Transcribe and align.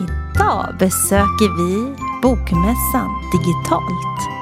Idag 0.00 0.74
besöker 0.78 1.56
vi 1.56 1.94
Bokmässan 2.22 3.10
digitalt. 3.32 4.35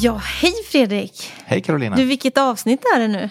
Ja, 0.00 0.16
hej 0.24 0.52
Fredrik! 0.70 1.32
Hej 1.44 1.62
Carolina. 1.62 1.96
Du, 1.96 2.04
vilket 2.04 2.38
avsnitt 2.38 2.84
är 2.96 2.98
det 3.00 3.08
nu? 3.08 3.30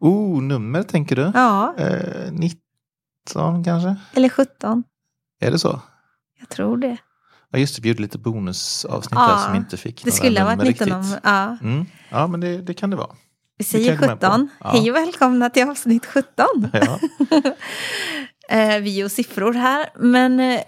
Oh, 0.00 0.42
nummer 0.42 0.82
tänker 0.82 1.16
du? 1.16 1.30
Ja, 1.34 1.74
Eh, 1.78 2.32
19 2.32 3.64
kanske? 3.64 3.96
eller 4.14 4.28
17? 4.28 4.84
Är 5.40 5.50
det 5.50 5.58
så? 5.58 5.80
Jag 6.40 6.48
tror 6.48 6.76
det. 6.76 6.96
Ja 7.52 7.58
just 7.58 7.76
det, 7.76 7.82
vi 7.82 7.88
gjorde 7.88 8.02
lite 8.02 8.18
bonusavsnitt 8.18 9.18
Ja, 9.20 9.28
där 9.28 9.36
som 9.38 9.54
inte 9.54 9.76
fick 9.76 10.04
Det 10.04 10.10
skulle 10.10 10.40
ha 10.40 10.44
varit 10.46 10.58
nummer 10.58 10.70
19 10.70 10.92
om... 10.92 11.16
Ja, 11.22 11.56
Mm. 11.62 11.86
Ja 12.08 12.26
men 12.26 12.40
det, 12.40 12.58
det 12.62 12.74
kan 12.74 12.90
det 12.90 12.96
vara. 12.96 13.10
vi 13.58 13.64
säger 13.64 13.96
kan 13.96 14.08
jag 14.08 14.18
gå 14.18 14.26
med 14.26 14.30
på. 14.32 14.36
17. 14.36 14.48
Ja. 14.60 14.70
Hej 14.70 14.90
och 14.90 14.96
välkomna 14.96 15.50
till 15.50 15.68
avsnitt 15.68 16.06
17. 16.06 16.46
Ja. 16.72 16.98
Eh, 18.48 18.78
vi 18.80 19.04
och 19.04 19.10
siffror 19.10 19.52
här. 19.52 19.86
Men 19.98 20.40
eh, 20.40 20.60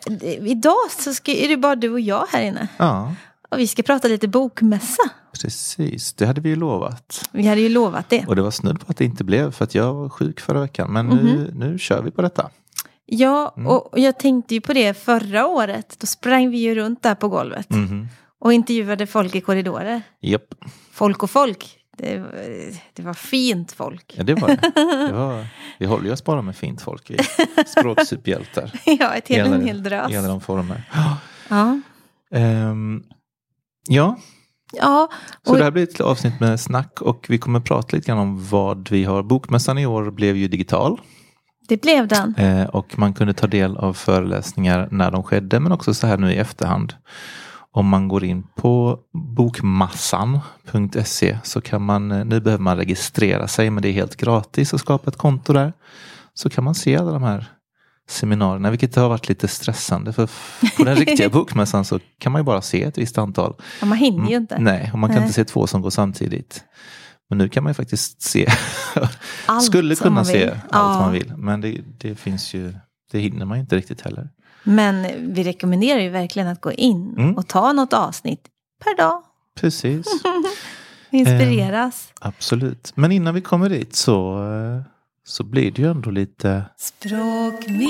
idag 0.50 0.90
så 0.98 1.14
ska, 1.14 1.32
är 1.32 1.48
det 1.48 1.56
bara 1.56 1.76
du 1.76 1.90
och 1.90 2.00
jag 2.00 2.26
här 2.32 2.42
inne. 2.42 2.68
ja, 2.76 3.14
Och 3.56 3.60
vi 3.60 3.66
ska 3.66 3.82
prata 3.82 4.08
lite 4.08 4.28
bokmässa. 4.28 5.02
precis. 5.42 6.12
Det 6.12 6.26
hade 6.26 6.40
vi 6.40 6.48
ju 6.48 6.56
lovat. 6.56 7.28
Vi 7.32 7.46
hade 7.46 7.60
ju 7.60 7.68
lovat 7.68 8.08
det. 8.08 8.24
Och 8.26 8.36
det 8.36 8.42
var 8.42 8.50
snudd 8.50 8.80
på 8.80 8.86
att 8.90 8.96
det 8.96 9.04
inte 9.04 9.24
blev 9.24 9.50
för 9.52 9.64
att 9.64 9.74
jag 9.74 9.94
var 9.94 10.08
sjuk 10.08 10.40
förra 10.40 10.60
veckan. 10.60 10.92
Men 10.92 11.06
nu, 11.06 11.22
Mhm. 11.52 11.58
nu 11.58 11.78
kör 11.78 12.02
vi 12.02 12.10
på 12.10 12.22
detta. 12.22 12.50
Ja, 13.06 13.54
Mm. 13.56 13.66
och 13.66 13.98
jag 13.98 14.18
tänkte 14.18 14.54
ju 14.54 14.60
på 14.60 14.72
det 14.72 14.94
förra 14.94 15.46
året. 15.46 15.96
Då 16.00 16.06
sprang 16.06 16.50
vi 16.50 16.58
ju 16.58 16.74
runt 16.74 17.02
där 17.02 17.14
på 17.14 17.28
golvet. 17.28 17.70
Mhm. 17.70 18.08
Och 18.40 18.52
intervjuade 18.52 19.06
folk 19.06 19.34
i 19.34 19.40
korridorer. 19.40 20.02
Japp, 20.20 20.54
Folk 20.92 21.22
och 21.22 21.30
folk. 21.30 21.78
Det, 21.98 22.18
var- 22.18 22.32
det 22.94 23.02
var 23.02 23.14
fint 23.14 23.72
folk. 23.72 24.14
ja, 24.16 24.22
det 24.22 24.34
var 24.34 24.48
det. 24.48 24.72
det 25.06 25.12
var, 25.12 25.46
vi 25.78 25.86
håller 25.86 26.04
ju 26.06 26.12
oss 26.12 26.24
bara 26.24 26.42
med 26.42 26.56
fint 26.56 26.82
folk. 26.82 27.10
Vi 27.10 27.18
språksuperhjältar. 27.66 28.70
Ja, 29.00 29.14
ett 29.14 29.28
hel, 29.28 29.52
en 29.52 29.66
hel 29.66 29.82
drös. 29.82 30.12
I 30.12 30.16
alla 30.16 30.28
de 30.28 30.40
former. 30.40 30.82
Ja. 31.48 31.80
Ehm, 32.30 33.02
ja, 33.88 34.16
ja, 34.72 35.08
Så 35.44 35.50
och, 35.50 35.58
det 35.58 35.64
här 35.64 35.70
blir 35.70 35.82
ett 35.82 36.00
avsnitt 36.00 36.40
med 36.40 36.60
snack 36.60 37.02
och 37.02 37.26
vi 37.28 37.38
kommer 37.38 37.60
prata 37.60 37.96
lite 37.96 38.06
grann 38.08 38.18
om 38.18 38.48
vad 38.48 38.90
vi 38.90 39.04
har. 39.04 39.22
Bokmässan 39.22 39.78
i 39.78 39.86
år 39.86 40.10
blev 40.10 40.36
ju 40.36 40.48
digital 40.48 41.00
det 41.68 41.82
blev 41.82 42.08
den. 42.08 42.34
eh, 42.36 42.66
och 42.66 42.98
man 42.98 43.14
kunde 43.14 43.34
ta 43.34 43.46
del 43.46 43.76
av 43.76 43.92
föreläsningar 43.92 44.88
när 44.90 45.10
de 45.10 45.22
skedde 45.22 45.60
men 45.60 45.72
också 45.72 45.94
så 45.94 46.06
här 46.06 46.18
nu 46.18 46.32
i 46.32 46.36
efterhand. 46.36 46.94
Om 47.72 47.88
man 47.88 48.08
går 48.08 48.24
in 48.24 48.42
på 48.56 48.98
bokmassan.se 49.36 51.38
så 51.42 51.60
kan 51.60 51.82
man, 51.82 52.12
eh, 52.12 52.24
nu 52.24 52.40
behöver 52.40 52.62
man 52.62 52.76
registrera 52.76 53.48
sig 53.48 53.70
men 53.70 53.82
det 53.82 53.88
är 53.88 53.92
helt 53.92 54.16
gratis 54.16 54.74
att 54.74 54.80
skapa 54.80 55.10
ett 55.10 55.16
konto 55.16 55.52
där. 55.52 55.72
Så 56.34 56.50
kan 56.50 56.64
man 56.64 56.74
se 56.74 56.96
alla 56.96 57.12
de 57.12 57.22
här 57.22 57.46
seminarierna, 58.08 58.70
vilket 58.70 58.96
har 58.96 59.08
varit 59.08 59.28
lite 59.28 59.48
stressande 59.48 60.12
för 60.12 60.28
på 60.76 60.84
den 60.84 60.96
riktiga 60.96 61.28
bokmässan 61.38 61.84
så 61.84 62.00
kan 62.18 62.32
man 62.32 62.40
ju 62.40 62.44
bara 62.44 62.62
se 62.62 62.82
ett 62.82 62.98
visst 62.98 63.18
antal. 63.18 63.54
Ja, 63.80 63.86
man 63.86 63.98
hinner 63.98 64.30
ju 64.30 64.36
inte. 64.36 64.54
Mm, 64.54 64.64
Nej, 64.74 64.90
och 64.92 64.98
man 64.98 65.10
kan 65.10 65.16
Nej. 65.16 65.24
inte 65.24 65.34
se 65.34 65.44
två 65.44 65.66
som 65.66 65.82
går 65.82 65.90
samtidigt. 65.90 66.64
Men 67.28 67.38
nu 67.38 67.48
kan 67.48 67.62
man 67.62 67.70
ju 67.70 67.74
faktiskt 67.74 68.22
se, 68.22 68.48
Allt 69.46 69.64
skulle 69.64 69.94
kunna 69.96 70.24
se 70.24 70.48
allt 70.50 70.58
Ja. 70.72 71.00
man 71.00 71.12
vill. 71.12 71.32
Men 71.36 71.60
det, 71.60 71.80
det 71.98 72.14
finns 72.14 72.54
ju, 72.54 72.74
det 73.12 73.18
hinner 73.18 73.44
man 73.46 73.58
ju 73.58 73.60
inte 73.60 73.76
riktigt 73.76 74.00
heller. 74.00 74.28
Men 74.64 75.06
vi 75.34 75.44
rekommenderar 75.44 76.00
ju 76.00 76.08
verkligen 76.08 76.48
att 76.48 76.60
gå 76.60 76.72
in 76.72 77.14
Mm. 77.18 77.36
och 77.36 77.48
ta 77.48 77.72
något 77.72 77.92
avsnitt 77.92 78.40
per 78.84 78.96
dag. 78.96 79.22
Precis, 79.60 80.06
Inspireras. 81.10 82.08
absolut. 82.20 82.92
Men 82.94 83.12
innan 83.12 83.34
vi 83.34 83.40
kommer 83.40 83.68
dit 83.68 83.96
så, 83.96 84.42
eh, 84.52 84.82
så 85.26 85.44
blir 85.44 85.70
det 85.70 85.82
ju 85.82 85.90
ändå 85.90 86.10
lite... 86.10 86.64
Språkminnet. 86.76 87.86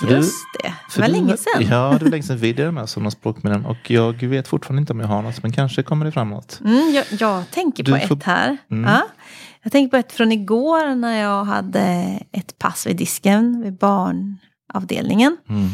För 0.00 0.06
du- 0.06 0.14
Just 0.14 0.44
det, 0.62 0.68
det 0.68 0.74
för 0.92 1.00
var 1.00 1.08
du- 1.08 1.12
länge 1.14 1.36
sedan. 1.36 1.62
Ja, 1.70 1.96
det 1.98 2.04
var 2.04 2.10
länge 2.10 2.22
sedan 2.22 2.36
vi 2.38 2.52
delade 2.52 2.72
med 2.72 2.82
oss 2.82 2.96
av 2.96 3.10
språkminnen. 3.10 3.64
Och 3.66 3.90
jag 3.90 4.12
vet 4.22 4.48
fortfarande 4.48 4.80
inte 4.80 4.92
om 4.92 5.00
jag 5.00 5.06
har 5.08 5.22
något, 5.22 5.42
men 5.42 5.52
kanske 5.52 5.82
kommer 5.82 6.04
det 6.06 6.12
framåt. 6.12 6.60
Mm, 6.64 6.92
jag, 6.94 7.04
jag 7.20 7.50
tänker 7.50 7.84
Du 7.84 7.92
på 7.92 7.98
får- 8.08 8.16
ett 8.16 8.22
här. 8.24 8.56
Mm. 8.70 8.90
Ja. 8.90 9.02
Jag 9.62 9.72
tänker 9.72 9.90
på 9.90 9.96
ett 9.96 10.12
från 10.12 10.32
igår 10.32 10.94
när 10.94 11.20
jag 11.22 11.44
hade 11.44 11.82
ett 12.32 12.58
pass 12.58 12.86
vid 12.86 12.96
disken 12.96 13.62
vid 13.62 13.78
barnavdelningen. 13.78 15.36
Mm. 15.48 15.68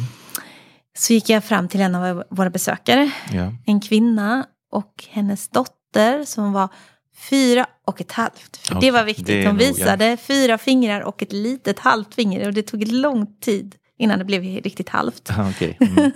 Så 0.98 1.12
gick 1.12 1.28
jag 1.28 1.44
fram 1.44 1.68
till 1.68 1.80
en 1.80 1.94
av 1.94 2.24
våra 2.30 2.50
besökare, 2.50 3.10
Ja. 3.32 3.52
en 3.66 3.80
kvinna 3.80 4.46
och 4.72 5.04
hennes 5.10 5.48
dotter 5.48 6.24
som 6.24 6.52
var 6.52 6.68
fyra 7.30 7.66
och 7.86 8.00
ett 8.00 8.12
halvt. 8.12 8.56
För 8.56 8.74
Ja, 8.74 8.80
det 8.80 8.90
var 8.90 9.04
viktigt. 9.04 9.26
det 9.26 9.46
Hon 9.46 9.56
visade 9.56 10.16
fyra 10.16 10.58
fingrar 10.58 11.00
och 11.00 11.22
ett 11.22 11.32
litet 11.32 11.78
halvt 11.78 12.14
finger 12.14 12.46
och 12.46 12.54
det 12.54 12.62
tog 12.62 12.88
lång 12.88 13.26
tid 13.40 13.74
innan 13.98 14.18
det 14.18 14.24
blev 14.24 14.42
riktigt 14.42 14.88
halvt. 14.88 15.30
Ah, 15.30 15.48
Okej. 15.50 15.76
Mm. 15.80 16.12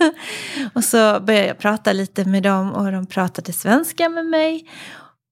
Och 0.73 0.83
så 0.83 1.19
började 1.19 1.47
jag 1.47 1.57
prata 1.59 1.93
lite 1.93 2.25
med 2.25 2.43
dem 2.43 2.71
och 2.71 2.91
de 2.91 3.05
pratade 3.05 3.53
svenska 3.53 4.09
med 4.09 4.25
mig. 4.25 4.69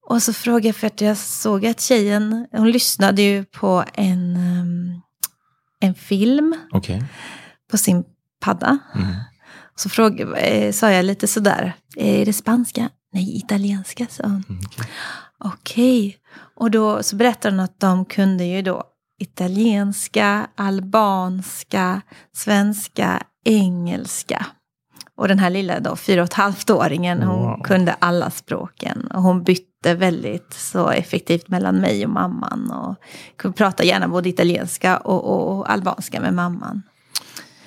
Och 0.10 0.24
så 0.24 0.34
frågade 0.34 0.68
jag 0.68 0.76
för 0.76 0.88
att 0.88 1.02
jag 1.02 1.18
såg 1.18 1.66
att 1.66 1.82
tjejen, 1.82 2.48
hon 2.52 2.72
lyssnade 2.72 3.22
ju 3.22 3.46
på 3.46 3.84
en, 3.94 4.36
um, 4.38 5.02
en 5.80 5.96
film 5.96 6.56
Okej. 6.72 7.04
på 7.72 7.78
sin 7.78 8.04
padda. 8.42 8.78
Mm. 8.96 9.08
Så 9.76 9.90
fråg, 9.90 10.22
eh, 10.38 10.72
sa 10.72 10.92
jag 10.92 11.06
lite 11.06 11.28
sådär, 11.28 11.74
är 11.96 12.26
det 12.26 12.34
spanska? 12.34 12.90
Nej, 13.14 13.38
italienska, 13.38 14.08
sa 14.10 14.24
hon. 14.24 14.44
Mm, 14.50 14.62
okej. 15.44 15.54
Okej. 15.54 16.18
Och 16.56 16.72
då 16.72 17.04
så 17.04 17.16
berättade 17.16 17.56
hon 17.56 17.59
att 17.64 17.80
de 17.80 18.06
kunde 18.06 18.44
ju 18.44 18.62
då 18.62 18.84
italienska, 19.20 20.48
albanska, 20.56 22.02
svenska, 22.36 23.24
engelska. 23.46 24.46
Och 25.16 25.28
den 25.28 25.40
här 25.40 25.50
lilla 25.50 25.80
då, 25.80 25.96
fyra 25.96 26.22
och 26.22 26.28
ett 26.28 26.34
halvt-åringen, 26.34 27.24
hon 27.24 27.44
Wow. 27.44 27.64
kunde 27.64 27.94
alla 27.94 28.30
språken. 28.31 29.08
Och 29.14 29.22
hon 29.22 29.44
bytte 29.44 29.94
väldigt 29.96 30.54
så 30.54 30.90
effektivt 30.90 31.48
mellan 31.48 31.75
mig 31.75 32.06
och 32.06 32.12
mamman. 32.12 32.72
Och 32.72 32.96
kunde 33.38 33.58
prata 33.58 33.84
gärna 33.84 34.08
både 34.08 34.30
italienska 34.30 34.98
och, 34.98 35.24
och, 35.24 35.58
och 35.58 35.72
albanska 35.72 36.22
med 36.22 36.34
mamman. 36.34 36.81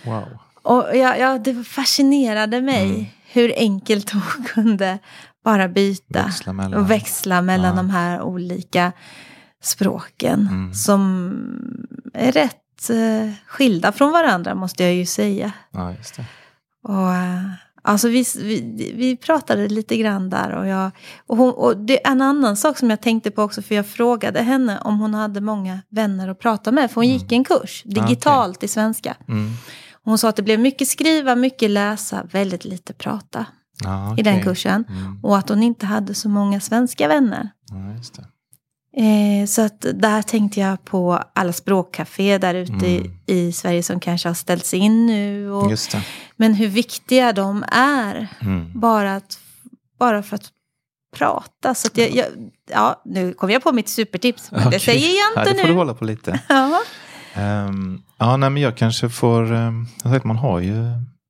Wow. 0.05 0.25
Och 0.63 0.97
ja, 0.97 1.17
ja, 1.17 1.39
det 1.39 1.65
fascinerade 1.65 2.61
mig 2.61 2.91
Mm. 2.91 3.05
hur 3.33 3.53
enkelt 3.57 4.11
hon 4.11 4.45
kunde 4.55 4.99
bara 5.47 5.69
byta 5.69 6.23
Växla 6.25 6.53
mellan. 6.53 6.75
och 6.81 6.91
växla 6.91 7.43
mellan 7.43 7.71
Ja. 7.71 7.77
de 7.77 7.91
här 7.91 8.21
olika 8.23 8.93
språken 9.63 10.49
Mm. 10.51 10.75
som 10.75 11.33
är 12.15 12.33
rätt 12.33 12.91
eh, 12.91 13.33
skilda 13.47 13.93
från 13.93 14.13
varandra 14.13 14.55
måste 14.55 14.83
jag 14.85 14.95
ju 14.95 15.07
säga. 15.07 15.53
Ja, 15.71 15.93
just 15.93 16.17
det. 16.17 16.25
Och, 16.83 17.15
eh, 17.15 17.43
alltså 17.83 18.09
vi, 18.09 18.25
vi, 18.37 18.93
vi 18.97 19.17
pratade 19.17 19.69
lite 19.69 19.97
grann 19.97 20.31
där 20.31 20.51
och, 20.51 20.67
jag, 20.67 20.91
och, 21.27 21.37
hon, 21.37 21.53
och 21.53 21.77
det 21.77 22.07
är 22.07 22.11
en 22.13 22.23
annan 22.23 22.57
sak 22.57 22.79
som 22.79 22.91
jag 22.91 23.01
tänkte 23.01 23.31
på 23.31 23.43
också 23.43 23.63
för 23.63 23.75
jag 23.75 23.87
frågade 23.87 24.43
henne 24.43 24.79
om 24.81 24.99
hon 25.01 25.15
hade 25.15 25.41
många 25.41 25.81
vänner 25.89 26.29
att 26.29 26.39
prata 26.39 26.73
med 26.73 26.91
för 26.91 26.95
hon 26.95 27.09
gick 27.09 27.33
en 27.33 27.45
kurs 27.45 27.83
digitalt 27.85 28.63
i 28.63 28.69
svenska. 28.69 29.17
Mm. 29.29 29.51
Hon 30.05 30.19
sa 30.19 30.29
att 30.29 30.37
det 30.37 30.43
blev 30.43 30.61
mycket 30.61 30.89
skriva, 30.89 31.35
mycket 31.35 31.71
läsa, 31.71 32.23
väldigt 32.33 32.65
lite 32.65 32.93
prata 32.93 33.47
Ja, 33.85 34.15
i 34.19 34.23
den 34.23 34.43
kursen. 34.43 34.85
Mm. 34.89 35.19
Och 35.23 35.39
att 35.39 35.49
hon 35.49 35.63
inte 35.63 35.87
hade 35.87 36.15
så 36.15 36.29
många 36.29 36.61
svenska 36.61 37.09
vänner. 37.09 37.51
Ja, 37.71 37.77
det. 38.17 38.25
Eh, 38.99 39.47
så 39.47 39.63
att 39.63 39.81
där 39.95 40.23
tänkte 40.23 40.61
jag 40.61 40.85
på 40.85 41.23
alla 41.35 41.53
språkcafé 41.53 42.39
där 42.39 42.55
ute 42.55 42.87
i, 42.87 42.97
Mm. 42.99 43.13
i 43.27 43.53
Sverige 43.53 43.83
som 43.83 44.01
kanske 44.01 44.29
har 44.29 44.35
ställts 44.35 44.75
in 44.75 45.07
nu. 45.07 45.51
Och, 45.51 45.69
det. 45.71 46.01
men 46.37 46.55
hur 46.55 46.69
viktiga 46.69 47.33
de 47.33 47.65
är. 47.73 48.29
Mm. 48.41 48.81
Bara, 48.81 49.17
att, 49.17 49.39
bara 49.99 50.23
för 50.23 50.35
att 50.37 50.49
prata. 51.17 51.75
Så 51.75 51.87
att 51.87 51.97
jag, 51.99 52.11
jag, 52.11 52.27
ja, 52.71 53.03
nu 53.05 53.33
kom 53.33 53.51
jag 53.51 53.63
på 53.63 53.73
mitt 53.73 53.89
supertips. 53.89 54.51
Men 54.51 54.61
det 54.61 54.67
Okej. 54.67 54.81
säger 54.81 55.09
jag 55.09 55.33
Ja, 55.37 55.41
inte 55.41 55.53
det 55.53 55.61
får 55.61 55.69
du 55.69 55.73
nu. 55.75 55.79
hålla 55.79 55.95
på 55.95 56.05
lite. 56.05 56.41
Ja. 56.49 56.81
Ehm, 57.35 58.03
ja, 58.19 58.37
nej, 58.37 58.51
men 58.51 58.63
jag 58.63 58.77
kanske 58.77 59.09
får... 59.09 59.53
Um, 59.53 59.87
jag 60.05 60.11
vet, 60.11 60.25
man 60.25 60.37
har 60.37 60.61
ju... 60.61 60.75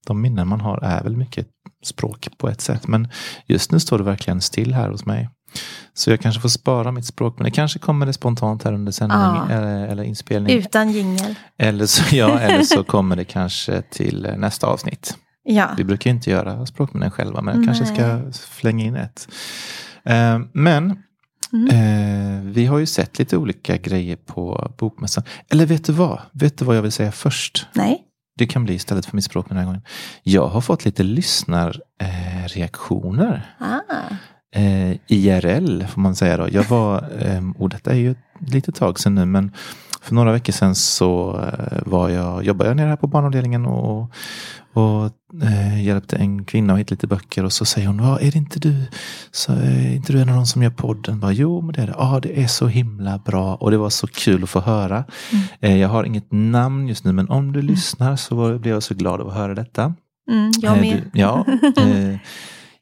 De 0.06 0.20
minnen 0.20 0.48
man 0.48 0.60
har 0.60 0.78
är 0.84 1.02
väl 1.02 1.16
mycket 1.16 1.48
språk 1.86 2.28
på 2.38 2.48
ett 2.48 2.60
sätt. 2.60 2.86
Men 2.88 3.08
just 3.46 3.72
nu 3.72 3.80
står 3.80 3.98
det 3.98 4.04
verkligen 4.04 4.40
still 4.40 4.74
här 4.74 4.88
hos 4.90 5.06
mig. 5.06 5.28
Så 5.94 6.10
jag 6.10 6.20
kanske 6.20 6.40
får 6.40 6.48
spara 6.48 6.92
mitt 6.92 7.06
språk, 7.06 7.34
men 7.38 7.44
det 7.44 7.50
kanske 7.50 7.78
kommer 7.78 8.06
det 8.06 8.12
spontant 8.12 8.62
här 8.64 8.72
under 8.72 8.92
sändning 8.92 9.18
Ja. 9.20 9.46
eller, 9.50 9.86
eller 9.86 10.02
inspelning. 10.02 10.56
Utan 10.58 10.92
jingel. 10.92 11.34
Eller 11.58 11.86
så, 11.86 12.16
ja, 12.16 12.38
eller 12.38 12.62
så 12.62 12.84
kommer 12.94 13.16
det 13.16 13.24
kanske 13.24 13.82
till 13.82 14.28
nästa 14.36 14.66
avsnitt. 14.66 15.16
Ja. 15.44 15.68
Vi 15.76 15.84
brukar 15.84 16.10
inte 16.10 16.30
göra 16.30 16.66
språkminnen 16.66 17.10
själva, 17.10 17.42
men 17.42 17.56
jag 17.56 17.64
kanske 17.66 17.86
ska 17.94 18.20
flänga 18.50 18.84
in 18.84 18.96
ett. 18.96 19.28
Eh, 20.04 20.38
men 20.52 21.02
Mm. 21.52 21.68
eh, 21.68 22.52
vi 22.52 22.66
har 22.66 22.78
ju 22.78 22.86
sett 22.86 23.18
lite 23.18 23.36
olika 23.36 23.76
grejer 23.76 24.16
på 24.16 24.72
Bokmässan. 24.78 25.24
Eller 25.50 25.66
vet 25.66 25.84
du 25.84 25.92
vad? 25.92 26.20
Vet 26.32 26.58
du 26.58 26.64
vad 26.64 26.76
jag 26.76 26.82
vill 26.82 26.92
säga 26.92 27.12
först? 27.12 27.66
Nej. 27.72 28.02
Det 28.38 28.46
kan 28.46 28.64
bli 28.64 28.74
istället 28.74 29.06
för 29.06 29.16
mitt 29.16 29.24
språk 29.24 29.48
den 29.48 29.58
här 29.58 29.64
gången. 29.64 29.82
Jag 30.22 30.46
har 30.46 30.60
fått 30.60 30.84
lite 30.84 31.02
lyssnarreaktioner. 31.02 32.48
Reaktioner. 32.48 33.54
Ah. 33.58 33.80
eh, 34.58 34.96
IRL 35.06 35.86
får 35.86 36.00
man 36.00 36.16
säga 36.16 36.36
då. 36.36 36.48
Jag 36.50 36.64
var, 36.64 37.04
eh, 37.18 37.42
och 37.58 37.68
detta 37.68 37.90
är 37.90 37.94
ju 37.96 38.10
ett 38.10 38.18
litet 38.38 38.74
tag 38.74 38.98
sedan 38.98 39.14
nu, 39.14 39.24
men 39.24 39.52
för 40.00 40.14
några 40.14 40.32
veckor 40.32 40.52
sedan 40.52 40.74
så 40.74 41.40
eh, 41.40 41.78
var 41.86 42.08
jag, 42.08 42.44
jobbade 42.44 42.70
jag 42.70 42.76
nere 42.76 42.88
här 42.88 42.96
på 42.96 43.06
barnavdelningen 43.06 43.66
och, 43.66 44.10
och 44.76 45.10
eh, 45.42 45.84
hjälpte 45.84 46.16
en 46.16 46.44
kvinna 46.44 46.72
att 46.72 46.78
hitta 46.78 46.92
lite 46.92 47.06
böcker 47.06 47.44
och 47.44 47.52
så 47.52 47.64
säger 47.64 47.86
hon, 47.88 47.98
"Ja, 47.98 48.20
är 48.20 48.30
det 48.30 48.38
inte 48.38 48.58
du, 48.58 48.86
så, 49.30 49.52
är 49.52 49.94
inte 49.94 50.12
du 50.12 50.20
en 50.20 50.28
av 50.28 50.34
de 50.36 50.46
som 50.46 50.62
gör 50.62 50.70
podden? 50.70 51.20
Bara, 51.20 51.32
jo, 51.32 51.60
men 51.60 51.72
det 51.74 51.82
är 51.82 51.86
det. 51.86 51.94
Ja, 51.98 52.20
det 52.22 52.42
är 52.42 52.46
så 52.46 52.66
himla 52.66 53.18
bra 53.18 53.54
och 53.54 53.70
det 53.70 53.76
var 53.78 53.90
så 53.90 54.06
kul 54.06 54.42
att 54.42 54.50
få 54.50 54.60
höra. 54.60 55.04
Eh, 55.60 55.76
jag 55.76 55.88
har 55.88 56.04
inget 56.04 56.32
namn 56.32 56.88
just 56.88 57.04
nu, 57.04 57.12
men 57.12 57.28
om 57.28 57.52
du 57.52 57.62
lyssnar 57.62 58.16
så 58.16 58.34
var, 58.36 58.58
blev 58.58 58.74
jag 58.74 58.82
så 58.82 58.94
glad 58.94 59.20
av 59.20 59.28
att 59.28 59.34
höra 59.34 59.54
detta. 59.54 59.94
Mm, 60.30 60.52
jag 60.60 60.76
Eh, 60.76 60.80
med. 60.80 61.02
Du, 61.12 61.20
ja, 61.20 61.44
eh, 61.76 62.18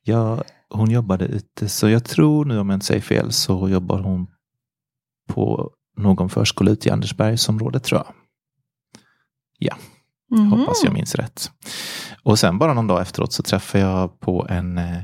ja, 0.02 0.42
hon 0.70 0.90
jobbade 0.90 1.24
ute, 1.24 1.68
så 1.68 1.88
jag 1.88 2.04
tror 2.04 2.44
nu 2.44 2.58
om 2.58 2.70
jag 2.70 2.76
inte 2.76 2.86
säger 2.86 3.00
fel 3.02 3.32
så 3.32 3.68
jobbar 3.68 3.98
hon 4.02 4.26
på 5.28 5.70
någon 5.96 6.30
förskola 6.30 6.70
ute 6.70 6.88
i 6.88 6.92
Andersbergsområdet 6.92 7.84
tror 7.84 8.02
jag. 9.58 9.74
Mhm. 10.34 10.50
Hoppas 10.52 10.80
jag 10.84 10.92
minns 10.92 11.14
rätt. 11.14 11.50
Och 12.22 12.38
sen 12.38 12.58
bara 12.58 12.74
någon 12.74 12.86
dag 12.86 13.02
efteråt 13.02 13.32
så 13.32 13.42
träffade 13.42 13.84
jag 13.84 14.20
på 14.20 14.46
en, 14.50 14.78
eh, 14.78 14.96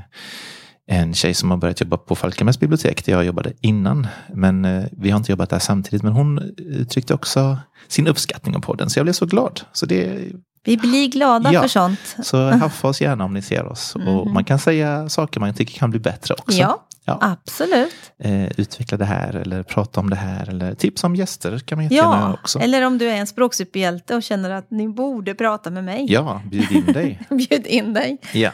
en 0.87 1.13
tjej 1.13 1.33
som 1.33 1.51
har 1.51 1.57
börjat 1.57 1.81
jobba 1.81 1.97
på 1.97 2.15
Falkenbergs 2.15 2.59
bibliotek 2.59 3.05
där 3.05 3.13
jag 3.13 3.25
jobbade 3.25 3.53
innan. 3.61 4.07
Men 4.33 4.65
eh, 4.65 4.83
vi 4.91 5.09
har 5.09 5.17
inte 5.17 5.31
jobbat 5.31 5.49
där 5.49 5.59
samtidigt. 5.59 6.03
Men 6.03 6.13
hon 6.13 6.39
uttryckte 6.57 7.13
också 7.13 7.57
sin 7.87 8.07
uppskattning 8.07 8.55
av 8.55 8.59
podden. 8.59 8.89
Så 8.89 8.99
jag 8.99 9.05
blev 9.05 9.13
så 9.13 9.25
glad. 9.25 9.61
Så 9.73 9.85
det 9.85 10.19
Vi 10.63 10.77
blir 10.77 11.07
glada 11.07 11.53
Ja. 11.53 11.61
för 11.61 11.67
sånt. 11.67 12.15
så 12.23 12.49
haffa 12.49 12.87
oss 12.87 13.01
gärna 13.01 13.23
om 13.25 13.33
ni 13.33 13.41
ser 13.41 13.65
oss. 13.65 13.95
Och 13.95 14.27
man 14.31 14.43
kan 14.43 14.59
säga 14.59 15.09
saker 15.09 15.39
man 15.39 15.53
tycker 15.53 15.79
kan 15.79 15.89
bli 15.89 15.99
bättre 15.99 16.33
också. 16.33 16.57
Ja, 16.57 16.85
Ja. 17.05 17.17
absolut. 17.21 17.93
Eh, 18.19 18.43
utveckla 18.59 18.97
det 18.97 19.05
här 19.05 19.35
eller 19.35 19.63
prata 19.63 19.99
om 19.99 20.09
det 20.09 20.15
här. 20.15 20.49
Eller 20.49 20.73
tips 20.75 21.03
om 21.03 21.15
gäster 21.15 21.59
kan 21.59 21.77
man 21.77 21.83
jättegärna 21.83 22.17
Ja, 22.19 22.33
också. 22.33 22.59
eller 22.59 22.81
om 22.85 22.97
du 22.97 23.09
är 23.09 23.15
en 23.15 23.27
språksuperhjälte 23.27 24.15
och 24.15 24.23
känner 24.23 24.49
att 24.49 24.71
ni 24.71 24.87
borde 24.87 25.35
prata 25.35 25.69
med 25.69 25.83
mig. 25.83 26.05
Ja, 26.09 26.41
bjud 26.51 26.71
in 26.71 26.85
dig. 26.85 27.19
Bjud 27.29 27.67
in 27.67 27.93
dig. 27.93 28.17
Ja. 28.33 28.51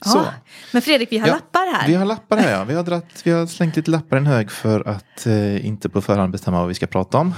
Så. 0.00 0.18
Ja. 0.18 0.32
Men 0.72 0.82
Fredrik, 0.82 1.12
vi 1.12 1.18
har 1.18 1.28
Ja, 1.28 1.34
lappar 1.34 1.74
här. 1.76 1.86
Vi 1.88 1.94
har 1.94 2.04
lappar 2.04 2.36
här 2.36 2.52
ja. 2.52 2.64
Vi 2.64 2.74
har, 2.74 2.82
dratt, 2.82 3.20
vi 3.24 3.30
har 3.30 3.46
slängt 3.46 3.76
lite 3.76 3.90
lappar 3.90 4.16
i 4.16 4.20
en 4.20 4.26
hög 4.26 4.50
för 4.50 4.88
att 4.88 5.26
eh, 5.26 5.66
inte 5.66 5.88
på 5.88 6.00
förhand 6.02 6.32
bestämma 6.32 6.58
vad 6.58 6.68
vi 6.68 6.74
ska 6.74 6.86
prata 6.86 7.18
om. 7.18 7.34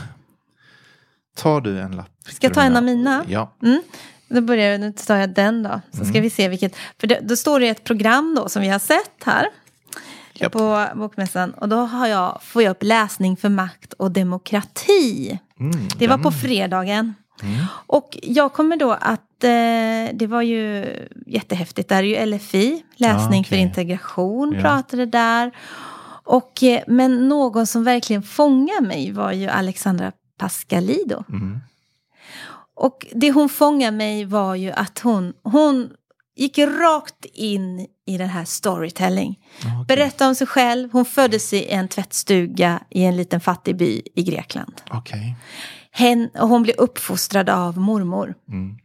Tar 1.37 1.60
du 1.60 1.81
en 1.81 1.96
lapp? 1.96 2.08
Ska 2.28 2.46
jag 2.46 2.54
ta 2.54 2.62
en 2.62 2.76
av 2.76 2.82
mina? 2.82 3.25
Ja. 3.28 3.54
Mm. 3.62 3.82
Då 4.28 4.40
börjar 4.40 4.78
nu 4.78 4.93
tar 4.93 5.16
jag 5.16 5.31
den 5.34 5.62
då. 5.62 5.81
Så 5.90 5.96
Mm. 5.99 6.12
ska 6.12 6.20
vi 6.20 6.31
se 6.31 6.49
vilket. 6.49 6.76
För 7.00 7.06
det, 7.06 7.19
då 7.22 7.37
står 7.37 7.60
det 7.60 7.69
ett 7.69 7.84
program 7.84 8.34
då 8.37 8.49
som 8.49 8.62
vi 8.62 8.69
har 8.69 8.78
sett 8.78 9.25
här. 9.25 9.46
Japp. 10.34 10.52
På 10.52 10.87
Bokmässan. 10.94 11.50
Och 11.55 11.69
då 11.69 11.76
har 11.76 12.06
jag, 12.06 12.38
får 12.43 12.62
jag 12.62 12.70
upp 12.70 12.82
läsning 12.82 13.37
för 13.37 13.49
makt 13.49 13.93
och 13.93 14.11
demokrati. 14.11 15.38
Mm, 15.61 15.88
Det 15.99 16.06
var 16.08 16.19
på 16.19 16.31
fredagen. 16.32 17.14
Mm. 17.43 17.64
Och 17.87 18.19
jag 18.23 18.52
kommer 18.52 18.76
då 18.76 18.93
att, 18.93 19.44
eh, 19.44 20.17
det 20.19 20.26
var 20.29 20.43
ju 20.43 20.87
jättehäftigt, 21.26 21.88
där 21.88 21.96
är 21.96 22.02
ju 22.02 22.26
LFI, 22.26 22.82
läsning 22.96 23.40
Ah, 23.40 23.44
för 23.44 23.55
okej. 23.55 23.58
integration, 23.61 24.52
Ja. 24.55 24.61
pratade 24.62 25.06
där. 25.06 25.52
Och, 26.25 26.62
eh, 26.62 26.81
men 26.87 27.28
någon 27.28 27.67
som 27.67 27.85
verkligen 27.85 28.23
fångade 28.23 28.87
mig 28.87 29.12
var 29.12 29.32
ju 29.32 29.49
Alexandra 29.49 30.12
Pascalido. 30.38 31.25
Mm. 31.28 31.61
Och 32.75 33.06
det 33.12 33.32
hon 33.32 33.49
fångade 33.49 33.96
mig 33.96 34.25
var 34.25 34.55
ju 34.55 34.70
att 34.73 34.99
hon, 34.99 35.32
hon 35.43 35.90
gick 36.37 36.58
rakt 36.58 37.25
in 37.34 37.87
i 38.06 38.19
den 38.19 38.29
här 38.29 38.44
storytelling. 38.44 39.38
Okej. 39.58 39.84
Berätta 39.88 40.29
om 40.29 40.34
sig 40.34 40.46
själv, 40.46 40.88
hon 40.93 41.05
föddes 41.05 41.52
i 41.52 41.69
en 41.69 41.88
tvättstuga 41.88 42.81
i 42.90 43.02
en 43.05 43.17
liten 43.17 43.40
fattig 43.40 43.76
by 43.76 44.02
i 44.14 44.23
Grekland. 44.23 44.81
Okej. 44.90 45.37
Hen, 45.90 46.29
och 46.38 46.49
hon 46.49 46.62
blev 46.62 46.76
uppfostrad 46.76 47.50
av 47.50 47.79
mormor 47.79 48.34
Mm. 48.49 48.79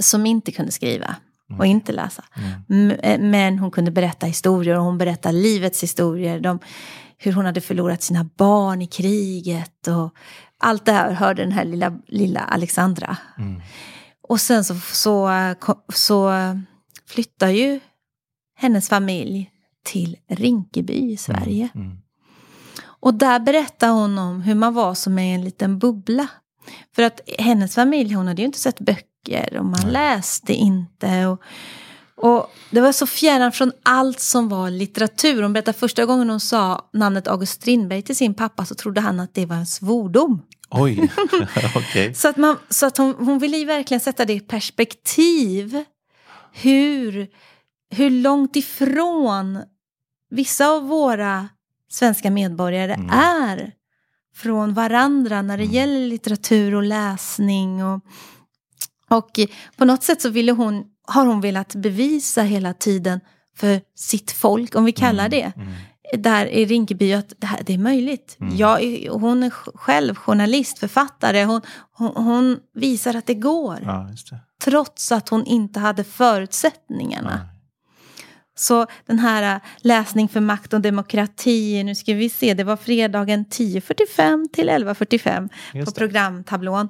som 0.00 0.26
inte 0.26 0.52
kunde 0.52 0.72
skriva 0.72 1.16
och 1.58 1.66
inte 1.66 1.92
läsa. 1.92 2.24
Mm. 2.68 2.90
Eh, 3.02 3.18
Men 3.20 3.58
hon 3.58 3.70
kunde 3.70 3.90
berätta 3.90 4.26
historier 4.26 4.76
och 4.78 4.84
hon 4.84 4.98
berättade 4.98 5.38
livets 5.38 5.82
historier. 5.82 6.40
De, 6.40 6.58
hur 7.18 7.32
hon 7.32 7.44
hade 7.44 7.60
förlorat 7.60 8.02
sina 8.02 8.24
barn 8.36 8.82
i 8.82 8.86
kriget 8.86 9.86
och 9.88 10.14
allt 10.58 10.84
det 10.84 10.92
här 10.92 11.12
hörde 11.12 11.42
den 11.42 11.52
här 11.52 11.64
lilla, 11.64 11.98
lilla 12.06 12.40
Alexandra. 12.40 13.16
Mm. 13.38 13.62
Och 14.30 14.40
sen 14.40 14.64
så, 14.64 14.74
så, 14.74 15.30
så 15.94 16.32
flyttar 17.06 17.48
ju 17.48 17.80
hennes 18.56 18.88
familj 18.88 19.50
till 19.84 20.16
Rinkeby 20.28 21.12
i 21.12 21.16
Sverige. 21.16 21.68
Mm. 21.74 21.98
Och 22.82 23.14
där 23.14 23.40
berättar 23.40 23.88
hon 23.88 24.18
om 24.18 24.40
hur 24.40 24.54
man 24.54 24.74
var 24.74 24.94
som 24.94 25.18
i 25.18 25.34
en 25.34 25.44
liten 25.44 25.78
bubbla. 25.78 26.28
För 26.94 27.02
att 27.02 27.20
hennes 27.38 27.74
familj, 27.74 28.14
hon 28.14 28.28
hade 28.28 28.42
ju 28.42 28.46
inte 28.46 28.58
sett 28.58 28.80
böcker 28.80 29.56
och 29.58 29.64
man 29.64 29.80
Nej. 29.82 29.92
läste 29.92 30.52
inte. 30.52 31.26
Och, 31.26 31.42
och 32.16 32.50
det 32.70 32.80
var 32.80 32.92
så 32.92 33.06
fjärran 33.06 33.52
från 33.52 33.72
allt 33.82 34.20
som 34.20 34.48
var 34.48 34.70
litteratur. 34.70 35.42
Hon 35.42 35.52
berättade 35.52 35.78
första 35.78 36.06
gången 36.06 36.30
hon 36.30 36.40
sa 36.40 36.90
namnet 36.92 37.28
August 37.28 37.52
Strindberg 37.52 38.02
till 38.02 38.16
sin 38.16 38.34
pappa 38.34 38.64
så 38.64 38.74
trodde 38.74 39.00
han 39.00 39.20
att 39.20 39.34
det 39.34 39.46
var 39.46 39.56
en 39.56 39.66
svordom. 39.66 40.42
Oj, 40.70 41.10
okej. 41.76 42.14
Så 42.14 42.28
att, 42.28 42.36
man, 42.36 42.56
så 42.68 42.86
att 42.86 42.96
hon, 42.96 43.14
hon 43.14 43.38
ville 43.38 43.56
ju 43.56 43.64
verkligen 43.64 44.00
sätta 44.00 44.24
det 44.24 44.32
i 44.32 44.40
perspektiv. 44.40 45.84
Hur, 46.52 47.28
hur 47.90 48.10
långt 48.10 48.56
ifrån 48.56 49.62
vissa 50.30 50.68
av 50.68 50.82
våra 50.88 51.48
svenska 51.90 52.30
medborgare 52.30 52.94
Mm. 52.94 53.10
är 53.10 53.72
från 54.36 54.74
varandra 54.74 55.42
när 55.42 55.56
det 55.58 55.62
Mm. 55.64 55.74
gäller 55.74 56.06
litteratur 56.06 56.74
och 56.74 56.82
läsning. 56.82 57.84
Och, 57.84 58.00
och 59.08 59.40
på 59.76 59.84
något 59.84 60.02
sätt 60.02 60.22
så 60.22 60.28
ville 60.28 60.52
hon, 60.52 60.84
har 61.06 61.26
hon 61.26 61.40
velat 61.40 61.74
bevisa 61.74 62.42
hela 62.42 62.74
tiden 62.74 63.20
för 63.56 63.80
sitt 63.94 64.30
folk, 64.32 64.74
om 64.74 64.84
vi 64.84 64.92
kallar 64.92 65.28
det 65.28 65.52
Mm. 65.56 65.72
Där 66.18 66.46
i 66.46 66.64
Rinkeby 66.64 67.12
att 67.12 67.32
det, 67.38 67.46
här, 67.46 67.60
det 67.66 67.74
är 67.74 67.78
möjligt. 67.78 68.36
Mm. 68.40 68.56
Jag, 68.56 68.80
hon 69.10 69.42
är 69.42 69.50
själv 69.50 70.14
journalist, 70.14 70.78
författare. 70.78 71.44
Hon, 71.44 71.60
hon, 71.92 72.24
hon 72.24 72.58
visar 72.74 73.14
att 73.14 73.26
det 73.26 73.34
går. 73.34 73.78
Ja, 73.82 74.08
det. 74.30 74.40
Trots 74.64 75.12
att 75.12 75.28
hon 75.28 75.44
inte 75.46 75.80
hade 75.80 76.04
förutsättningarna. 76.04 77.48
Så 78.60 78.86
den 79.06 79.18
här 79.18 79.54
äh, 79.54 79.60
läsning 79.78 80.28
för 80.28 80.40
makt 80.40 80.72
och 80.72 80.80
demokrati, 80.80 81.84
nu 81.84 81.94
ska 81.94 82.14
vi 82.14 82.28
se, 82.28 82.54
det 82.54 82.64
var 82.64 82.76
fredagen 82.76 83.44
10.45 83.46 84.48
till 84.52 84.70
11.45 84.70 85.84
på 85.84 85.90
programtablån. 85.90 86.88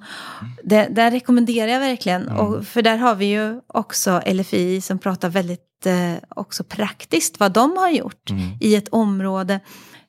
Det, 0.65 0.89
där 0.91 1.11
rekommenderar 1.11 1.69
jag 1.73 1.81
verkligen, 1.81 2.23
Mm. 2.29 2.37
och, 2.37 2.67
för 2.67 2.83
där 2.83 2.97
har 2.97 3.15
vi 3.15 3.25
ju 3.27 3.61
också 3.67 4.23
LFI 4.27 4.81
som 4.81 4.99
pratar 4.99 5.29
väldigt 5.29 5.87
eh, 5.87 6.15
också 6.29 6.65
praktiskt 6.65 7.41
vad 7.41 7.53
de 7.53 7.77
har 7.77 7.91
gjort 7.91 8.31
Mm. 8.31 8.43
i 8.61 8.75
ett 8.77 8.89
område. 8.89 9.61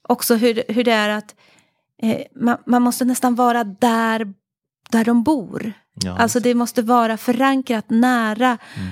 Också 0.09 0.35
hur, 0.35 0.63
hur 0.67 0.83
det 0.83 0.91
är 0.91 1.09
att 1.09 1.35
eh, 2.03 2.17
man, 2.35 2.57
man 2.65 2.81
måste 2.81 3.05
nästan 3.05 3.35
vara 3.35 3.63
där, 3.63 4.33
där 4.89 5.05
de 5.05 5.23
bor. 5.23 5.73
Ja, 5.93 6.17
Alltså 6.17 6.39
det 6.39 6.55
måste 6.55 6.81
vara 6.81 7.17
förankrat 7.17 7.85
nära. 7.89 8.57
Mm. 8.77 8.91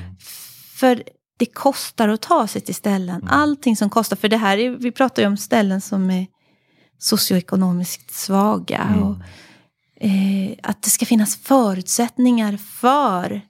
För 0.76 1.04
det 1.40 1.46
kostar 1.46 2.08
att 2.10 2.22
ta 2.22 2.48
sig 2.48 2.62
till 2.62 2.76
ställen. 2.76 3.16
Mm. 3.16 3.28
Allting 3.30 3.76
som 3.76 3.90
kostar. 3.90 4.16
För 4.16 4.28
det 4.30 4.38
här 4.38 4.58
är, 4.58 4.70
vi 4.70 4.92
pratar 4.92 5.22
ju 5.22 5.28
om 5.28 5.38
ställen 5.38 5.82
som 5.82 6.12
är 6.12 6.28
socioekonomiskt 6.98 8.12
svaga. 8.14 8.78
Mm. 8.78 9.04
Och, 9.04 9.16
eh, 10.02 10.58
att 10.64 10.82
det 10.84 10.90
ska 10.90 11.06
finnas 11.06 11.36
förutsättningar 11.38 12.58
för 12.58 13.42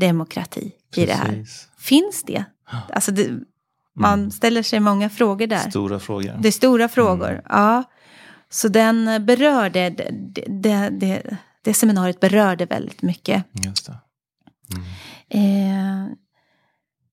demokrati 0.00 0.72
i 0.96 1.06
det 1.06 1.12
här. 1.14 1.28
Precis. 1.28 1.68
Finns 1.78 2.22
det? 2.22 2.44
Alltså 2.92 3.12
det, 3.12 3.30
man 3.96 4.18
Mm. 4.18 4.30
ställer 4.30 4.62
sig 4.62 4.80
många 4.80 5.10
frågor 5.10 5.46
där. 5.46 5.70
Stora 5.70 5.98
frågor. 6.00 6.36
Det 6.40 6.48
är 6.48 6.52
stora 6.52 6.88
frågor, 6.88 7.30
Mm. 7.30 7.42
ja. 7.48 7.84
Så 8.50 8.68
den 8.68 9.26
berörde, 9.26 9.90
det, 9.90 10.10
det, 10.48 10.88
det, 10.90 11.36
det 11.64 11.74
seminariet 11.74 12.20
berörde 12.20 12.66
väldigt 12.66 13.02
mycket. 13.02 13.44
Just 13.64 13.86
det. 13.86 13.96
Mm. 14.74 14.84
Eh, 16.08 16.12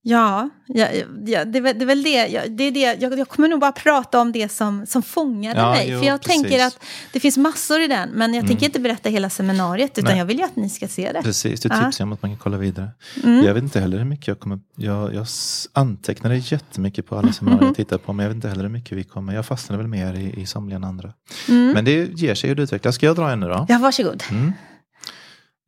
Ja, 0.02 0.50
ja, 0.68 0.88
ja 1.26 1.46
det, 1.46 1.60
det 1.74 1.84
är 1.84 1.86
väl 1.86 2.04
det. 2.04 2.28
Jag, 2.28 2.52
det, 2.52 2.64
är 2.64 2.72
det. 2.72 2.98
Jag, 3.02 3.20
jag 3.20 3.30
kommer 3.30 3.48
nog 3.48 3.60
bara 3.60 3.72
prata 3.72 4.20
om 4.22 4.32
det 4.32 4.52
som, 4.52 4.86
som 4.86 5.04
fångade 5.04 5.60
Ja, 5.60 5.70
mig. 5.72 5.90
jo, 5.90 6.00
för 6.00 6.06
jag 6.06 6.22
precis. 6.22 6.42
tänker 6.42 6.66
att 6.66 6.80
det 7.14 7.20
finns 7.20 7.38
massor 7.38 7.82
i 7.82 7.88
den. 7.88 8.10
Men 8.10 8.34
jag 8.34 8.48
tänker 8.48 8.66
inte 8.66 8.80
berätta 8.80 9.10
hela 9.10 9.30
seminariet. 9.30 9.98
Utan 9.98 10.10
Nej. 10.12 10.18
jag 10.18 10.26
vill 10.26 10.38
ju 10.38 10.44
att 10.44 10.56
ni 10.56 10.70
ska 10.70 10.88
se 10.88 11.12
det. 11.12 11.22
Precis, 11.22 11.62
du 11.62 11.70
Ja. 11.72 11.86
tipsar 11.86 12.04
om 12.04 12.14
att 12.14 12.22
man 12.22 12.32
kan 12.32 12.38
kolla 12.38 12.58
vidare. 12.58 12.90
Mm. 13.24 13.46
Jag 13.46 13.54
vet 13.54 13.64
inte 13.64 13.80
heller 13.80 13.98
hur 13.98 14.06
mycket 14.06 14.28
jag 14.28 14.40
kommer... 14.40 14.60
Jag, 14.76 15.14
jag 15.14 15.28
antecknade 15.74 16.38
jättemycket 16.38 17.06
på 17.06 17.18
alla 17.18 17.34
seminarier 17.34 17.66
jag 17.66 17.76
tittar 17.76 17.98
på. 17.98 18.14
Men 18.14 18.24
jag 18.24 18.30
vet 18.30 18.36
inte 18.36 18.50
heller 18.50 18.64
hur 18.64 18.70
mycket 18.70 18.98
vi 18.98 19.04
kommer... 19.04 19.34
Jag 19.34 19.46
fastnade 19.46 19.78
väl 19.78 19.88
mer 19.88 20.14
i, 20.14 20.42
i 20.42 20.46
somliga 20.46 20.76
än 20.76 20.84
andra. 20.84 21.14
Mm. 21.50 21.72
Men 21.72 21.86
det 21.86 22.20
ger 22.20 22.36
sig 22.36 22.52
att 22.52 22.60
utveckla. 22.60 22.92
Ska 22.92 23.06
jag 23.06 23.16
dra 23.16 23.32
en 23.32 23.40
nu 23.40 23.48
då? 23.48 23.66
Ja, 23.70 23.78
varsågod. 23.78 24.24
Mm. 24.32 24.54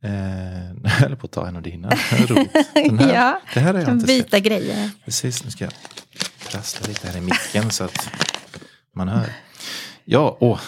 Eh, 0.04 0.72
jag 0.82 0.90
höll 0.90 1.16
på 1.16 1.24
att 1.26 1.32
ta 1.32 1.48
en 1.48 1.56
av 1.56 1.62
dina. 1.62 1.88
Den 1.88 2.98
här, 2.98 3.12
Ja, 3.14 3.40
Det 3.54 3.60
här 3.60 3.74
har 3.74 3.80
jag 3.80 3.88
inte 3.92 4.06
sett. 4.06 4.24
byta 4.24 4.38
grejer. 4.38 4.90
Precis, 5.04 5.44
nu 5.44 5.50
ska 5.50 5.64
jag 5.64 5.72
prassla 6.50 6.86
lite 6.88 7.08
här 7.08 7.18
i 7.18 7.20
micken 7.20 7.70
så 7.70 7.84
att 7.84 8.08
man 8.96 9.08
hör. 9.08 9.26
Ja, 10.04 10.36
åh. 10.40 10.60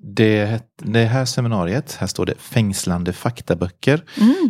Det, 0.00 0.60
det 0.82 1.04
här 1.04 1.24
seminariet, 1.24 1.96
här 2.00 2.06
står 2.06 2.26
det 2.26 2.34
fängslande 2.38 3.12
faktaböcker. 3.12 4.04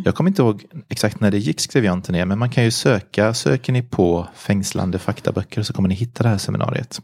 Jag 0.05 0.15
kommer 0.15 0.31
inte 0.31 0.43
ihåg 0.43 0.65
exakt 0.89 1.21
när 1.21 1.31
det 1.31 1.39
gick, 1.39 1.61
skrev 1.61 1.85
jag 1.85 1.93
inte 1.93 2.13
ner, 2.13 2.25
men 2.25 2.39
man 2.39 2.51
kan 2.51 2.65
ju 2.65 2.71
söka. 2.71 3.35
Söker 3.35 3.73
ni 3.73 3.83
på 3.83 4.29
fängslande 4.35 4.99
faktaböcker 4.99 5.63
så 5.63 5.73
kommer 5.73 5.89
ni 5.89 5.95
hitta 5.95 6.23
det 6.23 6.29
här 6.29 6.39
seminariet. 6.39 7.01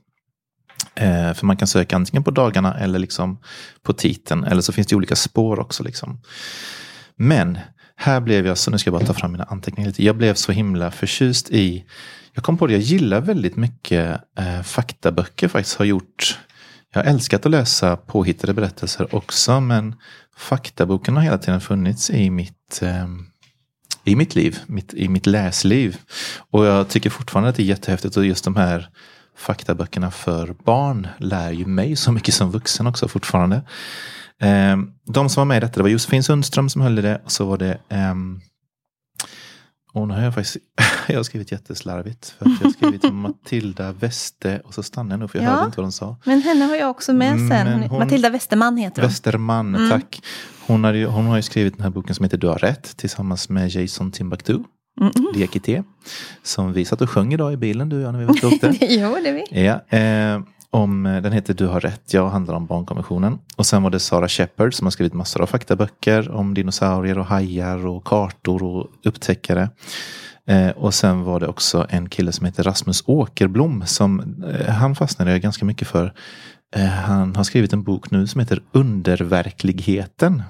Eh, 0.94 1.34
för 1.34 1.46
man 1.46 1.56
kan 1.56 1.68
söka 1.68 1.96
antingen 1.96 2.24
på 2.24 2.30
dagarna 2.30 2.78
eller 2.78 2.98
liksom 2.98 3.38
på 3.82 3.92
titeln, 3.92 4.44
eller 4.44 4.62
så 4.62 4.72
finns 4.72 4.86
det 4.86 4.96
olika 4.96 5.16
spår 5.16 5.60
också. 5.60 5.82
Liksom. 5.82 6.20
Men 7.18 7.58
här 7.96 8.20
blev 8.20 8.46
jag, 8.46 8.58
så 8.58 8.70
nu 8.70 8.78
ska 8.78 8.90
jag 8.90 9.00
bara 9.00 9.06
ta 9.06 9.14
fram 9.14 9.32
mina 9.32 9.44
anteckningar 9.44 9.88
lite. 9.88 10.04
Jag 10.04 10.16
blev 10.16 10.34
så 10.34 10.52
himla 10.52 10.90
förtjust 10.90 11.50
i, 11.50 11.84
jag 12.32 12.44
kom 12.44 12.58
på 12.58 12.66
det, 12.66 12.72
jag 12.72 12.82
gillar 12.82 13.20
väldigt 13.20 13.56
mycket 13.56 14.20
eh, 14.38 14.62
faktaböcker 14.62 15.48
faktiskt. 15.48 15.76
Har 15.76 15.84
gjort, 15.84 16.38
jag 16.92 17.02
har 17.02 17.10
älskat 17.10 17.46
att 17.46 17.52
läsa 17.52 17.96
påhittade 17.96 18.54
berättelser 18.54 19.14
också, 19.14 19.60
men 19.60 19.94
faktaboken 20.36 21.16
har 21.16 21.22
hela 21.22 21.38
tiden 21.38 21.60
funnits 21.60 22.10
i 22.10 22.30
mitt 22.30 22.82
eh, 22.82 23.06
i 24.04 24.16
mitt 24.16 24.34
liv, 24.34 24.58
mitt, 24.66 24.94
i 24.94 25.08
mitt 25.08 25.26
läsliv. 25.26 25.98
Och 26.50 26.66
jag 26.66 26.88
tycker 26.88 27.10
fortfarande 27.10 27.50
att 27.50 27.56
det 27.56 27.62
är 27.62 27.64
jättehäftigt 27.64 28.16
och 28.16 28.26
just 28.26 28.44
de 28.44 28.56
här 28.56 28.88
faktaböckerna 29.36 30.10
för 30.10 30.54
barn 30.64 31.08
lär 31.18 31.50
ju 31.50 31.66
mig 31.66 31.96
så 31.96 32.12
mycket 32.12 32.34
som 32.34 32.50
vuxen 32.50 32.86
också 32.86 33.08
fortfarande. 33.08 33.62
Eh, 34.42 34.76
de 35.12 35.28
som 35.28 35.40
var 35.40 35.44
med 35.44 35.56
i 35.56 35.60
detta, 35.60 35.76
det 35.76 35.82
var 35.82 35.90
Josefin 35.90 36.22
Sundström 36.22 36.68
som 36.68 36.82
höll 36.82 36.98
i 36.98 37.02
det 37.02 37.20
och 37.24 37.32
så 37.32 37.44
var 37.44 37.58
det 37.58 37.78
ehm, 37.88 38.40
och 39.92 40.08
nu 40.08 40.14
har 40.14 40.22
jag 40.22 40.34
faktiskt 40.34 40.56
jag 41.08 41.16
har 41.16 41.22
skrivit 41.22 41.52
jätteslarvigt. 41.52 42.34
För 42.38 42.44
att 42.46 42.52
jag 42.60 42.66
har 42.68 42.72
skrivit 42.72 43.02
Matilda 43.12 43.92
Weste 43.92 44.60
och 44.64 44.74
så 44.74 44.82
stannade 44.82 45.12
jag 45.12 45.20
nog 45.20 45.30
för 45.30 45.38
jag 45.38 45.46
Ja. 45.46 45.50
hörde 45.50 45.66
inte 45.66 45.76
vad 45.76 45.84
de 45.84 45.92
sa. 45.92 46.16
Men 46.24 46.42
henne 46.42 46.64
har 46.64 46.76
jag 46.76 46.90
också 46.90 47.12
med 47.12 47.30
sen. 47.38 47.48
Men 47.48 47.82
hon- 47.82 47.98
Matilda 47.98 48.30
Westerman 48.30 48.76
heter 48.76 49.02
hon. 49.02 49.08
Westerman, 49.10 49.74
Mm. 49.74 49.90
tack. 49.90 50.22
Hon, 50.66 50.84
hade 50.84 50.98
ju, 50.98 51.06
hon 51.06 51.26
har 51.26 51.36
ju 51.36 51.42
skrivit 51.42 51.74
den 51.74 51.82
här 51.82 51.90
boken 51.90 52.14
som 52.14 52.24
heter 52.24 52.38
Du 52.38 52.46
har 52.46 52.58
rätt 52.58 52.96
tillsammans 52.96 53.48
med 53.48 53.68
Jason 53.70 54.12
Timbuktu, 54.12 54.58
Mm. 55.00 55.12
Diakité. 55.34 55.82
Som 56.42 56.72
vi 56.72 56.84
satt 56.84 57.00
och 57.00 57.10
sjöng 57.10 57.32
idag 57.34 57.52
i 57.52 57.56
bilen 57.56 57.88
du 57.88 57.96
och 57.96 58.02
jag 58.02 58.12
när 58.12 58.18
vi 58.20 58.24
var 58.24 58.34
ute 58.36 58.46
och 58.46 58.52
åkte. 58.64 58.76
jo, 58.80 59.16
det 59.24 59.32
vi. 59.32 59.64
Ja, 59.64 59.98
eh, 59.98 60.40
om, 60.74 61.06
eh, 61.06 61.22
den 61.22 61.32
heter 61.32 61.54
Du 61.54 61.66
har 61.66 61.80
rätt, 61.80 62.14
jag 62.14 62.28
handlar 62.28 62.54
om 62.54 62.66
barnkonventionen. 62.66 63.38
Och 63.56 63.66
sen 63.66 63.82
var 63.82 63.90
det 63.90 64.00
Sara 64.00 64.28
Shepard 64.28 64.74
som 64.74 64.86
har 64.86 64.90
skrivit 64.90 65.14
massor 65.14 65.42
av 65.42 65.46
faktaböcker 65.46 66.30
om 66.30 66.54
dinosaurier 66.54 67.18
och 67.18 67.26
hajar 67.26 67.86
och 67.86 68.04
kartor 68.04 68.62
och 68.62 68.90
upptäckare. 69.04 69.70
Eh, 70.46 70.70
och 70.70 70.94
sen 70.94 71.22
var 71.22 71.40
det 71.40 71.48
också 71.48 71.86
en 71.90 72.08
kille 72.08 72.32
som 72.32 72.46
heter 72.46 72.62
Rasmus 72.62 73.02
Åkerblom 73.06 73.86
som 73.86 74.42
eh, 74.44 74.74
han 74.74 74.94
fastnade 74.94 75.30
jag 75.30 75.40
ganska 75.40 75.64
mycket 75.64 75.88
för. 75.88 76.12
Eh, 76.76 76.86
han 76.86 77.36
har 77.36 77.44
skrivit 77.44 77.72
en 77.72 77.82
bok 77.82 78.10
nu 78.10 78.26
som 78.26 78.40
heter 78.40 78.62
Underverkligheten. 78.72 80.42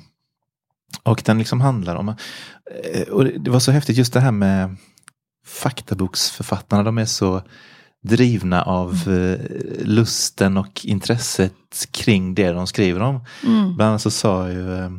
Och 1.03 1.23
den 1.25 1.39
liksom 1.39 1.61
handlar 1.61 1.97
om, 1.97 2.09
eh, 2.09 3.09
och 3.09 3.25
det 3.25 3.51
var 3.51 3.61
så 3.61 3.71
häftigt 3.71 3.97
just 3.97 4.13
det 4.13 4.21
här 4.21 4.33
med 4.33 4.77
faktaboksförfattarna, 5.47 6.83
de 6.83 6.99
är 6.99 7.05
så 7.05 7.43
drivna 8.05 8.63
av 8.63 8.93
eh, 8.93 9.39
lusten 9.85 10.57
och 10.57 10.81
intresset 10.85 11.89
kring 11.91 12.35
det 12.35 12.51
de 12.51 12.67
skriver 12.67 13.01
om. 13.01 13.21
Mm. 13.47 13.77
Bland 13.77 13.89
annat 13.89 14.03
så 14.03 14.11
sa 14.11 14.51
ju 14.51 14.79
eh, 14.79 14.91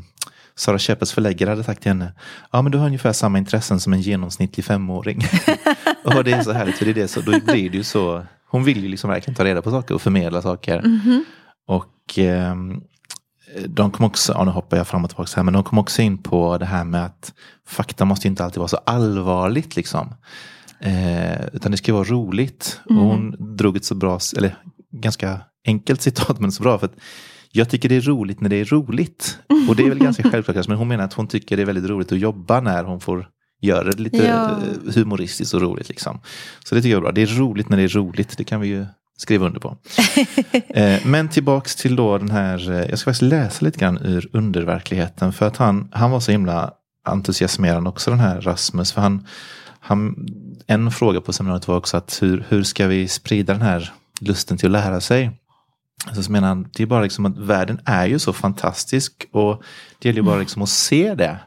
Sara 0.56 0.80
Shepherds 0.80 1.12
förläggare 1.12 1.50
hade 1.50 1.64
sagt 1.64 1.82
till 1.82 1.90
henne, 1.90 2.14
ja 2.52 2.62
men 2.62 2.72
du 2.72 2.78
har 2.78 2.86
ungefär 2.86 3.14
samma 3.14 3.38
intressen 3.38 3.80
som 3.80 3.94
en 3.94 4.02
genomsnittlig 4.02 4.66
femåring. 4.66 5.22
och 6.04 6.24
det 6.24 6.32
är 6.32 6.44
så 6.44 6.52
härligt, 6.52 6.78
för 6.78 6.86
det 6.86 6.92
är 6.92 6.96
det 6.96 7.08
så, 7.08 7.22
då 7.22 7.32
blir 7.32 7.70
det 7.70 7.78
ju 7.78 7.84
så, 7.84 8.26
hon 8.48 8.64
vill 8.64 8.84
ju 8.84 8.90
liksom 8.90 9.10
verkligen 9.10 9.36
ta 9.36 9.46
reda 9.46 9.62
på 9.62 9.72
saker 9.72 9.96
och 9.96 10.02
förmedla 10.02 10.42
saker. 10.42 10.82
Mhm. 10.82 11.26
Och 11.68 12.18
ehm, 12.18 12.82
de 13.68 13.92
kom 13.92 14.06
också, 14.06 14.34
ja 14.34 14.44
nu 14.44 14.52
hoppar 14.52 14.78
jag 14.78 14.88
fram 14.88 15.04
och 15.04 15.10
tillbaka 15.10 15.32
här, 15.36 15.44
men 15.44 15.54
de 15.54 15.64
kom 15.64 15.78
också 15.78 16.02
in 16.02 16.18
på 16.18 16.58
det 16.58 16.66
här 16.66 16.84
med 16.84 17.06
att 17.06 17.34
fakta 17.68 18.06
måste 18.06 18.28
inte 18.28 18.44
alltid 18.44 18.58
vara 18.58 18.68
så 18.68 18.78
allvarligt 18.78 19.76
liksom. 19.76 20.14
Eh, 20.80 21.46
utan 21.54 21.72
det 21.72 21.78
ska 21.78 21.94
vara 21.94 22.04
roligt. 22.04 22.80
Och 22.86 22.96
hon 22.96 23.56
drog 23.58 23.78
ett 23.78 23.86
så 23.86 23.96
bra, 23.96 24.20
eller 24.38 24.56
ganska 24.92 25.40
enkelt 25.68 26.02
citat 26.02 26.40
men 26.40 26.52
så 26.52 26.64
bra. 26.64 26.80
för 26.80 26.86
att 26.86 26.96
jag 27.52 27.70
tycker 27.70 27.90
det 27.90 27.96
är 27.96 28.02
roligt 28.02 28.42
när 28.42 28.50
det 28.50 28.56
är 28.56 28.66
roligt. 28.66 29.38
Och 29.70 29.76
det 29.76 29.84
är 29.84 29.90
väl 29.90 30.00
ganska 30.00 30.24
självklart 30.32 30.68
men 30.68 30.78
hon 30.78 30.88
menar 30.88 31.04
att 31.04 31.14
hon 31.14 31.28
tycker 31.28 31.56
det 31.58 31.62
är 31.64 31.66
väldigt 31.66 31.90
roligt 31.90 32.12
att 32.12 32.20
jobba 32.20 32.60
när 32.62 32.84
hon 32.84 33.00
får 33.00 33.28
göra 33.62 33.84
det 33.92 34.02
lite 34.02 34.18
Ja. 34.18 34.50
eh, 34.52 34.94
humoristiskt 34.96 35.54
och 35.54 35.62
roligt. 35.62 35.90
Liksom. 35.90 36.20
Så 36.66 36.76
det 36.76 36.82
tycker 36.82 36.92
jag 36.92 36.98
är 36.98 37.02
bra. 37.02 37.12
Det 37.12 37.22
är 37.22 37.26
roligt 37.40 37.70
när 37.70 37.78
det 37.78 37.84
är 37.84 37.88
roligt. 37.88 38.38
Det 38.38 38.44
kan 38.44 38.62
vi 38.62 38.68
ju 38.68 38.86
skriva 39.18 39.46
under 39.46 39.60
på. 39.60 39.78
Eh, 40.70 41.00
Men 41.06 41.30
tillbaks 41.30 41.76
till 41.76 41.96
då 41.96 42.18
den 42.18 42.32
här, 42.32 42.72
eh, 42.72 42.90
jag 42.90 43.00
ska 43.00 43.06
faktiskt 43.12 43.22
läsa 43.22 43.66
lite 43.66 43.80
grann 43.80 43.98
ur 43.98 44.30
underverkligheten. 44.34 45.34
För 45.34 45.48
att 45.48 45.58
han, 45.58 45.90
han 45.92 46.12
var 46.12 46.20
så 46.20 46.32
himla 46.32 46.72
entusiasmerande 47.08 47.90
också 47.90 48.12
den 48.12 48.20
här 48.20 48.42
Rasmus. 48.42 48.92
För 48.92 49.02
han, 49.02 49.28
han, 49.80 50.28
en 50.68 50.92
fråga 50.92 51.22
på 51.22 51.34
seminariet 51.34 51.68
var 51.68 51.78
också 51.78 51.98
att 51.98 52.18
hur, 52.22 52.46
hur 52.50 52.64
ska 52.64 52.88
vi 52.88 53.08
sprida 53.08 53.54
den 53.54 53.62
här 53.62 53.94
lusten 54.22 54.58
till 54.58 54.76
att 54.76 54.84
lära 54.86 55.02
sig? 55.02 55.32
Så, 56.14 56.24
så 56.24 56.32
menar 56.32 56.48
han, 56.48 56.70
det 56.74 56.84
är 56.84 56.88
bara 56.88 57.04
liksom 57.04 57.26
att 57.26 57.38
världen 57.38 57.80
är 57.86 58.06
ju 58.06 58.20
så 58.20 58.34
fantastisk 58.34 59.26
och 59.32 59.64
det 60.00 60.10
gäller 60.10 60.20
ju 60.20 60.26
bara 60.26 60.40
liksom 60.40 60.62
att 60.62 60.70
se 60.70 61.16
det. 61.16 61.40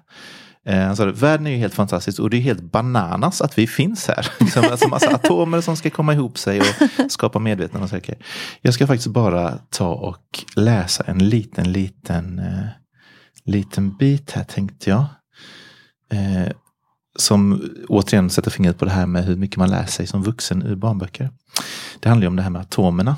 Eh, 0.66 0.86
Han 0.86 0.96
sa 0.96 1.04
världen 1.04 1.46
är 1.46 1.50
ju 1.50 1.56
helt 1.56 1.74
fantastisk 1.74 2.20
och 2.20 2.30
det 2.30 2.36
är 2.36 2.40
helt 2.40 2.72
bananas 2.72 3.40
att 3.40 3.58
vi 3.58 3.66
finns 3.66 4.08
här. 4.08 4.26
Liksom, 4.40 4.64
alltså 4.70 4.88
massa 4.88 5.14
atomer 5.14 5.60
som 5.60 5.76
ska 5.76 5.90
komma 5.90 6.14
ihop 6.14 6.38
sig 6.38 6.60
och 6.60 6.66
skapa 7.08 7.38
medvetande 7.38 7.84
och 7.84 7.90
saker. 7.90 8.16
Jag 8.60 8.74
ska 8.74 8.86
faktiskt 8.86 9.08
bara 9.08 9.58
ta 9.70 9.88
och 9.88 10.44
läsa 10.56 11.04
en 11.06 11.28
liten, 11.28 11.72
liten, 11.72 12.38
eh, 12.38 12.66
liten 13.44 13.96
bit 13.96 14.30
här 14.30 14.44
tänkte 14.44 14.90
jag. 14.90 15.04
Eh, 16.12 16.52
som 17.18 17.62
återigen 17.88 18.30
sätter 18.30 18.50
fingret 18.50 18.78
på 18.78 18.84
det 18.84 18.90
här 18.90 19.06
med 19.06 19.24
hur 19.24 19.36
mycket 19.36 19.56
man 19.56 19.70
lär 19.70 19.86
sig 19.86 20.06
som 20.06 20.22
vuxen 20.22 20.62
ur 20.62 20.76
barnböcker. 20.76 21.30
Det 22.00 22.08
handlar 22.08 22.24
ju 22.24 22.28
om 22.28 22.36
det 22.36 22.42
här 22.42 22.50
med 22.50 22.60
atomerna. 22.62 23.16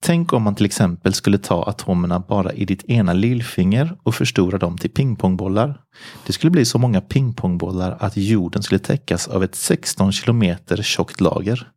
Tänk 0.00 0.32
om 0.32 0.42
man 0.42 0.54
till 0.54 0.66
exempel 0.66 1.14
skulle 1.14 1.38
ta 1.38 1.64
atomerna 1.64 2.20
bara 2.20 2.52
i 2.52 2.64
ditt 2.64 2.84
ena 2.84 3.12
lillfinger 3.12 3.96
och 4.02 4.14
förstora 4.14 4.58
dem 4.58 4.78
till 4.78 4.90
pingpongbollar. 4.90 5.80
Det 6.26 6.32
skulle 6.32 6.50
bli 6.50 6.64
så 6.64 6.78
många 6.78 7.00
pingpongbollar 7.00 7.96
att 8.00 8.16
jorden 8.16 8.62
skulle 8.62 8.78
täckas 8.78 9.28
av 9.28 9.44
ett 9.44 9.54
16 9.54 10.12
kilometer 10.12 10.82
tjockt 10.82 11.20
lager. 11.20 11.68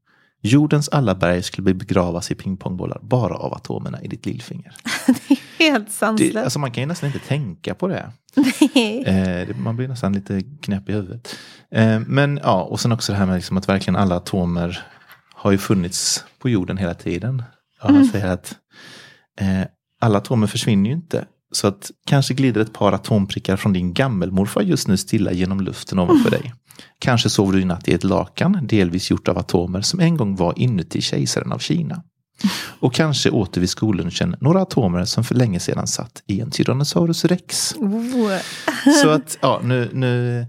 Jordens 0.42 0.90
alla 0.90 1.16
berg 1.16 1.44
skulle 1.44 1.64
bli 1.64 1.74
begravas 1.74 2.32
i 2.32 2.36
pingpongbollar 2.36 3.00
bara 3.02 3.36
av 3.36 3.54
atomerna 3.54 4.02
i 4.02 4.08
ditt 4.08 4.26
lillfinger. 4.26 4.76
Helt 5.60 5.86
Det, 5.88 5.92
sanslöst. 5.94 6.36
alltså 6.38 6.60
man 6.60 6.72
kan 6.72 6.82
ju 6.84 6.88
nästan 6.88 7.08
inte 7.08 7.28
tänka 7.28 7.74
på 7.76 7.88
det. 7.88 8.12
Eh, 9.06 9.56
man 9.58 9.76
blir 9.76 9.88
nästan 9.88 10.14
lite 10.14 10.42
knäpp 10.62 10.90
i 10.90 10.94
huvudet. 10.94 11.36
Eh, 11.72 12.00
men 12.00 12.40
ja, 12.44 12.64
och 12.64 12.80
sen 12.80 12.92
också 12.92 13.12
det 13.12 13.18
här 13.18 13.26
med 13.26 13.36
liksom 13.36 13.58
att 13.58 13.70
verkligen 13.70 13.96
alla 13.96 14.16
atomer 14.16 14.86
har 15.34 15.52
ju 15.52 15.58
funnits 15.58 16.26
på 16.40 16.50
jorden 16.50 16.78
hela 16.78 16.94
tiden. 16.94 17.44
Ja, 17.82 17.88
han 17.88 18.06
säger 18.06 18.28
att 18.28 18.56
eh, 19.40 19.68
alla 20.02 20.18
atomer 20.18 20.48
försvinner 20.48 20.90
ju 20.90 20.96
inte. 20.96 21.26
Så 21.52 21.68
att 21.68 21.92
kanske 22.08 22.34
glider 22.34 22.62
ett 22.62 22.74
par 22.74 22.92
atomprickar 22.92 23.58
från 23.58 23.74
din 23.74 23.94
gammelmorfar 23.94 24.62
just 24.62 24.88
nu 24.88 24.98
stilla 24.98 25.32
genom 25.32 25.62
luften 25.62 26.00
ovanför 26.00 26.32
dig. 26.32 26.54
Kanske 27.00 27.30
sover 27.30 27.54
du 27.54 27.62
i 27.62 27.66
natt 27.66 27.88
i 27.88 27.94
ett 27.94 28.04
lakan, 28.04 28.68
delvis 28.68 29.12
gjort 29.12 29.28
av 29.28 29.38
atomer 29.38 29.82
som 29.82 30.00
en 30.00 30.18
gång 30.18 30.36
var 30.36 30.54
inuti 30.60 31.02
kejsaren 31.02 31.52
av 31.52 31.60
Kina. 31.60 32.04
Och 32.80 32.94
kanske 32.94 33.30
åt 33.30 33.54
du 33.54 33.60
vid 33.60 33.70
skollunchen 33.70 34.36
några 34.40 34.62
atomer 34.62 35.06
som 35.06 35.24
för 35.24 35.36
länge 35.36 35.60
sedan 35.60 35.88
satt 35.88 36.24
i 36.28 36.42
en 36.42 36.52
Tyrannosaurus 36.52 37.26
rex. 37.26 37.76
Oh. 37.76 38.38
Så 39.02 39.10
att, 39.10 39.38
ja, 39.42 39.62
nu, 39.64 39.90
nu 39.94 40.46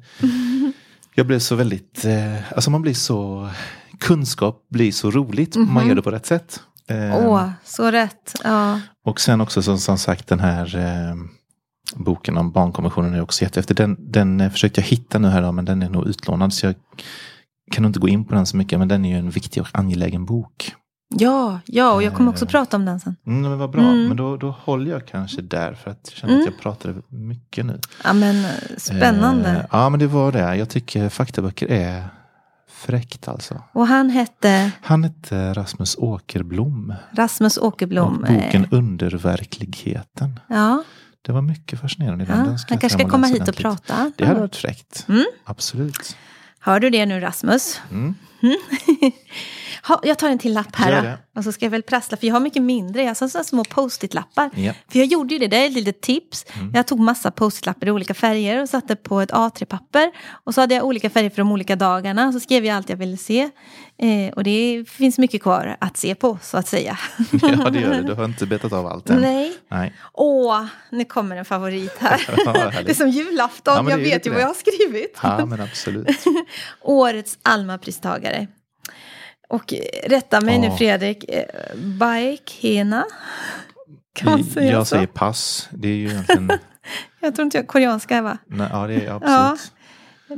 jag 1.14 1.26
blev 1.26 1.38
så 1.38 1.54
väldigt, 1.54 2.04
eh, 2.04 2.52
alltså 2.54 2.70
man 2.70 2.82
blir 2.82 2.94
så, 2.94 3.50
kunskap 3.98 4.66
blir 4.70 4.92
så 4.92 5.10
roligt 5.10 5.56
om 5.56 5.74
man 5.74 5.88
gör 5.88 5.94
det 5.94 6.02
på 6.02 6.10
rätt 6.10 6.26
sätt. 6.26 6.60
Eh, 6.88 7.26
Åh, 7.26 7.50
så 7.64 7.90
rätt. 7.90 8.34
Ja. 8.44 8.80
Och 9.04 9.20
sen 9.20 9.40
också 9.40 9.62
som, 9.62 9.78
som 9.78 9.98
sagt 9.98 10.28
den 10.28 10.40
här 10.40 10.76
eh, 10.76 11.16
boken 11.94 12.36
om 12.36 12.52
barnkonventionen 12.52 13.14
är 13.14 13.20
också 13.20 13.42
jättehäftig. 13.42 13.76
Den, 13.76 13.96
den 13.98 14.40
eh, 14.40 14.50
försökte 14.50 14.80
jag 14.80 14.88
hitta 14.88 15.18
nu 15.18 15.28
här 15.28 15.52
men 15.52 15.64
den 15.64 15.82
är 15.82 15.90
nog 15.90 16.06
utlånad 16.06 16.54
så 16.54 16.66
jag 16.66 16.74
kan 17.72 17.84
inte 17.84 18.00
gå 18.00 18.08
in 18.08 18.24
på 18.24 18.34
den 18.34 18.46
så 18.46 18.56
mycket, 18.56 18.78
men 18.78 18.88
den 18.88 19.04
är 19.04 19.08
ju 19.08 19.18
en 19.18 19.30
viktig 19.30 19.62
och 19.62 19.68
angelägen 19.72 20.24
bok. 20.24 20.72
Ja, 21.08 21.60
ja, 21.66 21.92
och 21.92 22.02
jag 22.02 22.14
kommer 22.14 22.30
också 22.30 22.44
Eh. 22.44 22.48
prata 22.50 22.76
om 22.76 22.84
den 22.84 23.00
sen. 23.00 23.16
Mm, 23.26 23.42
men 23.42 23.58
vad 23.58 23.70
bra, 23.70 23.82
Mm. 23.82 24.08
men 24.08 24.16
då, 24.16 24.36
då 24.36 24.50
håller 24.50 24.90
jag 24.90 25.06
kanske 25.06 25.42
där 25.42 25.74
för 25.74 25.90
att 25.90 26.00
jag 26.04 26.12
känner 26.18 26.34
Mm. 26.34 26.46
att 26.46 26.52
jag 26.54 26.60
pratade 26.62 26.94
mycket 27.08 27.66
nu. 27.66 27.80
Ja, 28.04 28.12
men 28.12 28.44
eh, 28.44 28.50
spännande. 28.76 29.50
Eh, 29.50 29.64
ja, 29.70 29.88
men 29.88 30.00
det 30.00 30.06
var 30.06 30.32
det. 30.32 30.56
Jag 30.56 30.68
tycker 30.68 31.08
faktaböcker 31.08 31.66
är 31.70 32.04
fräckt 32.68 33.28
alltså. 33.28 33.62
Och 33.72 33.86
han 33.86 34.10
hette 34.10 34.70
Han 34.82 35.04
hette 35.04 35.52
Rasmus 35.54 35.96
Åkerblom. 35.98 36.94
Rasmus 37.12 37.58
Åkerblom. 37.58 38.14
och 38.14 38.20
boken 38.34 38.62
Eh, 38.64 38.68
Underverkligheten. 38.78 40.40
Ja, 40.48 40.82
Det 41.22 41.32
var 41.32 41.42
mycket 41.42 41.80
fascinerande 41.80 42.24
i 42.24 42.28
ja. 42.28 42.34
den. 42.34 42.46
han 42.46 42.78
kanske 42.78 42.88
ska 42.98 43.08
komma 43.08 43.26
hit 43.26 43.36
och 43.36 43.42
ordentligt. 43.42 43.62
prata. 43.62 44.12
Det 44.16 44.26
hade 44.26 44.40
varit 44.40 44.56
fräckt. 44.56 45.04
Mm. 45.08 45.24
Absolut. 45.44 46.16
Hör 46.60 46.80
du 46.80 46.90
det 46.90 47.06
nu 47.06 47.20
Rasmus? 47.20 47.80
Ha, 49.88 50.00
jag 50.02 50.18
tar 50.18 50.28
en 50.28 50.38
till 50.38 50.54
lapp 50.54 50.76
här. 50.76 51.18
Och 51.36 51.44
så 51.44 51.52
ska 51.52 51.64
jag 51.64 51.70
väl 51.70 51.82
prassla, 51.82 52.16
för 52.16 52.26
jag 52.26 52.34
har 52.34 52.40
mycket 52.40 52.62
mindre. 52.62 53.02
Jag 53.02 53.08
har 53.08 53.42
små 53.42 53.64
post-it-lappar. 53.64 54.50
Ja. 54.54 54.72
För 54.88 54.98
jag 54.98 55.06
gjorde 55.06 55.34
ju 55.34 55.38
det, 55.40 55.46
det 55.46 55.56
är 55.56 55.66
ett 55.66 55.72
litet 55.72 56.00
tips. 56.00 56.46
Mm. 56.54 56.72
Jag 56.74 56.86
tog 56.86 57.00
massa 57.00 57.30
post-it-lappar 57.30 57.86
i 57.86 57.90
olika 57.90 58.14
färger 58.14 58.62
och 58.62 58.68
satte 58.68 58.96
på 58.96 59.20
ett 59.20 59.32
A3-papper. 59.32 60.10
Och 60.44 60.54
så 60.54 60.60
hade 60.60 60.74
jag 60.74 60.84
olika 60.84 61.10
färger 61.10 61.30
för 61.30 61.36
de 61.36 61.52
olika 61.52 61.76
dagarna. 61.76 62.32
Så 62.32 62.40
skrev 62.40 62.64
jag 62.64 62.76
allt 62.76 62.88
jag 62.88 62.96
ville 62.96 63.16
se. 63.16 63.50
Eh, 63.98 64.32
och 64.36 64.44
det 64.44 64.84
finns 64.88 65.18
mycket 65.18 65.42
kvar 65.42 65.76
att 65.80 65.96
se 65.96 66.14
på, 66.14 66.38
så 66.42 66.56
att 66.56 66.68
säga. 66.68 66.98
ja, 67.42 67.70
det 67.70 67.80
gör 67.80 67.90
det. 67.90 68.02
Du 68.02 68.14
har 68.14 68.24
inte 68.24 68.46
betat 68.46 68.72
av 68.72 68.86
allt 68.86 69.10
än. 69.10 69.20
Nej. 69.20 69.52
Nej. 69.68 69.92
Åh, 70.12 70.64
nu 70.90 71.04
kommer 71.04 71.36
en 71.36 71.44
favorit 71.44 71.96
här. 71.98 72.20
Ja, 72.46 72.72
det 72.84 72.90
är 72.90 72.94
som 72.94 73.08
julafton, 73.08 73.84
Ja, 73.84 73.90
jag 73.90 73.98
vet 73.98 74.26
ju 74.26 74.30
vad 74.30 74.38
det. 74.38 74.42
jag 74.42 74.48
har 74.48 74.54
skrivit. 74.54 75.18
Ja, 75.22 75.46
men 75.46 75.60
absolut. 75.60 76.08
Årets 76.80 77.38
Alma-pristagare. 77.42 78.46
Och 79.48 79.74
rätta 80.04 80.40
mig 80.40 80.58
nu 80.58 80.66
Ja. 80.66 80.76
Fredrik, 80.76 81.24
eh, 81.28 81.44
Baekena. 81.76 83.04
Kan 84.14 84.32
man 84.32 84.44
säga 84.44 84.72
jag 84.72 84.86
så? 84.86 84.94
säger 84.94 85.06
pass. 85.06 85.68
Det 85.72 85.88
är 85.88 85.94
ju 85.96 86.08
egentligen... 86.10 86.50
Jag 87.20 87.34
tror 87.34 87.44
inte 87.44 87.58
jag 87.58 87.66
koreanska 87.66 88.22
va? 88.22 88.38
Nej, 88.46 88.68
ja, 88.72 88.86
det 88.86 88.94
är 88.94 89.10
absolut. 89.10 89.72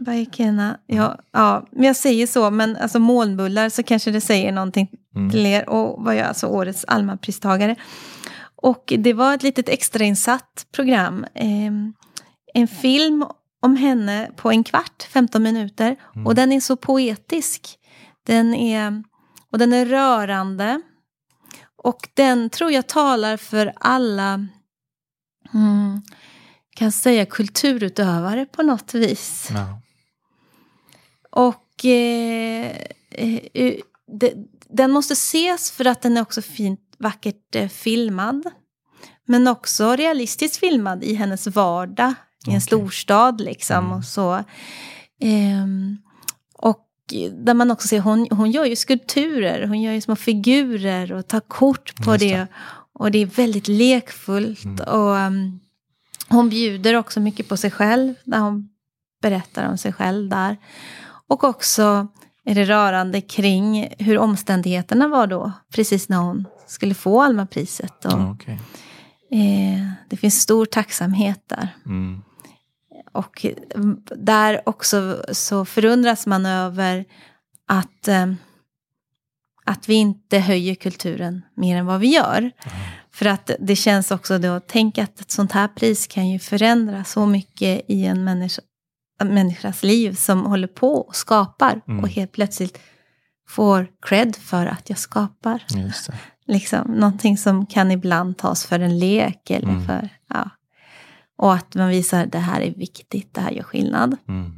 Baekena, 0.06 0.78
ja, 0.86 1.18
ja, 1.32 1.66
men 1.70 1.84
jag 1.84 1.96
säger 1.96 2.26
så, 2.26 2.50
men 2.50 2.76
alltså 2.76 2.98
molnbullar 2.98 3.68
så 3.68 3.82
kanske 3.82 4.10
det 4.10 4.20
säger 4.20 4.52
någonting 4.52 4.88
Mm. 5.16 5.30
till 5.30 5.46
er. 5.46 5.68
Och 5.68 6.04
vad 6.04 6.16
jag 6.16 6.26
alltså 6.26 6.46
årets 6.46 6.84
Alma-pristagare. 6.88 7.76
Och 8.56 8.92
det 8.98 9.12
var 9.12 9.34
ett 9.34 9.42
litet 9.42 9.68
extrainsatt 9.68 10.66
program. 10.74 11.26
Eh, 11.34 11.72
en 12.54 12.68
film 12.68 13.24
om 13.62 13.76
henne 13.76 14.30
på 14.36 14.50
en 14.50 14.64
kvart, 14.64 15.02
15 15.10 15.42
minuter. 15.42 15.96
Mm. 16.14 16.26
Och 16.26 16.34
den 16.34 16.52
är 16.52 16.60
så 16.60 16.76
poetisk. 16.76 17.77
Den 18.28 18.54
är, 18.54 19.02
och 19.52 19.58
den 19.58 19.72
är 19.72 19.86
rörande. 19.86 20.80
Och 21.76 22.08
den 22.14 22.50
tror 22.50 22.72
jag 22.72 22.86
talar 22.86 23.36
för 23.36 23.72
alla, 23.80 24.46
mm, 25.54 26.02
kan 26.76 26.92
säga 26.92 27.26
kulturutövare 27.26 28.46
på 28.46 28.62
något 28.62 28.94
vis. 28.94 29.48
Ja. 29.50 29.80
Och 31.30 31.84
eh, 31.84 32.76
eh, 33.10 33.74
det, 34.20 34.34
den 34.68 34.90
måste 34.90 35.12
ses 35.12 35.70
för 35.70 35.84
att 35.84 36.02
den 36.02 36.16
är 36.16 36.22
också 36.22 36.42
fint, 36.42 36.80
vackert 36.98 37.54
eh, 37.54 37.68
filmad. 37.68 38.50
Men 39.26 39.48
också 39.48 39.96
realistiskt 39.96 40.56
filmad 40.56 41.04
i 41.04 41.14
hennes 41.14 41.46
vardag. 41.46 42.14
I 42.46 42.50
en 42.50 42.56
Okej. 42.56 42.60
storstad 42.60 43.40
liksom. 43.40 43.84
Mm. 43.84 43.92
Och 43.98 44.04
så. 44.04 44.44
Och 45.20 46.07
där 47.32 47.54
man 47.54 47.70
också 47.70 47.88
ser, 47.88 48.00
hon, 48.00 48.26
hon 48.30 48.50
gör 48.50 48.64
ju 48.64 48.76
skulpturer, 48.76 49.66
hon 49.66 49.82
gör 49.82 49.92
ju 49.92 50.00
små 50.00 50.16
figurer 50.16 51.12
och 51.12 51.26
tar 51.28 51.40
kort 51.40 52.04
på 52.04 52.16
det. 52.16 52.36
det. 52.36 52.46
Och 52.92 53.10
det 53.10 53.18
är 53.18 53.26
väldigt 53.26 53.68
lekfullt. 53.68 54.64
Mm. 54.64 54.88
Och 54.88 55.10
um, 55.16 55.60
hon 56.28 56.48
bjuder 56.48 56.94
också 56.94 57.20
mycket 57.20 57.48
på 57.48 57.56
sig 57.56 57.70
själv, 57.70 58.14
där 58.24 58.38
hon 58.38 58.68
berättar 59.22 59.68
om 59.68 59.78
sig 59.78 59.92
själv 59.92 60.28
där. 60.28 60.56
Och 61.28 61.44
också 61.44 62.08
är 62.44 62.54
det 62.54 62.64
rörande 62.64 63.20
kring 63.20 63.88
hur 63.98 64.18
omständigheterna 64.18 65.08
var 65.08 65.26
då, 65.26 65.52
precis 65.74 66.08
när 66.08 66.16
hon 66.16 66.44
skulle 66.66 66.94
få 66.94 67.22
Almapriset. 67.22 68.04
Och, 68.04 68.12
Ja, 68.12 68.30
okej. 68.32 68.60
eh, 69.32 69.88
det 70.08 70.16
finns 70.16 70.40
stor 70.40 70.66
tacksamhet 70.66 71.42
där. 71.46 71.68
Mm. 71.86 72.22
Och 73.18 73.46
mm, 73.74 74.02
där 74.16 74.60
också 74.66 75.24
så 75.32 75.64
förundras 75.64 76.26
man 76.26 76.46
över 76.46 77.04
att, 77.68 78.08
eh, 78.08 78.32
att 79.64 79.88
vi 79.88 79.94
inte 79.94 80.38
höjer 80.38 80.74
kulturen 80.74 81.42
mer 81.56 81.76
än 81.76 81.86
vad 81.86 82.00
vi 82.00 82.06
gör. 82.14 82.50
För 83.12 83.26
att 83.26 83.50
det 83.60 83.76
känns 83.76 84.10
också 84.10 84.38
då, 84.38 84.60
tänk 84.60 84.98
att 84.98 85.20
ett 85.20 85.30
sånt 85.30 85.52
här 85.52 85.68
pris 85.68 86.06
kan 86.06 86.28
ju 86.28 86.38
förändra 86.38 87.04
så 87.04 87.26
mycket 87.26 87.84
i 87.88 88.04
en 88.04 88.24
människa, 88.24 88.62
en 89.20 89.34
människas 89.34 89.82
liv 89.82 90.14
som 90.14 90.46
håller 90.46 90.68
på 90.68 90.94
och 90.94 91.16
skapar. 91.16 91.80
Mm. 91.88 92.00
Och 92.04 92.08
helt 92.08 92.32
plötsligt 92.32 92.78
får 93.48 93.88
cred 94.02 94.36
för 94.36 94.66
att 94.66 94.88
jag 94.90 94.98
skapar. 94.98 95.64
Liksom, 96.46 96.92
någonting 96.92 97.38
som 97.38 97.66
kan 97.66 97.90
ibland 97.90 98.38
tas 98.38 98.66
för 98.66 98.80
en 98.80 98.98
lek. 98.98 99.50
Eller 99.50 99.68
Mm. 99.68 99.86
för, 99.86 100.08
ja. 100.28 100.50
Och 101.38 101.54
att 101.54 101.74
man 101.74 101.88
visar 101.88 102.26
det 102.26 102.38
här 102.38 102.60
är 102.60 102.70
viktigt, 102.74 103.34
det 103.34 103.40
här 103.40 103.50
gör 103.50 103.62
skillnad. 103.62 104.16
Mm. 104.28 104.52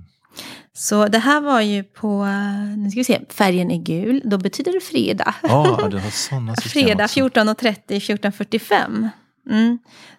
Så 0.73 1.09
det 1.09 1.19
här 1.19 1.40
var 1.40 1.61
ju 1.61 1.83
på, 1.83 2.25
eh, 2.25 2.77
nu 2.79 2.90
ska 2.90 3.01
vi 3.01 3.05
se, 3.05 3.21
färgen 3.29 3.71
är 3.71 3.79
gul, 3.79 4.23
då 4.25 4.38
betyder 4.38 4.73
det 4.73 4.81
fredag. 4.81 5.35
Ja, 5.43 5.88
du 5.90 5.99
har 5.99 6.11
sådana 6.11 6.57
fredag 6.57 7.05
också. 7.05 7.21
14.30, 7.21 7.85
14.45. 7.87 9.09
Mm. 9.51 9.79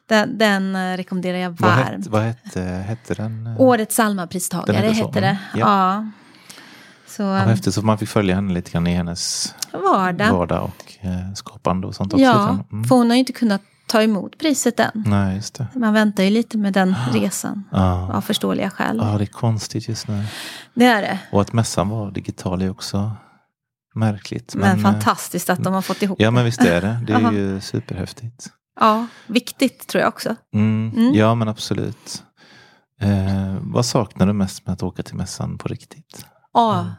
Den, 0.09 0.37
den 0.37 0.75
eh, 0.75 0.97
rekommenderar 0.97 1.37
jag 1.37 1.49
Vad 1.49 1.59
varmt. 1.75 1.89
hette, 1.89 2.09
vad 2.09 2.21
hette, 2.21 2.61
hette 2.61 3.13
den? 3.13 3.47
eh? 3.47 3.61
Årets 3.61 3.95
Salmapristagare 3.95 4.87
hette 4.87 5.19
det. 5.21 5.27
mm. 5.27 5.37
Ja. 5.53 5.59
Ja. 5.59 6.11
Så 7.07 7.23
Vad 7.23 7.39
häftigt, 7.41 7.73
så 7.73 7.81
man 7.81 7.97
fick 7.97 8.09
följa 8.09 8.35
henne 8.35 8.53
lite 8.53 8.71
grann 8.71 8.87
i 8.87 8.93
hennes 8.93 9.55
vardag. 9.73 10.31
vardag 10.31 10.63
och 10.63 11.05
eh, 11.05 11.33
skapande 11.35 11.87
och 11.87 11.95
sånt 11.95 12.13
också. 12.13 12.23
Ja. 12.23 12.59
Mm. 12.71 12.83
för 12.83 12.95
hon 12.95 13.09
har 13.09 13.15
ju 13.15 13.19
inte 13.19 13.33
kunnat 13.33 13.61
ta 13.91 14.01
emot 14.03 14.37
priset 14.37 14.79
än. 14.79 14.91
Nej, 14.93 15.35
just 15.35 15.53
det. 15.55 15.67
Man 15.75 15.93
väntar 15.93 16.23
ju 16.23 16.29
lite 16.29 16.57
med 16.57 16.73
den 16.73 16.95
resan. 17.13 17.63
Ja. 17.71 18.13
Av 18.13 18.21
förståeliga 18.21 18.69
skäl. 18.69 18.97
ja, 19.03 19.17
det 19.17 19.23
är 19.23 19.25
konstigt 19.25 19.87
just 19.89 20.07
nu. 20.07 20.23
Det 20.73 20.85
är 20.85 21.01
det. 21.01 21.19
Och 21.31 21.41
att 21.41 21.53
mässan 21.53 21.89
var 21.89 22.11
digital 22.11 22.61
är 22.61 22.69
också 22.69 23.11
märkligt. 23.95 24.55
Men, 24.55 24.77
eh, 24.77 24.83
fantastiskt 24.83 25.49
att 25.49 25.63
de 25.63 25.73
har 25.73 25.81
fått 25.81 26.01
ihop 26.01 26.19
Ja, 26.21 26.27
det. 26.27 26.31
men 26.31 26.45
visst 26.45 26.61
är 26.61 26.81
det. 26.81 26.99
Det 27.07 27.13
är 27.13 27.31
ju 27.39 27.61
superhäftigt. 27.61 28.47
Ja, 28.79 29.07
viktigt 29.27 29.87
tror 29.87 30.01
jag 30.01 30.07
också. 30.09 30.35
Mm. 30.53 30.91
Mm. 30.97 31.13
Ja, 31.13 31.35
men 31.35 31.47
absolut. 31.47 32.23
Eh, 33.01 33.55
vad 33.61 33.85
saknar 33.85 34.27
du 34.27 34.33
mest 34.33 34.65
med 34.67 34.73
att 34.73 34.83
åka 34.83 35.03
till 35.03 35.15
mässan 35.15 35.57
på 35.57 35.67
riktigt? 35.67 36.25
Ja, 36.53 36.79
Mm. 36.79 36.91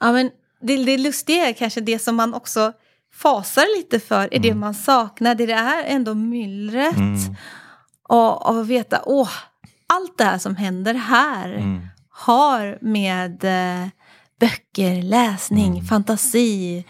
ja 0.00 0.12
men 0.12 0.30
det, 0.62 0.84
det 0.84 0.98
lustiga 0.98 1.48
är 1.48 1.52
kanske 1.52 1.80
det 1.80 1.98
som 1.98 2.16
man 2.16 2.34
också 2.34 2.72
fasar 3.14 3.76
lite 3.78 4.00
för, 4.00 4.34
är 4.34 4.38
det 4.38 4.48
Mm. 4.48 4.60
man 4.60 4.74
saknar. 4.74 5.34
Det 5.34 5.52
är 5.52 5.84
ändå 5.84 6.14
myllret. 6.14 6.96
Mm. 6.96 7.34
Och, 8.08 8.46
och 8.50 8.60
att 8.60 8.66
veta, 8.66 9.00
åh, 9.04 9.30
allt 9.86 10.18
det 10.18 10.24
här 10.24 10.38
som 10.38 10.56
händer 10.56 10.94
här 10.94 11.52
Mm. 11.52 11.86
har 12.10 12.78
med 12.80 13.44
eh, 13.44 13.88
böcker, 14.40 15.02
läsning, 15.02 15.72
Mm. 15.72 15.84
fantasi, 15.84 16.84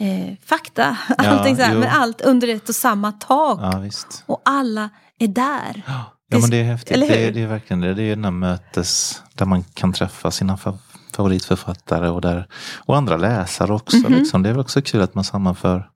eh, 0.00 0.34
fakta, 0.46 0.96
allting 1.18 1.56
så 1.56 1.62
här. 1.62 1.72
jo. 1.74 1.78
Men 1.80 1.88
allt 1.88 2.20
under 2.20 2.48
ett 2.48 2.68
och 2.68 2.74
samma 2.74 3.12
tak. 3.12 3.58
Ja, 3.62 3.78
visst. 3.78 4.24
Och 4.26 4.42
alla 4.44 4.90
är 5.18 5.28
där. 5.28 5.82
Ja, 5.86 6.04
Det- 6.30 6.38
men 6.38 6.50
det 6.50 6.56
är 6.60 6.64
häftigt. 6.64 7.00
Det 7.00 7.26
är, 7.26 7.32
det 7.32 7.42
är 7.42 7.46
verkligen 7.46 7.80
det. 7.80 7.94
Det 7.94 8.02
är 8.02 8.14
den 8.16 8.24
här 8.24 8.30
mötes 8.30 9.22
där 9.34 9.46
man 9.46 9.64
kan 9.64 9.92
träffa 9.92 10.30
sina 10.30 10.56
fa- 10.56 10.78
favoritförfattare 11.16 12.10
och, 12.10 12.20
där, 12.20 12.46
och 12.84 12.96
andra 12.96 13.16
läsare 13.16 13.72
också. 13.72 13.96
Mhm. 13.96 14.12
Liksom. 14.12 14.42
Det 14.42 14.48
är 14.48 14.52
väl 14.52 14.60
också 14.60 14.82
kul 14.82 15.00
att 15.02 15.14
man 15.14 15.24
sammanför 15.24 15.88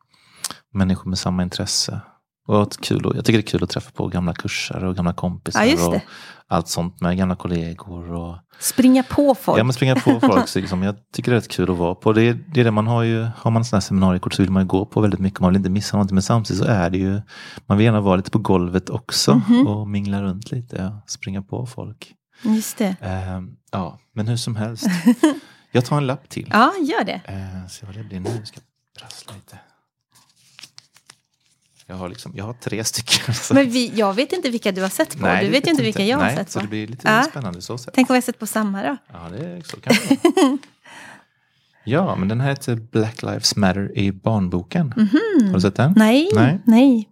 människor 0.75 1.09
med 1.11 1.19
samma 1.19 1.43
intresse. 1.43 2.01
Och 2.49 2.73
kul, 2.81 3.07
att- 3.09 3.17
jag 3.17 3.25
tycker 3.25 3.39
det 3.39 3.49
är 3.49 3.51
kul 3.51 3.65
att 3.65 3.71
träffa 3.71 3.91
på 3.91 4.09
gamla 4.09 4.33
kurser 4.35 4.85
och 4.85 4.97
gamla 4.97 5.13
kompisar. 5.13 5.61
Ja, 5.61 5.67
just 5.67 5.89
och 5.89 6.01
allt 6.49 6.69
sånt 6.69 7.01
med 7.01 7.17
gamla 7.19 7.37
kollegor. 7.37 8.13
Och, 8.13 8.37
Springa 8.61 9.03
på 9.03 9.35
folk. 9.35 9.59
Ja, 9.61 9.65
men 9.65 9.73
springa 9.73 9.95
på 9.97 10.21
folk. 10.21 10.55
Liksom, 10.55 10.83
jag 10.83 10.95
tycker 11.13 11.31
det 11.31 11.37
är 11.37 11.41
rätt 11.41 11.49
kul 11.51 11.71
att 11.71 11.77
vara 11.77 11.95
på. 11.95 12.13
Det 12.13 12.23
är 12.23 12.39
det, 12.55 12.61
är 12.61 12.65
det 12.65 12.71
man 12.71 12.87
har 12.87 13.03
ju, 13.03 13.27
har 13.37 13.51
man 13.51 13.65
sådana 13.65 13.79
här 13.79 13.81
seminariekort 13.87 14.35
så 14.35 14.43
vill 14.43 14.51
man 14.51 14.63
ju 14.63 14.67
gå 14.67 14.87
på 14.87 15.01
väldigt 15.01 15.21
mycket. 15.21 15.41
Man 15.41 15.51
vill 15.51 15.57
inte 15.57 15.71
missa 15.71 15.97
någonting. 15.97 16.15
Men 16.15 16.23
samtidigt 16.23 16.63
så 16.63 16.69
är 16.69 16.91
det 16.91 16.99
ju, 16.99 17.21
man 17.67 17.79
vill 17.79 17.85
gärna 17.85 18.01
vara 18.01 18.17
lite 18.17 18.31
på 18.31 18.39
golvet 18.39 18.91
också. 18.91 19.35
Mhm. 19.49 19.67
Och 19.67 19.89
mingla 19.89 20.23
runt 20.23 20.51
lite. 20.53 20.77
Ja. 20.77 21.03
Springa 21.07 21.43
på 21.43 21.67
folk. 21.67 22.13
Just 22.43 22.77
det. 22.79 22.97
Ehm, 23.01 23.57
ja, 23.71 23.99
men 24.13 24.29
hur 24.29 24.37
som 24.37 24.57
helst. 24.57 24.87
Jag 25.73 25.85
tar 25.85 25.97
en 25.97 26.07
lapp 26.07 26.29
till. 26.29 26.49
Ja, 26.53 26.73
gör 26.83 27.05
det. 27.05 27.21
Uh, 27.29 27.69
se 27.69 27.87
vad 27.87 27.95
det 27.95 28.05
blir 28.05 28.21
nu. 28.21 28.31
Jag 28.39 28.47
ska 28.49 28.61
prassla 29.01 29.35
lite. 29.35 29.59
Jag 31.87 31.97
har, 31.97 32.09
liksom, 32.09 32.33
jag 32.37 32.45
har 32.45 32.53
tre 32.53 32.85
stycken. 32.85 33.35
så- 33.35 33.55
Men 33.55 33.71
vi, 33.71 33.93
jag 33.95 34.15
vet 34.15 34.33
inte 34.33 34.51
vilka 34.51 34.73
du 34.73 34.83
har 34.83 34.89
sett 34.89 35.17
på. 35.19 35.27
Nej, 35.27 35.45
du 35.45 35.51
vet 35.51 35.67
ju 35.67 35.71
inte 35.71 35.83
vilka 35.83 36.05
jag 36.05 36.17
har 36.19 36.25
Nej, 36.25 36.37
sett 36.37 36.51
så 36.51 36.59
på. 36.59 36.63
det 36.65 36.69
blir 36.71 36.87
lite 36.87 37.09
Ja. 37.09 37.23
spännande 37.23 37.63
så 37.63 37.79
sett. 37.79 37.95
Tänk 37.95 38.11
om 38.11 38.15
vi 38.15 38.17
har 38.17 38.23
sett 38.23 38.39
på 38.39 38.47
samma 38.47 38.83
då. 38.83 38.97
Ja, 39.13 39.29
det 39.31 39.47
är 39.47 39.63
så 39.63 39.81
kan 39.81 39.95
det 40.09 40.31
vara. 40.37 40.59
Ja, 41.85 42.17
men 42.17 42.29
den 42.29 42.41
här 42.41 42.49
heter 42.49 42.75
Black 42.77 43.23
Lives 43.23 43.57
Matter 43.57 43.99
i 43.99 44.13
barnboken. 44.13 44.93
Har 45.47 45.55
du 45.55 45.61
sett 45.61 45.77
den? 45.77 45.93
Nej, 45.97 46.31
Nej. 46.35 46.59
nej. 46.65 47.09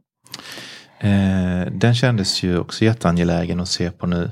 Eh, 0.99 1.73
den 1.73 1.95
kändes 1.95 2.43
ju 2.43 2.59
också 2.59 2.85
jätteangelägen 2.85 3.61
att 3.61 3.69
se 3.69 3.91
på 3.91 4.07
nu. 4.07 4.31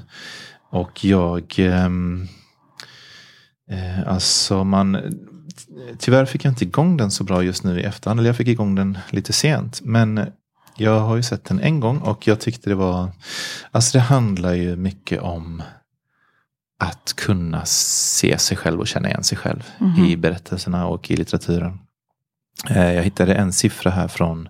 Och 0.73 1.05
jag... 1.05 1.55
ehm, 1.59 2.29
eh, 3.71 4.09
alltså 4.09 4.65
man... 4.65 4.99
Tyvärr 5.99 6.25
fick 6.25 6.45
jag 6.45 6.51
inte 6.53 6.65
igång 6.65 6.97
den 6.97 7.11
så 7.11 7.25
bra 7.25 7.43
just 7.43 7.65
nu 7.65 7.81
i 7.81 7.83
efterhand. 7.83 8.21
Eller 8.21 8.29
jag 8.29 8.37
fick 8.37 8.49
igång 8.49 8.75
den 8.75 8.99
lite 9.11 9.33
sent. 9.33 9.81
Men 9.83 10.27
jag 10.77 11.01
har 11.01 11.17
ju 11.17 11.23
sett 11.23 11.45
den 11.45 11.61
en 11.61 11.81
gång 11.81 11.99
och 11.99 12.27
jag 12.27 12.41
tyckte 12.41 12.71
det 12.71 12.75
var... 12.75 13.11
Alltså 13.71 13.99
det 13.99 14.03
handlar 14.05 14.53
ju 14.53 14.77
mycket 14.77 15.21
om 15.21 15.63
att 16.79 17.13
kunna 17.17 17.65
se 17.65 18.39
sig 18.39 18.57
själv 18.57 18.81
och 18.81 18.89
känna 18.89 19.09
igen 19.09 19.25
sig 19.25 19.39
själv 19.39 19.71
i 20.09 20.17
berättelserna 20.17 20.87
och 20.87 21.11
i 21.11 21.17
litteraturen. 21.17 21.79
Eh, 22.71 22.93
Jag 22.93 23.03
hittade 23.03 23.35
en 23.35 23.53
siffra 23.53 23.91
här 23.91 24.09
från 24.09 24.49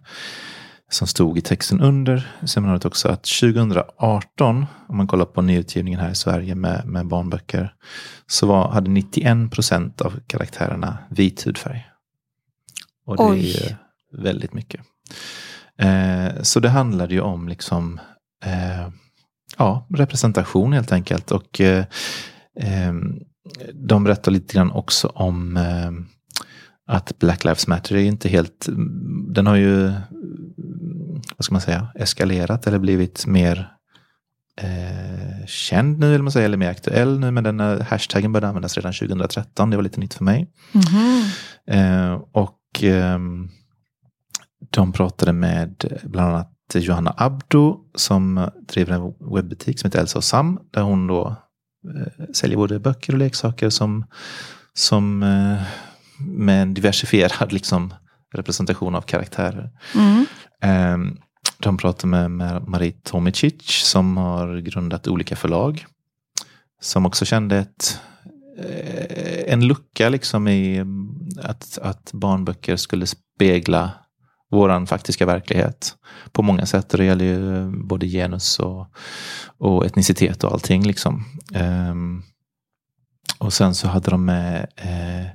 som 0.95 1.07
stod 1.07 1.39
i 1.39 1.41
texten 1.41 1.81
under 1.81 2.33
seminariet 2.45 2.85
också 2.85 3.09
att 3.09 3.25
2018, 3.25 4.67
om 4.89 4.97
man 4.97 5.07
kollar 5.07 5.25
på 5.25 5.43
nyutgivningen 5.43 6.01
här 6.01 6.11
i 6.11 6.15
Sverige 6.15 6.55
med, 6.55 6.87
med 6.87 7.07
barnböcker, 7.07 7.75
så 8.27 8.47
var, 8.47 8.69
hade 8.69 8.91
91 8.91 9.51
procent 9.51 10.01
av 10.01 10.21
karaktärerna 10.27 10.99
vit 11.11 11.47
hudfärg. 11.47 11.87
Och 13.07 13.17
det 13.17 13.23
Oj. 13.23 13.39
är 13.39 13.43
ju 13.43 13.75
väldigt 14.23 14.55
mycket. 14.55 14.81
Eh, 15.79 16.43
så 16.43 16.61
det 16.61 16.69
handlade 16.69 17.15
ju 17.15 17.21
om 17.21 17.49
liksom 17.49 18.01
eh, 18.45 18.89
ja, 19.59 19.87
representation 19.91 20.73
helt 20.73 20.93
enkelt. 20.93 21.31
Och 21.31 21.61
eh, 21.61 21.85
eh, 22.61 22.93
de 23.75 24.05
berättar 24.05 24.33
lite 24.33 24.55
grann 24.55 24.71
också 24.71 25.09
om 25.09 25.57
eh, 25.57 25.91
att 26.87 27.19
Black 27.19 27.45
Lives 27.45 27.67
Matter 27.67 27.97
är 27.97 28.05
inte 28.05 28.29
helt, 28.29 28.69
den 29.29 29.47
har 29.47 29.57
ju, 29.57 29.93
vad 31.43 31.45
ska 31.45 31.55
man 31.55 31.61
säga, 31.61 31.89
eskalerat 31.95 32.67
eller 32.67 32.79
blivit 32.79 33.27
mer 33.27 33.73
eh, 34.61 35.47
känd 35.47 35.99
nu, 35.99 36.15
eller, 36.15 36.23
man 36.23 36.33
säger, 36.33 36.47
eller 36.47 36.57
mer 36.57 36.71
aktuell 36.71 37.19
nu, 37.19 37.31
men 37.31 37.45
den 37.45 37.61
här 37.61 37.81
hashtaggen 37.81 38.33
började 38.33 38.49
användas 38.49 38.77
redan 38.77 38.93
2013, 38.93 39.71
det 39.71 39.77
var 39.77 39.83
lite 39.83 40.01
nytt 40.01 40.15
för 40.15 40.25
mig. 40.25 40.51
Mhm. 40.73 41.23
Eh, 41.67 42.13
och 42.33 42.59
ehm, 42.83 43.49
de 44.71 44.93
pratade 44.93 45.33
med 45.33 45.99
bland 46.03 46.35
annat 46.35 46.49
Johanna 46.75 47.15
Abdo 47.17 47.81
som 47.95 48.51
driver 48.69 48.95
en 48.95 49.35
webbutik 49.35 49.81
som 49.81 49.89
heter 49.89 50.01
Elsa 50.01 50.19
och 50.19 50.25
Sam. 50.25 50.59
Där 50.71 50.83
hon 50.83 51.07
då 51.07 51.37
eh, 51.95 52.25
säljer 52.33 52.57
både 52.57 52.79
böcker 52.79 53.13
och 53.13 53.19
leksaker 53.19 53.71
som, 53.71 54.05
som 54.75 55.23
eh, 55.23 55.63
med 56.27 56.63
en 56.63 56.75
diversifierad 56.75 57.53
liksom, 57.53 57.95
representation 58.35 58.95
av 58.95 59.03
karaktärer. 59.03 59.71
Mm. 59.95 60.27
Eh, 60.63 61.13
de 61.59 61.77
pratade 61.77 62.29
med, 62.29 62.69
Marie 62.69 62.93
Tomicic 62.93 63.63
som 63.67 64.17
har 64.17 64.57
grundat 64.57 65.09
olika 65.09 65.37
förlag. 65.37 65.87
Som 66.81 67.07
också 67.07 67.25
kände 67.25 67.59
ett, 67.59 68.01
eh, 68.59 69.53
en 69.53 69.67
lucka 69.67 70.09
liksom 70.09 70.49
i 70.49 70.77
mm, 70.77 71.09
att, 71.43 71.79
att 71.83 72.11
barnböcker 72.13 72.77
skulle 72.77 73.07
spegla 73.07 73.93
våran 74.51 74.87
faktiska 74.87 75.27
verklighet 75.27 75.97
på 76.33 76.43
många 76.43 76.67
sätt. 76.67 76.89
Det 76.89 77.05
gäller 77.05 77.25
ju 77.25 77.57
eh, 77.57 77.71
både 77.71 78.07
genus 78.07 78.59
och, 78.59 78.87
och 79.59 79.87
etnicitet 79.87 80.45
och 80.45 80.53
allting. 80.53 80.87
Liksom. 80.87 81.25
Um, 81.91 82.23
och 83.39 83.53
sen 83.53 83.75
så 83.75 83.89
hade 83.89 84.11
de 84.11 84.25
med 84.25 84.67
eh, 84.77 85.27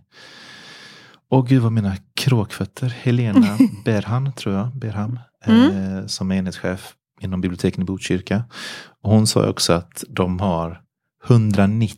Åh 1.30 1.46
gud 1.48 1.62
vad 1.62 1.72
mina 1.72 1.96
kråkfötter. 2.16 2.90
Helena 2.90 3.58
Berhan 3.86 4.34
tror 4.34 4.56
jag. 4.56 4.76
Berham, 4.76 5.20
eh, 5.46 6.06
som 6.08 6.32
är 6.32 6.36
enhetschef 6.36 6.94
inom 7.22 7.42
biblioteken 7.42 7.82
i 7.82 7.86
Botkyrka. 7.86 8.44
Och 9.02 9.12
hon 9.12 9.28
sa 9.28 9.50
också 9.50 9.74
att 9.74 10.04
de 10.10 10.40
har 10.40 10.82
190 11.28 11.98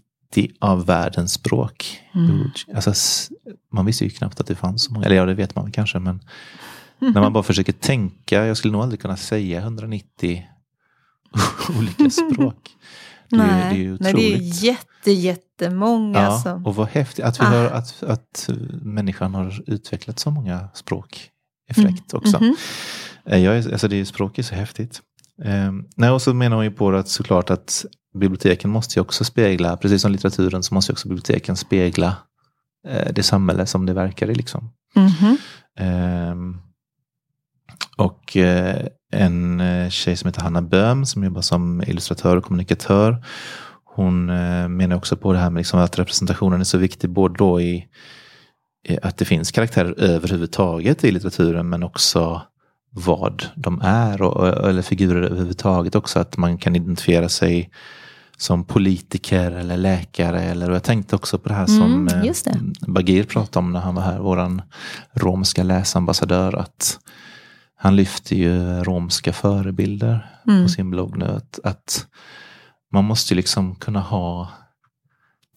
av 0.60 0.86
världens 0.86 1.34
språk. 1.34 2.00
Alltså, 2.76 2.89
s- 2.92 3.30
man 3.72 3.86
visste 3.86 4.04
ju 4.04 4.10
knappt 4.10 4.39
att 4.39 4.48
det 4.48 4.56
fanns 4.56 4.84
så 4.84 4.94
många. 4.94 5.06
Eller 5.06 5.15
ja, 5.15 5.26
det 5.26 5.34
vet 5.34 5.56
man 5.56 5.72
kanske. 5.72 6.00
Men 6.00 6.20
när 7.00 7.22
man 7.22 7.34
bara 7.34 7.44
försöker 7.44 7.74
tänka. 7.74 8.46
Jag 8.46 8.58
skulle 8.58 8.72
nog 8.72 8.82
aldrig 8.82 9.02
kunna 9.02 9.18
säga 9.18 9.60
190 9.60 10.44
olika 11.80 12.10
språk. 12.10 12.70
Det 13.30 13.36
är, 13.36 13.48
Nej. 13.48 13.74
det 13.74 13.80
är 13.80 13.84
ju 13.84 13.98
Nej, 14.00 14.13
det 14.13 14.34
är 14.34 14.63
jätte, 14.63 15.12
jättemånga 15.12 16.20
Ja, 16.22 16.38
som... 16.39 16.65
och 16.65 16.76
vad 16.76 16.88
häftigt 16.88 17.26
att 17.26 17.39
vi 17.39 17.44
Ah. 17.44 17.50
hör 17.50 17.72
att, 17.72 18.04
att 18.04 18.50
människan 18.82 19.34
har 19.34 19.62
utvecklat 19.68 20.20
så 20.20 20.32
många 20.32 20.70
språk. 20.74 21.30
är 21.70 21.74
fräckt 21.74 22.13
också. 22.13 22.38
Mhm. 22.44 22.56
Eh, 23.26 23.39
Jag 23.39 23.58
är, 23.58 23.72
alltså 23.72 23.88
det 23.88 23.96
är, 23.96 24.06
språk 24.06 24.39
är 24.39 24.44
så 24.44 24.56
häftigt. 24.56 25.02
Eh, 25.44 25.72
nej, 25.96 26.10
och 26.10 26.22
så 26.22 26.34
menar 26.34 26.56
hon 26.56 26.65
ju 26.65 26.72
på 26.72 26.92
att 26.92 27.08
såklart 27.10 27.50
att 27.50 27.86
biblioteken 28.20 28.70
måste 28.70 29.00
ju 29.00 29.02
också 29.02 29.24
spegla, 29.24 29.78
precis 29.78 30.02
som 30.02 30.12
litteraturen 30.12 30.63
så 30.63 30.74
måste 30.74 30.92
ju 30.92 30.94
också 30.94 31.08
biblioteken 31.08 31.56
spegla 31.56 32.15
eh, 32.88 33.13
det 33.13 33.24
samhälle 33.24 33.65
som 33.65 33.86
det 33.86 33.94
verkar 33.94 34.30
i. 34.30 34.36
Liksom. 34.36 34.72
Mhm. 34.96 35.38
Ehm, 35.80 36.58
och 37.99 38.38
eh, 38.38 38.85
en 39.12 39.59
eh, 39.59 39.89
tjej 39.89 40.17
som 40.17 40.27
heter 40.27 40.41
Hanna 40.41 40.62
Böhm 40.62 41.05
som 41.05 41.23
jobbar 41.23 41.41
som 41.41 41.83
illustratör 41.88 42.38
och 42.38 42.43
kommunikatör. 42.43 43.25
Hon 43.95 44.29
eh, 44.29 44.67
menar 44.67 44.95
också 44.95 45.17
på 45.17 45.33
det 45.33 45.39
här 45.39 45.49
med 45.49 45.59
liksom 45.59 45.79
att 45.79 45.99
representationen 45.99 46.59
är 46.59 46.63
så 46.63 46.77
viktig 46.77 47.09
både 47.09 47.35
då 47.38 47.62
i, 47.62 47.88
att 49.01 49.17
det 49.17 49.25
finns 49.25 49.51
karaktärer 49.51 49.99
överhuvudtaget 49.99 51.03
i 51.03 51.12
litteraturen 51.12 51.69
men 51.69 51.83
också 51.83 52.41
vad 52.91 53.43
de 53.55 53.81
är 53.81 54.21
och, 54.21 54.67
eller 54.69 54.81
figurer 54.81 55.21
överhuvudtaget 55.21 55.95
också. 55.95 56.19
Att 56.19 56.38
man 56.38 56.57
kan 56.57 56.75
identifiera 56.75 57.29
sig 57.29 57.71
som 58.38 58.63
politiker 58.63 59.51
eller 59.51 59.77
läkare. 59.77 60.41
Eller, 60.41 60.69
och 60.69 60.75
jag 60.75 60.83
tänkte 60.83 61.15
också 61.15 61.38
på 61.38 61.49
det 61.49 61.55
här 61.55 61.65
som 61.65 62.07
Mm. 62.53 62.93
Bagir 62.93 63.23
pratade 63.23 63.65
om 63.65 63.71
när 63.71 63.79
han 63.79 63.95
var 63.95 64.01
här, 64.01 64.19
våran 64.19 64.62
romska 65.13 65.63
läsambassadör. 65.63 66.55
Att 66.55 66.99
han 67.82 67.96
lyfter 67.96 68.36
ju 68.36 68.84
romska 68.84 69.34
förebilder 69.34 70.26
Mm. 70.48 70.63
på 70.63 70.70
sin 70.70 70.89
blogg 70.89 71.18
nu. 71.18 71.26
Att, 71.26 71.60
att 71.63 72.08
man 72.92 73.06
måste 73.06 73.36
liksom 73.36 73.76
kunna 73.76 74.00
ha 74.02 74.50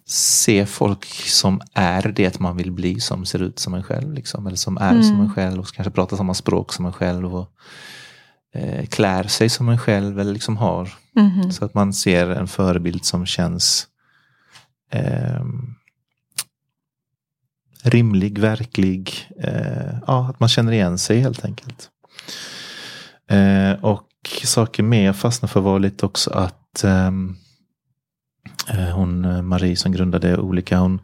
se 0.07 0.67
folk 0.67 1.05
som 1.15 1.61
är 1.75 2.03
det 2.09 2.41
man 2.41 2.57
vill 2.57 2.73
bli, 2.73 3.01
som 3.01 3.25
ser 3.25 3.43
ut 3.43 3.59
som 3.59 3.75
en 3.75 3.83
själv. 3.83 4.13
Liksom, 4.13 4.47
eller 4.47 4.57
som 4.57 4.77
är 4.77 4.91
Mm. 4.91 5.03
som 5.03 5.21
en 5.21 5.33
själv 5.35 5.61
och 5.61 5.67
kanske 5.73 5.91
pratar 5.91 6.17
samma 6.17 6.35
språk 6.35 6.73
som 6.73 6.87
en 6.87 6.93
själv. 6.93 7.35
Och 7.37 7.51
eh, 8.55 8.87
klär 8.87 9.23
sig 9.25 9.49
som 9.49 9.69
en 9.69 9.79
själv 9.79 10.21
eller 10.21 10.33
liksom 10.33 10.57
har. 10.57 10.93
Mhm. 11.17 11.53
Så 11.53 11.65
att 11.65 11.75
man 11.75 11.93
ser 11.93 12.29
en 12.31 12.49
förebild 12.49 13.05
som 13.05 13.27
känns 13.27 13.87
ehm, 14.91 15.75
rimlig, 17.83 18.39
verklig. 18.39 19.31
Eh, 19.39 19.99
ja, 20.07 20.29
att 20.31 20.41
man 20.41 20.49
känner 20.49 20.73
igen 20.73 20.99
sig 20.99 21.21
helt 21.21 21.45
enkelt. 21.45 21.89
Eh, 23.31 23.85
och 23.85 24.09
saker 24.45 24.83
mer 24.83 25.05
jag 25.05 25.17
fastnade 25.17 25.53
för 25.53 25.61
var 25.61 25.79
lite 25.79 26.07
också 26.07 26.31
att 26.31 26.85
ehm, 26.85 27.37
eh, 28.69 28.89
hon, 28.95 29.25
eh, 29.25 29.43
Marie 29.43 29.77
som 29.77 29.93
grundade 29.93 30.37
olika, 30.39 30.79
hon, 30.79 31.01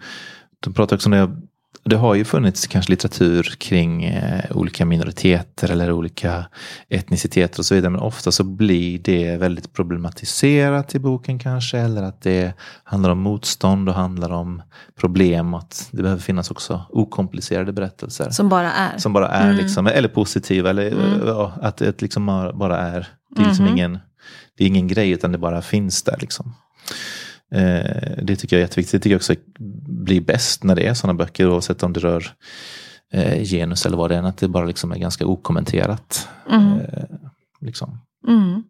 de 0.61 0.75
pratade 0.75 0.97
också 0.97 1.09
om 1.09 1.13
det, 1.13 1.48
det 1.89 1.97
har 1.97 2.15
ju 2.15 2.25
funnits 2.25 2.67
kanske 2.67 2.93
litteratur 2.93 3.55
kring 3.59 4.05
eh, 4.05 4.45
olika 4.57 4.85
minoriteter 4.85 5.71
eller 5.71 5.93
olika 5.93 6.45
etniciteter 6.89 7.59
och 7.61 7.67
så 7.67 7.75
vidare. 7.75 7.91
Men 7.91 8.01
ofta 8.01 8.33
så 8.33 8.45
blir 8.45 8.99
det 8.99 9.37
väldigt 9.37 9.73
problematiserat 9.73 10.95
i 10.95 10.99
boken 10.99 11.39
kanske. 11.39 11.79
Eller 11.79 12.03
att 12.03 12.23
det 12.23 12.53
handlar 12.85 13.11
om 13.11 13.19
motstånd 13.19 13.89
och 13.89 13.95
handlar 13.95 14.31
om 14.33 14.63
problem. 15.01 15.55
Att 15.55 15.89
det 15.93 16.03
behöver 16.03 16.23
finnas 16.23 16.51
också 16.51 16.83
okomplicerade 16.91 17.73
berättelser. 17.73 18.31
Som 18.31 18.49
bara 18.49 18.73
är. 18.73 18.99
Som 18.99 19.13
bara 19.13 19.29
är 19.29 19.45
Mm. 19.51 19.57
liksom, 19.57 19.87
eller 19.87 20.09
positiva. 20.09 20.71
Eller 20.71 20.87
Mm. 20.93 21.27
ja, 21.27 21.53
att 21.63 21.77
det 21.77 22.03
liksom 22.03 22.27
bara 22.55 22.79
är. 22.79 23.07
Det 23.37 23.43
är 23.43 23.47
liksom 23.47 23.65
Mhm. 23.65 23.75
ingen, 23.75 23.99
det 24.59 24.65
är 24.65 24.69
ingen 24.69 24.89
grej 24.89 25.11
utan 25.11 25.33
det 25.33 25.39
bara 25.39 25.63
finns 25.63 26.03
där. 26.03 26.17
Liksom. 26.21 26.55
Eh, 27.55 28.23
det 28.23 28.37
tycker 28.37 28.57
jag 28.57 28.61
är 28.61 28.65
jätteviktigt. 28.65 28.93
Det 28.93 28.99
tycker 28.99 29.11
jag 29.15 29.19
också 29.19 29.35
blir 30.05 30.21
bäst 30.21 30.65
när 30.65 30.75
det 30.75 30.87
är 30.87 30.95
sådana 30.95 31.15
böcker 31.19 31.49
oavsett 31.51 31.83
om 31.83 31.93
det 31.93 32.01
rör 32.01 32.33
eh, 33.13 33.43
genus 33.45 33.87
eller 33.87 33.97
vad 33.97 34.11
det 34.11 34.17
är. 34.17 34.23
Att 34.23 34.37
det 34.37 34.49
bara 34.49 34.65
liksom 34.65 34.93
är 34.93 34.99
ganska 34.99 35.27
okommenterat. 35.27 36.29
Mm. 36.51 36.81
Eh, 36.81 37.05
liksom, 37.61 38.01
Mm. 38.29 38.63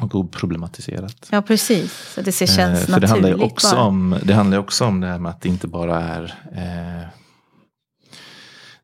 och 0.00 0.14
oproblematiserat. 0.14 1.28
Ja, 1.30 1.42
precis. 1.42 2.12
Så 2.14 2.20
det 2.20 2.32
känns 2.32 2.58
Eh, 2.58 2.94
för 2.94 3.00
det 3.00 3.08
handlar 3.08 3.28
ju 3.28 3.34
naturligt 3.34 3.52
också 3.52 3.76
bara. 3.76 3.84
om 3.84 4.16
det 4.22 4.34
handlar 4.34 4.58
också 4.58 4.84
om 4.84 5.00
det 5.00 5.06
här 5.06 5.18
med 5.18 5.30
att 5.30 5.40
det 5.40 5.48
inte 5.48 5.68
bara 5.68 6.00
är 6.00 6.22
eh, 6.52 7.08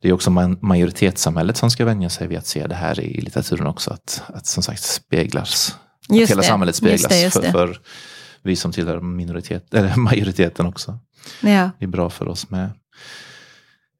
det 0.03 0.09
är 0.09 0.13
också 0.13 0.31
majoritetssamhället 0.61 1.57
som 1.57 1.71
ska 1.71 1.85
vänja 1.85 2.11
sig 2.11 2.29
vid 2.29 2.39
att 2.39 2.47
se 2.47 2.67
det 2.67 2.75
här 2.75 3.01
i 3.01 3.21
litteraturen 3.21 3.67
också. 3.67 3.91
Att, 3.91 4.23
att 4.27 4.47
som 4.47 4.63
sagt 4.63 4.83
speglas. 4.83 5.77
Just 6.09 6.23
att 6.23 6.31
hela 6.31 6.43
det, 6.43 6.49
samhället 6.49 6.77
speglas 6.77 7.01
just 7.01 7.09
det, 7.11 7.21
just 7.23 7.37
för, 7.37 7.43
det. 7.43 7.53
för 7.53 7.79
vi 8.43 8.57
som 8.57 8.73
tillhör 8.73 9.01
minoritet, 9.01 9.75
eller 9.75 9.97
majoriteten 9.97 10.67
också. 10.67 10.99
Ja. 11.43 11.71
Det 11.79 11.85
är 11.85 11.89
bra 11.89 12.11
för 12.11 12.29
oss 12.29 12.51
med. 12.51 12.71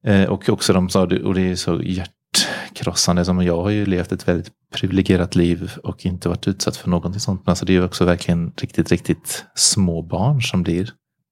Eh, 0.07 0.25
och 0.25 0.49
också 0.49 0.73
de 0.73 0.89
sa, 0.89 1.01
och 1.03 1.35
det 1.35 1.41
är 1.51 1.55
så 1.57 1.83
hjärtkrossande, 1.83 3.25
som 3.25 3.45
jag 3.45 3.63
har 3.63 3.71
ju 3.71 3.87
levt 3.87 4.13
ett 4.13 4.29
väldigt 4.29 4.51
privilegierat 4.75 5.35
liv 5.35 5.73
och 5.85 6.07
inte 6.07 6.29
varit 6.29 6.49
utsatt 6.49 6.77
för 6.77 6.91
någonting 6.91 7.21
sånt. 7.21 7.41
Men 7.47 7.51
alltså 7.53 7.65
det 7.65 7.73
är 7.73 7.75
ju 7.75 7.85
också 7.85 8.05
verkligen 8.05 8.53
riktigt, 8.57 8.91
riktigt 8.91 9.45
små 9.55 10.03
barn 10.03 10.43
som 10.43 10.63
blir 10.63 10.91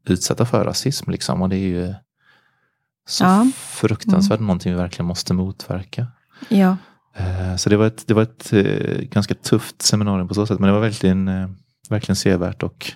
utsatta 0.08 0.46
för 0.46 0.64
rasism. 0.64 1.10
Liksom. 1.10 1.42
Och 1.42 1.48
det 1.48 1.56
är 1.56 1.68
ju 1.68 1.94
så 3.08 3.24
Ja. 3.24 3.46
fruktansvärt 3.56 4.40
någonting 4.40 4.72
vi 4.72 4.78
verkligen 4.78 5.06
måste 5.06 5.34
motverka. 5.34 6.06
Ja. 6.48 6.76
Eh, 7.16 7.56
Så 7.56 7.70
det 7.70 7.76
var 7.76 7.86
ett, 7.86 8.06
det 8.06 8.14
var 8.14 8.22
ett 8.22 8.52
eh, 8.52 9.00
ganska 9.00 9.34
tufft 9.34 9.82
seminarium 9.82 10.28
på 10.28 10.34
så 10.34 10.46
sätt. 10.46 10.58
Men 10.58 10.66
det 10.66 10.72
var 10.72 10.80
verkligen, 10.80 11.28
eh, 11.28 11.48
verkligen 11.90 12.16
sevärt 12.16 12.62
och 12.62 12.92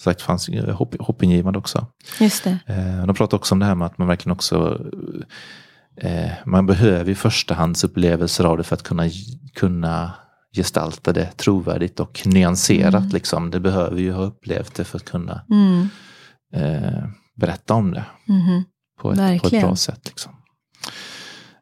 sagt 0.00 0.22
fanns 0.22 0.48
hopp, 0.72 0.94
hoppingivande 1.00 1.58
också. 1.58 1.86
Just 2.20 2.44
det. 2.44 2.58
Eh, 2.66 3.06
De 3.06 3.14
pratar 3.14 3.36
också 3.36 3.54
om 3.54 3.58
det 3.58 3.66
här 3.66 3.74
med 3.74 3.86
att 3.86 3.98
man 3.98 4.08
verkligen 4.08 4.32
också 4.34 4.80
eh, 6.00 6.30
man 6.46 6.66
behöver 6.66 7.10
i 7.10 7.14
förstahandsupplevelser 7.14 8.44
av 8.44 8.56
det 8.56 8.64
för 8.64 8.74
att 8.76 8.82
kunna, 8.82 9.04
kunna 9.54 10.12
gestalta 10.56 11.12
det 11.12 11.26
trovärdigt 11.36 12.00
och 12.00 12.22
nyanserat. 12.26 13.12
Liksom. 13.12 13.50
Det 13.50 13.60
behöver 13.60 14.00
ju 14.00 14.12
ha 14.12 14.22
upplevt 14.22 14.74
det 14.74 14.84
för 14.84 14.96
att 14.98 15.04
kunna 15.04 15.40
Mm. 15.50 15.88
eh, 16.54 17.04
berätta 17.36 17.74
om 17.74 17.90
det 17.94 18.04
Mhm. 18.26 18.64
på 19.00 19.12
ett, 19.12 19.42
på 19.42 19.46
ett 19.48 19.62
bra 19.62 19.76
sätt. 19.76 20.00
Liksom. 20.08 20.32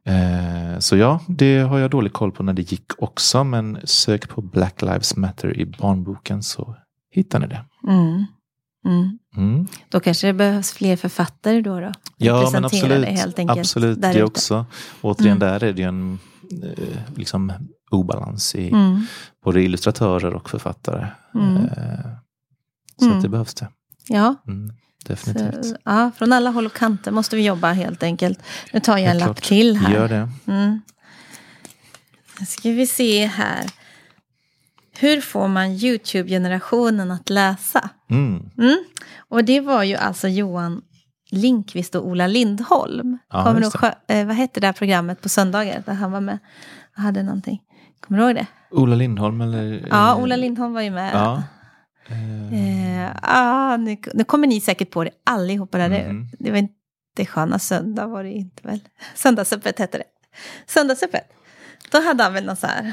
Eh, 0.07 0.79
så 0.79 0.96
ja, 0.96 1.20
det 1.29 1.59
har 1.59 1.79
jag 1.79 1.90
dålig 1.90 2.12
koll 2.12 2.33
på 2.33 2.42
när 2.42 2.53
det 2.53 2.72
gick 2.72 2.92
också. 2.99 3.44
Men 3.44 3.79
sök 3.85 4.29
på 4.29 4.42
Black 4.42 4.83
Lives 4.83 5.16
Matter 5.16 5.57
i 5.61 5.66
barnboken 5.66 6.42
så 6.42 6.77
hittar 7.11 7.38
ni 7.38 7.46
det. 7.46 7.64
Mm. 7.87 8.25
Mm. 8.87 9.18
Mm. 9.37 9.66
Då 9.88 10.01
kanske 10.01 10.27
det 10.27 10.33
behövs 10.33 10.72
fler 10.72 10.96
författare 10.96 11.61
då. 11.61 11.81
då 11.81 11.92
Ja, 12.16 12.51
men 12.53 12.64
absolut. 12.64 13.03
det 13.07 13.11
helt 13.11 13.38
enkelt 13.38 13.59
absolut 13.59 14.03
det 14.03 14.22
också. 14.25 14.66
Återigen, 15.01 15.37
Mm. 15.37 15.49
där 15.49 15.64
är 15.64 15.72
det 15.72 15.83
ju 15.83 15.88
en 15.88 16.18
eh, 16.62 16.99
liksom, 17.16 17.53
obalans 17.90 18.55
i 18.55 18.68
Mm. 18.70 19.07
både 19.44 19.62
illustratörer 19.62 20.35
och 20.35 20.51
författare. 20.51 21.07
Mm. 21.35 21.57
Eh, 21.57 22.11
så 23.01 23.11
att 23.12 23.22
det 23.22 23.29
behövs 23.29 23.55
det. 23.55 23.68
Ja, 24.09 24.35
definitivt. 25.05 25.64
så, 25.66 25.77
ja, 25.85 26.11
från 26.16 26.33
alla 26.33 26.51
håll 26.51 26.66
och 26.66 26.72
kanter 26.72 27.11
måste 27.11 27.37
vi 27.37 27.44
jobba 27.46 27.72
helt 27.72 28.03
enkelt. 28.03 28.38
Nu 28.72 28.81
tar 28.81 28.92
jag 28.92 29.01
en 29.01 29.07
Helt 29.09 29.20
lapp 29.20 29.37
klart. 29.37 29.44
till 29.49 29.77
här. 29.77 29.94
Gör 29.94 30.09
det. 30.09 30.29
Nu 30.44 30.81
ska 32.46 32.70
vi 32.70 32.87
se 32.87 33.27
här. 33.27 33.66
Hur 34.98 35.20
får 35.20 35.48
man 35.48 35.66
YouTube-generationen 35.70 37.11
att 37.11 37.30
läsa? 37.30 37.90
Mm. 38.11 38.50
Mm. 38.59 38.85
Och 39.28 39.44
det 39.44 39.61
var 39.61 39.82
ju 39.82 39.94
alltså 39.96 40.28
Johan 40.28 40.82
Linkvist 41.30 41.94
och 41.94 42.06
Ola 42.06 42.26
Lindholm. 42.26 43.18
Ja, 43.32 43.44
Kommer 43.44 43.61
du 43.61 43.66
ihåg, 43.66 43.92
eh, 44.09 44.26
vad 44.26 44.37
hette 44.37 44.61
det 44.61 44.66
här 44.66 44.72
programmet 44.74 45.20
på 45.22 45.28
söndagar 45.28 45.82
där 45.87 45.92
han 45.94 46.12
var 46.12 46.20
med? 46.20 46.38
och 46.96 47.02
hade 47.02 47.22
någonting. 47.22 47.61
Kommer 48.00 48.18
du 48.20 48.26
ihåg 48.26 48.35
det? 48.35 48.46
Ola 48.70 48.96
Lindholm 48.96 49.40
eller? 49.40 49.87
Ja, 49.90 50.11
eh, 50.16 50.22
Ola 50.22 50.37
Lindholm 50.37 50.72
var 50.74 50.80
ju 50.82 50.90
med. 50.90 51.14
Ja. 51.14 51.42
Eh, 52.09 53.11
ah, 53.22 53.76
nu, 53.76 53.96
nu 54.14 54.24
kommer 54.24 54.46
ni 54.46 54.61
säkert 54.61 54.90
på 54.90 55.04
det 55.04 55.11
allihopa. 55.24 55.78
Där. 55.78 55.88
Det, 55.88 56.04
Mhm. 56.12 56.28
det 56.38 56.50
var 56.50 56.59
inte 56.59 57.26
Sköna 57.26 57.59
Söndag 57.59 58.06
var 58.06 58.24
det 58.24 58.30
inte 58.32 58.68
väl? 58.68 58.80
Söndagsöppet 59.14 59.78
hette 59.78 59.98
det. 59.98 60.04
Söndagsöppet. 60.66 61.24
Då 61.92 62.00
hade 62.00 62.22
han 62.24 62.32
väl 62.32 62.44
någon 62.44 62.56
så 62.56 62.66
här 62.66 62.92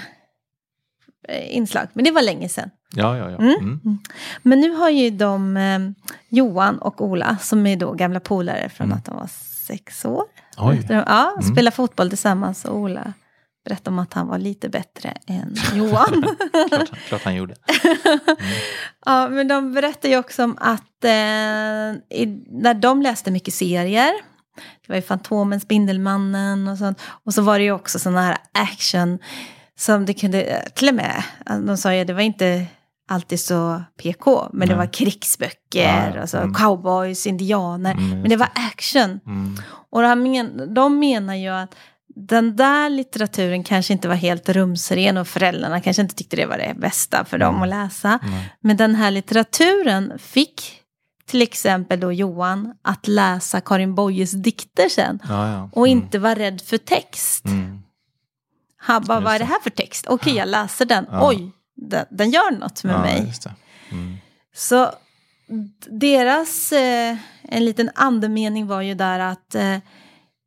inslag. 1.30 1.88
Men 1.94 2.06
det 2.06 2.12
var 2.12 2.22
länge 2.22 2.50
sedan. 2.50 2.70
ja, 2.96 3.18
ja, 3.18 3.30
ja. 3.32 3.38
Mm. 3.38 3.54
Mm. 3.60 3.98
Men 4.42 4.60
nu 4.60 4.72
har 4.72 4.90
ju 4.90 5.10
de, 5.10 5.58
eh, 5.58 5.80
Johan 6.30 6.78
och 6.78 7.02
Ola, 7.02 7.38
som 7.42 7.68
är 7.68 7.76
då 7.76 7.92
gamla 7.94 8.20
polare 8.20 8.70
från 8.70 8.86
Mm. 8.88 8.98
att 8.98 9.06
de 9.06 9.16
var 9.16 9.30
sex 9.68 10.06
år. 10.06 10.24
Oj. 10.58 10.86
Ja, 10.90 11.32
Mm. 11.42 11.54
spelar 11.54 11.72
fotboll 11.72 12.10
tillsammans 12.10 12.66
och 12.66 12.78
Ola 12.78 13.14
berättade 13.66 13.90
om 13.90 14.00
att 14.00 14.14
han 14.14 14.28
var 14.28 14.38
lite 14.38 14.70
bättre 14.70 15.14
än 15.28 15.56
Johan. 15.74 16.26
Klart, 16.70 16.92
klart 17.08 17.24
han 17.24 17.36
gjorde. 17.36 17.56
ja, 19.06 19.30
men 19.30 19.48
de 19.48 19.74
berättar 19.74 20.10
ju 20.10 20.18
också 20.18 20.44
om 20.44 20.58
att 20.60 21.04
eh, 21.04 22.20
i, 22.20 22.44
när 22.52 22.74
de 22.74 23.02
läste 23.02 23.32
mycket 23.32 23.54
serier, 23.54 24.12
det 24.56 24.88
var 24.90 24.96
ju 24.96 25.02
Fantomen, 25.02 25.60
Spindelmannen 25.60 26.68
och 26.68 26.78
sånt. 26.78 27.02
Och 27.24 27.34
så 27.34 27.42
var 27.42 27.58
det 27.58 27.64
ju 27.64 27.72
också 27.72 28.00
sådana 28.00 28.22
här 28.22 28.38
action 28.52 29.20
som 29.80 30.06
det 30.06 30.14
kunde, 30.14 30.68
till 30.76 30.90
och 30.90 30.96
med, 30.96 31.24
de 31.68 31.78
sa 31.78 31.94
ju 31.94 32.04
det 32.04 32.14
var 32.14 32.22
inte 32.22 32.66
alltid 33.10 33.40
så 33.40 33.84
PK, 34.04 34.50
men 34.54 34.68
det 34.68 34.76
Nej. 34.76 34.86
var 34.86 34.94
krigsböcker, 34.94 35.84
Ja, 35.84 36.12
ja. 36.16 36.22
alltså 36.22 36.38
Mm. 36.38 36.54
cowboys, 36.54 37.28
indianer, 37.28 37.92
Mm, 37.92 38.10
men 38.22 38.30
det 38.30 38.36
var 38.38 38.50
action. 38.72 39.20
Mm. 39.26 39.56
Och 39.92 40.02
de, 40.02 40.24
men, 40.24 40.74
de 40.74 41.00
menar 41.00 41.36
ju 41.36 41.50
att 41.50 41.76
den 42.16 42.56
där 42.56 42.90
litteraturen 42.90 43.64
kanske 43.64 43.94
inte 43.94 44.08
var 44.08 44.16
helt 44.16 44.50
rumsren 44.50 45.18
och 45.18 45.28
föräldrarna 45.28 45.82
kanske 45.82 46.02
inte 46.02 46.16
tyckte 46.16 46.36
det 46.36 46.46
var 46.46 46.58
det 46.58 46.74
bästa 46.78 47.26
för 47.26 47.38
dem 47.38 47.56
Mm. 47.56 47.64
att 47.64 47.70
läsa. 47.70 48.20
Nej. 48.24 48.54
Men 48.62 48.78
den 48.78 48.96
här 48.96 49.12
litteraturen 49.12 50.14
fick 50.20 50.80
till 51.26 51.42
exempel 51.42 52.00
då 52.00 52.12
Johan 52.12 52.74
att 52.82 53.08
läsa 53.08 53.62
Karin 53.62 53.96
Boyes 53.96 54.32
dikter 54.32 54.90
sen. 54.90 55.20
Ja, 55.30 55.50
ja. 55.52 55.70
Och 55.74 55.88
Mm. 55.88 55.98
inte 56.00 56.20
vara 56.20 56.36
rädd 56.36 56.62
för 56.62 56.78
text. 56.78 57.46
Mm. 58.84 58.93
Han 58.96 59.04
bara, 59.04 59.19
vad 59.19 59.36
är 59.36 59.39
det. 59.39 59.46
här 59.46 59.60
för 59.63 59.69
text? 59.69 60.06
Okej, 60.08 60.36
jag 60.36 60.48
läser 60.48 60.86
den. 60.86 61.06
Ja. 61.12 61.30
Oj, 61.30 61.52
den, 61.76 62.06
den 62.12 62.32
gör 62.32 62.52
något 62.52 62.84
med 62.84 62.96
ja, 62.96 63.02
mig. 63.02 63.34
Det. 63.43 63.52
Mm. 63.91 64.17
Så 64.56 64.91
deras, 65.89 66.72
eh, 66.72 67.17
en 67.41 67.65
liten 67.65 67.89
andemening 67.96 68.67
var 68.67 68.82
ju 68.82 68.93
där 68.93 69.19
att 69.19 69.56
eh, 69.56 69.78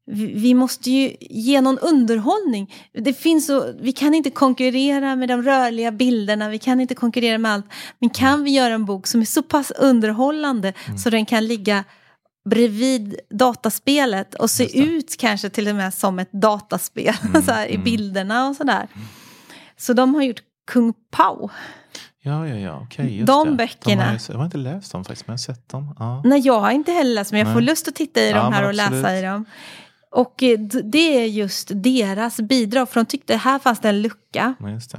vi, 0.07 0.27
vi 0.27 0.55
måste 0.55 0.91
ju 0.91 1.17
ge 1.21 1.61
någon 1.61 1.79
underhållning. 1.79 2.75
Det 2.93 3.13
finns 3.13 3.47
så, 3.47 3.73
vi 3.81 3.93
kan 3.93 4.15
inte 4.15 4.31
konkurrera 4.31 5.17
med 5.17 5.29
de 5.29 5.43
rörliga 5.43 5.93
bilderna, 5.93 6.49
vi 6.49 6.59
kan 6.59 6.81
inte 6.81 6.95
konkurrera 6.95 7.39
med 7.39 7.53
allt. 7.53 7.67
Men 7.99 8.11
kan 8.11 8.45
vi 8.45 8.51
göra 8.51 8.75
en 8.75 8.85
bok 8.85 9.07
som 9.07 9.21
är 9.21 9.25
så 9.25 9.43
pass 9.43 9.71
underhållande 9.71 10.73
Mm. 10.87 10.99
så 10.99 11.11
den 11.11 11.27
kan 11.27 11.47
ligga 11.47 11.85
bredvid 12.51 13.21
dataspelet 13.31 14.35
och 14.35 14.51
se 14.51 14.79
ut 14.81 15.17
kanske 15.19 15.49
till 15.49 15.69
och 15.69 15.75
med 15.75 15.95
som 15.95 16.19
ett 16.19 16.33
dataspel 16.33 17.15
Mm, 17.25 17.43
så 17.47 17.53
här, 17.53 17.67
i 17.67 17.75
mm. 17.75 17.85
bilderna 17.85 18.49
och 18.49 18.57
sådär. 18.57 18.89
Så 19.77 19.93
de 19.93 20.15
har 20.15 20.23
gjort 20.23 20.43
Kung 20.73 20.95
Pao. 21.11 21.51
Ja, 22.23 22.49
ja, 22.49 22.57
ja. 22.57 23.05
Just 23.05 23.27
De 23.27 23.49
det. 23.51 23.55
böckerna. 23.55 24.05
har 24.05 24.21
jag, 24.29 24.37
har 24.37 24.45
inte 24.45 24.59
läst 24.59 24.93
dem 24.93 25.05
faktiskt, 25.05 25.27
men 25.27 25.33
jag 25.33 25.39
har 25.39 25.55
sett 25.55 25.69
dem. 25.69 25.97
Ja. 25.99 26.23
Nej, 26.25 26.41
jag 26.41 26.61
har 26.61 26.71
inte 26.71 26.93
heller 26.93 27.15
läst 27.15 27.33
men 27.33 27.39
jag 27.39 27.47
Nej. 27.47 27.55
får 27.55 27.61
lust 27.61 27.89
att 27.89 27.95
titta 27.95 28.21
i 28.21 28.31
Ja, 28.31 28.37
dem 28.37 28.53
här 28.53 28.61
men 28.61 28.69
och 28.69 28.75
läsa 28.75 28.97
absolut. 28.97 29.19
i 29.19 29.23
dem. 29.23 29.45
Och 30.11 30.43
eh, 30.43 30.59
det 30.85 31.23
är 31.23 31.27
just 31.27 31.71
deras 31.75 32.41
bidrag, 32.41 32.89
för 32.89 33.01
de 33.01 33.07
tyckte 33.07 33.37
här 33.37 33.59
fanns 33.59 33.81
det 33.81 33.89
en 33.89 34.03
lucka. 34.03 34.55
Det. 34.59 34.97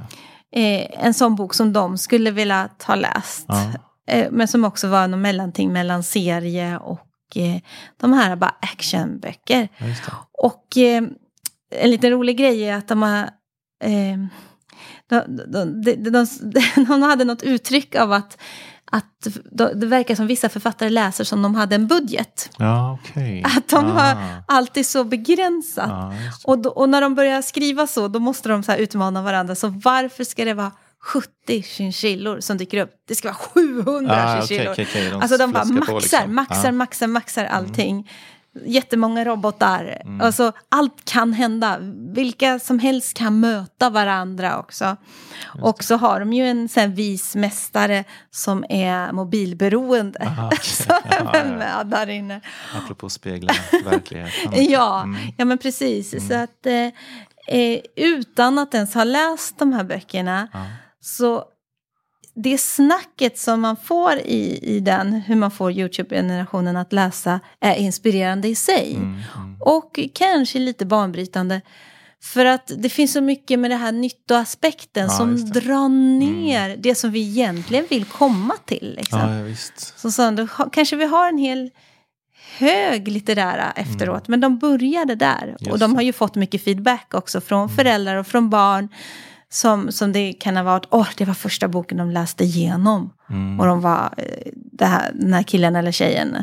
Eh, 0.60 1.04
en 1.04 1.14
sån 1.14 1.36
bok 1.36 1.54
som 1.54 1.72
de 1.72 1.98
skulle 1.98 2.30
vilja 2.30 2.68
ha 2.86 2.94
läst. 2.94 3.44
Ja. 3.48 3.72
Eh, 4.08 4.26
men 4.30 4.48
som 4.48 4.64
också 4.64 4.88
var 4.88 5.08
någon 5.08 5.20
mellanting 5.20 5.72
mellan 5.72 6.02
serie 6.02 6.78
och 6.78 7.00
de 8.00 8.12
här 8.12 8.36
bara 8.36 8.54
actionböcker. 8.62 9.68
Ja. 9.78 9.86
Och 10.32 10.76
eh, 10.76 11.02
en 11.70 11.90
liten 11.90 12.10
rolig 12.10 12.36
grej 12.38 12.62
är 12.68 12.76
att 12.76 12.88
de 12.88 13.02
har... 13.02 13.18
Eh, 13.84 14.16
de, 15.08 15.22
de, 15.28 15.82
de, 15.82 15.92
de, 16.10 16.10
de, 16.10 16.26
de 16.84 17.02
hade 17.02 17.24
något 17.24 17.42
uttryck 17.42 17.94
av 17.94 18.12
att, 18.12 18.38
att 18.90 19.26
de, 19.52 19.80
det 19.80 19.86
verkar 19.86 20.14
som 20.14 20.26
vissa 20.26 20.48
författare 20.48 20.88
läser 20.90 21.24
som 21.24 21.42
de 21.42 21.54
hade 21.54 21.74
en 21.74 21.86
budget. 21.86 22.50
Ja, 22.58 22.98
okej. 23.02 23.42
Att 23.56 23.68
de 23.68 23.84
har 23.84 24.14
Ah. 24.14 24.42
alltid 24.48 24.86
så 24.86 25.04
begränsat. 25.04 25.88
Det. 26.12 26.30
Och, 26.44 26.58
då, 26.58 26.70
och 26.70 26.88
när 26.88 27.00
de 27.00 27.14
börjar 27.14 27.42
skriva 27.42 27.86
så, 27.86 28.08
då 28.08 28.18
måste 28.18 28.48
de 28.48 28.62
så 28.62 28.74
utmana 28.74 29.22
varandra. 29.22 29.54
Så 29.54 29.68
varför 29.68 30.24
ska 30.24 30.44
det 30.44 30.54
vara 30.54 30.72
70 31.02 31.62
chinchillor 31.62 32.40
som 32.40 32.56
dyker 32.56 32.78
upp? 32.82 32.90
Det 33.08 33.14
ska 33.14 33.28
vara 33.28 33.36
700 33.38 34.14
Ah, 34.24 34.36
chinchillor. 34.40 34.72
okej, 34.72 34.86
okej. 34.90 35.10
De 35.10 35.22
Alltså 35.22 35.36
de 35.38 35.52
bara 35.52 35.64
maxar, 35.64 35.94
liksom. 36.00 36.34
maxar, 36.34 36.64
Ja. 36.64 36.72
maxar, 36.72 37.06
maxar 37.06 37.44
allting. 37.44 38.10
Jättemånga 38.66 39.24
robotar. 39.24 40.00
Mm. 40.04 40.20
Alltså, 40.20 40.52
allt 40.68 41.04
kan 41.10 41.32
hända. 41.32 41.78
Vilka 42.14 42.58
som 42.58 42.78
helst 42.78 43.16
kan 43.16 43.40
möta 43.40 43.90
varandra 43.90 44.58
också. 44.58 44.96
Och 45.62 45.84
så 45.84 45.96
har 45.96 46.20
de 46.20 46.32
ju 46.32 46.46
en 46.48 46.68
sån 46.68 46.94
vis 46.94 47.34
mästare 47.36 48.04
som 48.30 48.64
är 48.68 49.12
mobilberoende. 49.12 50.18
Aha, 50.26 50.46
okej. 50.46 50.58
som 50.64 50.94
är 51.04 51.56
med 51.56 51.86
där 51.86 52.08
inne. 52.10 52.40
Apropå 52.84 53.08
spegla 53.08 53.52
verkligheten. 53.84 54.52
Ja, 54.70 55.02
Mm. 55.02 55.32
ja 55.36 55.44
men 55.44 55.58
precis. 55.58 56.28
Så 56.28 56.34
att 56.34 56.66
eh, 56.66 56.86
eh, 57.58 57.80
utan 57.96 58.58
att 58.58 58.74
ens 58.74 58.94
ha 58.94 59.04
läst 59.04 59.58
de 59.58 59.72
här 59.72 59.84
böckerna 59.84 60.48
Ja. 60.52 60.64
Så 61.00 61.44
det 62.34 62.58
snacket 62.58 63.38
som 63.38 63.60
man 63.60 63.76
får 63.76 64.18
i, 64.18 64.58
i 64.62 64.80
den, 64.80 65.12
hur 65.12 65.36
man 65.36 65.50
får 65.50 65.72
YouTube-generationen 65.72 66.76
att 66.76 66.92
läsa, 66.92 67.40
är 67.60 67.74
inspirerande 67.74 68.48
i 68.48 68.54
sig. 68.54 68.94
Mm, 68.94 69.22
mm. 69.36 69.56
Och 69.60 70.00
kanske 70.14 70.58
lite 70.58 70.86
banbrytande. 70.86 71.60
För 72.22 72.44
att 72.44 72.72
det 72.76 72.88
finns 72.88 73.12
så 73.12 73.20
mycket 73.20 73.58
med 73.58 73.70
det 73.70 73.76
här 73.76 73.92
nyttoaspekten 73.92 75.06
Ja, 75.06 75.08
som 75.08 75.36
det. 75.36 75.40
Mm. 75.40 75.52
drar 75.52 75.88
ner 75.88 76.76
det 76.76 76.94
som 76.94 77.10
vi 77.10 77.20
egentligen 77.20 77.86
vill 77.90 78.04
komma 78.04 78.54
till. 78.64 78.94
Liksom. 78.96 79.18
Ja, 79.18 79.34
ja, 79.34 79.42
visst. 79.42 79.98
Så 79.98 80.22
han, 80.22 80.36
då 80.36 80.46
kanske 80.46 80.96
vi 80.96 81.04
har 81.04 81.28
en 81.28 81.38
hel 81.38 81.70
höglitterära 82.58 83.72
efteråt. 83.76 84.28
Men 84.28 84.40
de 84.40 84.58
började 84.58 85.14
där. 85.14 85.42
Mm. 85.42 85.56
Just 85.60 85.72
och 85.72 85.78
de 85.78 85.94
har 85.94 86.02
ju 86.02 86.12
fått 86.12 86.34
mycket 86.34 86.64
feedback 86.64 87.14
också 87.14 87.40
från 87.40 87.68
föräldrar 87.68 88.16
och 88.16 88.26
från 88.26 88.50
barn. 88.50 88.88
Som, 89.50 89.92
som 89.92 90.12
det 90.12 90.32
kan 90.32 90.56
ha 90.56 90.62
varit, 90.62 90.86
åh, 90.90 91.08
det 91.16 91.24
var 91.24 91.34
första 91.34 91.68
boken 91.68 91.98
de 91.98 92.10
läste 92.10 92.44
igenom. 92.44 93.12
Mm. 93.30 93.60
Och 93.60 93.66
de 93.66 93.80
var, 93.80 94.14
eh, 94.16 94.24
det 94.54 94.86
här, 94.86 95.12
den 95.14 95.32
här 95.32 95.42
killen 95.42 95.76
eller 95.76 95.92
tjejen 95.92 96.36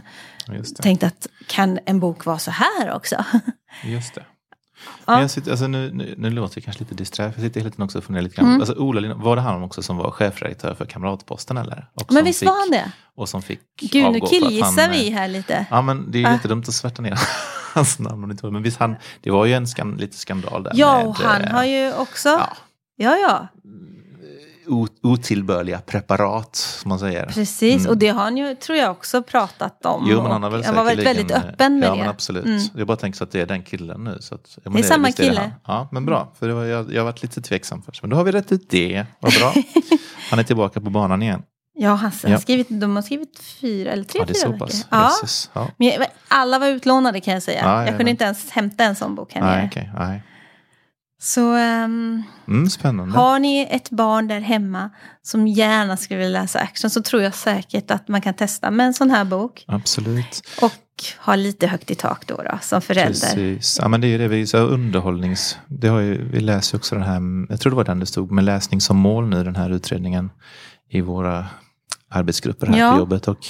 det. 0.48 0.63
tänkte 0.82 1.08
att 1.08 1.28
kan 1.48 1.80
en 1.86 2.00
bok 2.00 2.26
vara 2.26 2.39
så 2.39 2.52
här 2.52 2.94
också? 2.96 3.26
Just 3.84 4.15
det. 4.15 4.24
Men 5.06 5.22
jag 5.22 5.32
sitter, 5.32 5.52
alltså 5.52 5.68
nu, 5.68 5.91
nu, 5.94 6.15
nu 6.18 6.30
låter 6.30 6.58
jag 6.58 6.63
kanske 6.65 6.84
lite 6.84 6.96
disträ, 6.96 7.24
jag 7.24 7.36
sitter 7.36 7.60
hela 7.60 7.70
tiden 7.72 7.86
också 7.86 7.98
och 7.98 8.04
funderar 8.04 8.24
lite 8.24 8.36
grann. 8.36 8.46
Mm. 8.48 8.62
Alltså 8.62 8.76
Ola 8.76 9.00
Lind, 9.00 9.13
var 9.13 9.36
det 9.36 9.41
han 9.41 9.63
också 9.63 9.82
som 9.84 9.98
var 9.98 10.12
chefredaktör 10.12 10.74
för 10.76 10.86
Kamratposten 10.86 11.58
eller? 11.58 11.89
Och 11.94 12.13
Men 12.13 12.24
visst 12.24 12.39
fick, 12.39 12.50
var 12.50 12.60
han 12.60 12.70
det? 12.72 12.91
Och 13.15 13.30
som 13.30 13.41
fick 13.41 13.60
Gud, 13.80 14.02
nu 14.02 14.08
avgå 14.08 14.28
killgissar 14.28 14.89
vi 14.89 15.10
eh, 15.10 15.13
här 15.13 15.28
lite. 15.28 15.65
Ja 15.70 15.82
men 15.82 16.12
det 16.12 16.18
är 16.18 16.20
ju 16.20 16.28
Ah. 16.28 16.32
jättedumt 16.32 16.68
att 16.68 16.74
svärta 16.76 17.02
ner 17.02 17.20
hans 17.74 18.00
namn 18.00 18.38
det. 18.41 18.52
Men 18.52 18.63
visst 18.63 18.80
han, 18.80 18.96
det 19.22 19.32
var 19.32 19.46
ju 19.46 19.54
en 19.54 19.68
skan, 19.68 19.98
lite 19.98 20.18
skandal 20.18 20.63
där. 20.63 20.72
Ja, 20.76 21.04
och 21.04 21.15
han 21.18 21.41
eh, 21.41 21.52
har 21.52 21.63
ju 21.63 21.94
också... 21.94 22.30
ja, 22.30 22.54
Ja, 22.97 23.15
ja, 23.17 23.47
otillbörliga 25.01 25.79
preparat 25.79 26.55
som 26.55 26.89
man 26.89 26.99
säger. 26.99 27.25
precis. 27.25 27.79
Mm. 27.79 27.89
Och 27.89 27.97
det 27.97 28.08
har 28.08 28.23
han 28.23 28.38
ju, 28.38 28.55
tror 28.55 28.77
jag, 28.77 28.91
också 28.91 29.23
pratat 29.23 29.86
om. 29.86 30.05
Jo 30.10 30.21
men 30.21 30.31
han 30.31 30.43
har 30.43 30.49
väl 30.49 30.63
han 30.63 30.75
var 30.75 30.84
väldigt, 30.84 31.31
öppen 31.31 31.79
med 31.79 31.88
ja, 31.89 31.93
det. 31.93 31.99
men 31.99 32.10
absolut. 32.10 32.45
Mm. 32.45 32.62
Jag 32.75 32.88
bara 32.88 32.97
tänker 32.97 33.17
så 33.17 33.23
att 33.23 33.31
det 33.31 33.41
är 33.41 33.45
den 33.45 33.63
killen 33.63 34.03
nu. 34.03 34.17
Så 34.19 34.36
att, 34.36 34.58
Det 34.63 34.79
är 34.79 34.84
samma 34.84 35.08
visst 35.08 35.19
kille. 35.19 35.39
han. 35.41 35.51
Ja, 35.67 35.89
men 35.91 36.05
bra. 36.05 36.31
För 36.39 36.47
det 36.47 36.53
var, 36.53 36.63
jag, 36.65 36.93
jag 36.93 37.01
har 37.01 37.05
varit 37.05 37.21
lite 37.21 37.41
tveksam 37.41 37.81
först. 37.81 38.01
Men 38.03 38.10
då 38.10 38.15
har 38.17 38.23
vi 38.23 38.31
rätt 38.31 38.51
ut 38.51 38.69
det. 38.69 39.05
Vad 39.19 39.34
bra. 39.34 39.53
Han 40.29 40.39
är 40.39 40.43
tillbaka 40.43 40.81
på 40.81 40.89
banan 40.89 41.21
igen. 41.23 41.41
Ja, 41.77 41.89
han 41.89 42.12
har 42.23 42.29
Ja. 42.29 42.38
skrivit, 42.39 42.67
de 42.69 42.95
har 42.95 43.03
skrivit 43.03 43.39
fyra 43.62 43.91
eller 43.91 44.03
tre, 44.03 44.19
Ja, 44.19 44.25
det 44.25 44.31
är 44.39 44.47
fyra 44.47 44.53
så 44.53 44.65
pass. 44.65 44.88
Ja. 44.91 45.12
Ja. 45.53 45.67
Men 45.97 46.08
alla 46.27 46.60
var 46.60 46.67
utlånade 46.67 47.19
kan 47.19 47.34
jag 47.34 47.43
säga. 47.43 47.62
Ja, 47.63 47.79
jag 47.86 47.93
ja, 47.93 47.97
kunde 47.97 48.12
inte 48.12 48.23
ens 48.23 48.51
hämta 48.51 48.84
en 48.84 48.95
sån 48.95 49.15
bok 49.15 49.34
här 49.34 49.41
Nej, 49.41 49.55
nere. 49.58 49.67
okej. 49.71 49.91
Nej. 49.99 50.23
Så 51.25 51.53
ehm, 51.53 52.23
Mm, 52.47 52.69
spännande. 52.69 53.17
har 53.17 53.39
ni 53.39 53.67
ett 53.71 53.89
barn 53.89 54.27
där 54.27 54.39
hemma 54.39 54.89
som 55.21 55.47
gärna 55.47 55.97
skulle 55.97 56.19
vilja 56.19 56.41
läsa 56.41 56.59
action 56.59 56.89
så 56.89 57.01
tror 57.01 57.21
jag 57.21 57.35
säkert 57.35 57.91
att 57.91 58.07
man 58.07 58.21
kan 58.21 58.33
testa 58.33 58.71
med 58.71 58.85
en 58.85 58.93
sån 58.93 59.09
här 59.11 59.25
bok. 59.25 59.63
Absolut. 59.67 60.41
Och 60.61 60.73
ha 61.19 61.35
lite 61.35 61.67
högt 61.67 61.91
i 61.91 61.95
tak 61.95 62.27
då, 62.27 62.35
då 62.35 62.57
som 62.61 62.81
förälder. 62.81 63.11
Precis. 63.13 63.79
Ja, 63.81 63.88
men 63.88 64.01
det 64.01 64.07
är 64.07 64.09
ju 64.09 64.17
det 64.17 64.27
vi 64.27 64.47
så 64.47 64.57
underhållnings... 64.57 65.57
Det 65.67 65.88
har 65.88 65.99
ju, 65.99 66.29
vi 66.29 66.39
läser 66.39 66.73
ju 66.75 66.77
också 66.77 66.95
den 66.95 67.03
här, 67.03 67.21
jag 67.49 67.59
tror 67.59 67.69
det 67.71 67.75
var 67.75 67.83
den 67.83 67.99
det 67.99 68.05
stod, 68.05 68.31
med 68.31 68.43
läsning 68.43 68.81
som 68.81 68.97
mål 68.97 69.27
nu, 69.29 69.43
den 69.43 69.55
här 69.55 69.69
utredningen 69.69 70.29
i 70.89 71.01
våra 71.01 71.45
arbetsgrupper 72.09 72.67
här 72.67 72.77
Ja. 72.79 72.91
på 72.91 72.97
jobbet. 72.99 73.27
Och 73.27 73.45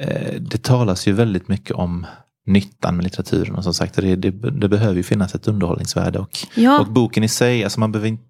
eh, 0.00 0.34
det 0.40 0.62
talas 0.62 1.08
ju 1.08 1.12
väldigt 1.12 1.48
mycket 1.48 1.72
om 1.72 2.06
nyttan 2.48 2.96
med 2.96 3.04
litteraturen 3.04 3.54
och 3.54 3.64
som 3.64 3.74
sagt 3.74 3.94
det, 3.94 4.16
det, 4.16 4.30
det 4.30 4.68
behöver 4.68 4.94
ju 4.94 5.02
finnas 5.02 5.34
ett 5.34 5.48
underhållningsvärde 5.48 6.18
och, 6.18 6.30
Ja. 6.54 6.80
och 6.80 6.86
boken 6.86 7.24
i 7.24 7.28
sig, 7.28 7.64
alltså 7.64 7.80
man 7.80 7.92
behöver 7.92 8.08
inte... 8.08 8.24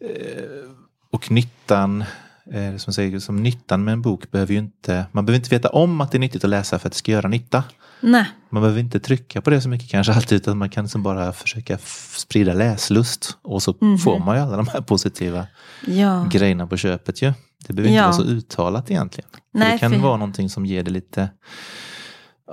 Eh, 0.00 0.70
och 1.12 1.30
nyttan, 1.30 2.04
eh, 2.52 2.76
som, 2.76 2.92
säger, 2.92 3.18
som 3.18 3.42
nyttan 3.42 3.84
med 3.84 3.92
en 3.92 4.02
bok 4.02 4.30
behöver 4.30 4.52
ju 4.52 4.58
inte, 4.58 5.04
man 5.12 5.26
behöver 5.26 5.38
inte 5.38 5.54
veta 5.54 5.68
om 5.68 6.00
att 6.00 6.10
det 6.12 6.16
är 6.18 6.20
nyttigt 6.20 6.44
att 6.44 6.50
läsa 6.50 6.78
för 6.78 6.88
att 6.88 6.92
det 6.92 6.98
ska 6.98 7.12
göra 7.12 7.28
nytta. 7.28 7.64
Nej, 8.00 8.26
Man 8.50 8.62
behöver 8.62 8.80
inte 8.80 9.00
trycka 9.00 9.40
på 9.40 9.50
det 9.50 9.60
så 9.60 9.68
mycket 9.68 9.90
kanske 9.90 10.12
alltid 10.12 10.36
utan 10.36 10.58
man 10.58 10.70
kan 10.70 10.84
liksom 10.84 11.02
bara 11.02 11.32
försöka 11.32 11.78
sprida 12.16 12.52
läslust 12.52 13.36
och 13.42 13.62
så 13.62 13.74
Mhm. 13.80 13.98
får 13.98 14.18
man 14.18 14.36
ju 14.36 14.42
alla 14.42 14.56
de 14.56 14.68
här 14.68 14.80
positiva 14.80 15.46
ja. 15.86 16.26
grejerna 16.30 16.66
på 16.66 16.76
köpet 16.76 17.22
ju. 17.22 17.32
Det 17.66 17.72
behöver 17.72 17.88
inte 17.90 17.98
Ja. 17.98 18.04
vara 18.04 18.12
så 18.12 18.22
uttalat 18.22 18.90
egentligen. 18.90 19.30
För 19.52 19.58
Nej, 19.58 19.72
det 19.72 19.78
kan 19.78 19.92
för- 19.92 19.98
vara 19.98 20.16
någonting 20.16 20.50
som 20.50 20.66
ger 20.66 20.82
det 20.82 20.90
lite, 20.90 21.28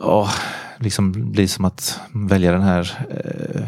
åh, 0.01 0.31
liksom 0.79 1.31
blir 1.31 1.47
som 1.47 1.65
att 1.65 1.99
välja 2.13 2.51
den 2.51 2.61
här 2.61 3.07
eh, 3.09 3.67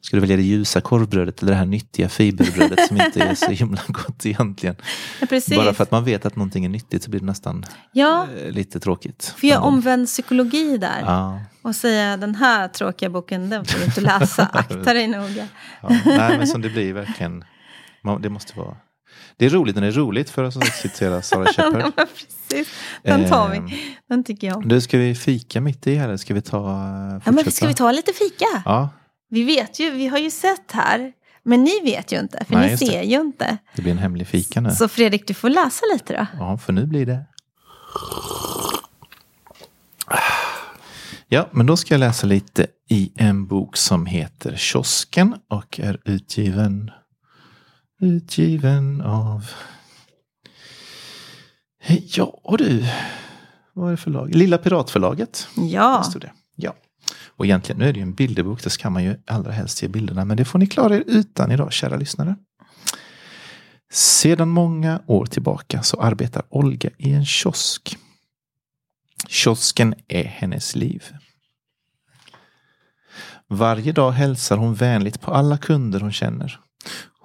Ska 0.00 0.16
du 0.16 0.20
välja 0.20 0.36
det 0.36 0.42
ljusa 0.42 0.80
korvbrödet 0.80 1.42
eller 1.42 1.52
det 1.52 1.58
här 1.58 1.66
nyttiga 1.66 2.08
fiberbrödet 2.08 2.86
som 2.88 2.96
inte 3.00 3.20
är 3.22 3.34
så 3.34 3.50
himla 3.50 3.80
gott 3.88 4.26
egentligen? 4.26 4.76
ja. 5.20 5.40
Bara 5.56 5.74
för 5.74 5.82
att 5.82 5.90
man 5.90 6.04
vet 6.04 6.26
att 6.26 6.36
någonting 6.36 6.64
är 6.64 6.68
nyttigt 6.68 7.02
så 7.02 7.10
blir 7.10 7.20
det 7.20 7.26
nästan 7.26 7.64
Ja, 7.92 8.26
eh, 8.44 8.50
lite 8.50 8.80
tråkigt. 8.80 9.34
för 9.38 9.46
jag 9.46 9.64
omvänd 9.64 10.06
psykologi 10.06 10.76
där. 10.78 11.00
Ja. 11.00 11.40
Och 11.62 11.76
säga 11.76 12.16
den 12.16 12.34
här 12.34 12.68
tråkiga 12.68 13.10
boken, 13.10 13.50
den 13.50 13.64
får 13.64 13.78
du 13.78 13.84
inte 13.84 14.00
läsa. 14.00 14.42
Akta 14.52 14.94
dig 14.94 15.06
noga. 15.08 15.48
Ja, 15.82 15.88
nej, 16.04 16.38
men 16.38 16.46
som 16.46 16.62
det 16.62 16.68
blir 16.70 16.92
verkligen. 16.92 17.44
man- 18.04 18.22
Det 18.22 18.28
måste 18.28 18.58
vara. 18.58 18.76
Det 19.36 19.46
är 19.46 19.50
roligt 19.50 19.74
när 19.74 19.82
det 19.82 19.88
är 19.88 19.92
roligt 19.92 20.30
för 20.30 20.44
att 20.44 20.66
citera 20.74 21.22
Sarah 21.22 21.46
Ja, 21.56 21.62
Shepard. 21.62 21.92
men 21.96 22.06
precis. 22.06 22.68
Den 23.02 23.28
tar 23.28 23.54
Ehm, 23.54 23.66
vi. 23.66 23.96
Den 24.08 24.24
tycker 24.24 24.46
jag 24.46 24.56
om. 24.56 24.68
Du, 24.68 24.80
ska 24.80 24.98
vi 24.98 25.14
fika 25.14 25.60
mitt 25.60 25.86
i 25.86 25.96
eller 25.96 26.16
ska 26.16 26.34
vi 26.34 26.42
ta 26.42 26.56
Ja, 26.58 27.20
fortsätta? 27.20 27.32
men 27.44 27.52
ska 27.52 27.66
vi 27.66 27.74
ta 27.74 27.92
lite 27.92 28.12
fika? 28.12 28.44
Ja, 28.64 28.88
Vi 29.30 29.42
vet 29.44 29.80
ju, 29.80 29.90
vi 29.90 30.06
har 30.06 30.18
ju 30.18 30.30
sett 30.30 30.72
här. 30.72 31.12
Men 31.44 31.64
ni 31.64 31.80
vet 31.84 32.12
ju 32.12 32.20
inte, 32.20 32.44
för 32.44 32.54
Nej, 32.54 32.64
ni 32.64 32.70
just 32.70 32.80
det. 32.86 32.90
ser 32.92 33.02
ju 33.02 33.20
inte. 33.20 33.58
det 33.76 33.82
blir 33.82 33.92
en 33.92 33.98
hemlig 33.98 34.26
fika 34.26 34.60
nu. 34.60 34.70
Så 34.70 34.88
Fredrik, 34.88 35.26
du 35.26 35.34
får 35.34 35.48
läsa 35.48 35.82
lite 35.92 36.16
då. 36.16 36.26
Ja, 36.38 36.58
för 36.58 36.72
nu 36.72 36.86
blir 36.86 37.06
det. 37.06 37.24
Ja, 41.28 41.48
men 41.52 41.66
då 41.66 41.76
ska 41.76 41.94
jag 41.94 41.98
läsa 41.98 42.26
lite 42.26 42.66
i 42.88 43.12
en 43.16 43.46
bok 43.46 43.76
som 43.76 44.06
heter 44.06 44.56
Kiosken 44.56 45.34
och 45.50 45.80
är 45.80 46.00
utgiven 46.04 46.90
utgiven 48.02 49.00
av 49.00 49.50
Ja 51.86 52.56
du, 52.58 52.88
vad 53.72 53.86
är 53.86 53.90
det 53.90 53.96
för 53.96 54.10
lag? 54.10 54.34
Lilla 54.34 54.58
Piratförlaget. 54.58 55.48
Ja, 55.56 56.04
det. 56.14 56.32
Ja. 56.56 56.74
Och 57.26 57.44
egentligen 57.44 57.78
nu 57.78 57.88
är 57.88 57.92
det 57.92 57.98
ju 57.98 58.02
en 58.02 58.14
bilderbok, 58.14 58.62
det 58.62 58.70
ska 58.70 58.90
man 58.90 59.04
ju 59.04 59.16
allra 59.26 59.52
helst 59.52 59.82
ge 59.82 59.88
bilderna, 59.88 60.24
men 60.24 60.36
det 60.36 60.44
får 60.44 60.58
ni 60.58 60.66
klara 60.66 60.96
er 60.96 61.04
utan 61.06 61.52
idag, 61.52 61.72
kära 61.72 61.96
lyssnare. 61.96 62.36
Sedan 63.92 64.48
många 64.48 65.02
år 65.06 65.26
tillbaka 65.26 65.82
så 65.82 66.00
arbetar 66.00 66.42
Olga 66.48 66.90
i 66.98 67.12
en 67.12 67.26
kiosk. 67.26 67.98
Kiosken 69.28 69.94
är 70.08 70.24
hennes 70.24 70.76
liv. 70.76 71.04
Varje 73.48 73.92
dag 73.92 74.10
hälsar 74.10 74.56
hon 74.56 74.74
vänligt 74.74 75.20
på 75.20 75.34
alla 75.34 75.58
kunder 75.58 76.00
hon 76.00 76.12
känner. 76.12 76.60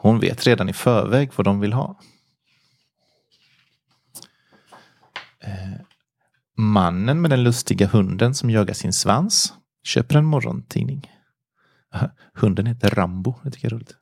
Hon 0.08 0.20
vet 0.20 0.48
redan 0.48 0.70
i 0.70 0.74
förväg 0.74 1.32
vad 1.36 1.46
de 1.46 1.60
vill 1.60 1.74
ha. 1.74 2.00
Eh, 5.43 5.82
Mannen 6.58 7.22
med 7.22 7.32
den 7.32 7.43
lustiga 7.43 7.88
hunden 7.88 8.36
som 8.36 8.50
jagar 8.50 8.74
sin 8.74 8.93
svans 8.93 9.54
köper 9.84 10.15
en 10.15 10.26
morgontidning. 10.26 11.12
Hunden 12.34 12.65
heter 12.65 12.89
Rambo, 12.89 13.36
det 13.43 13.52
tycker 13.52 13.65
jag 13.65 13.72
är 13.72 13.76
roligt. 13.76 13.96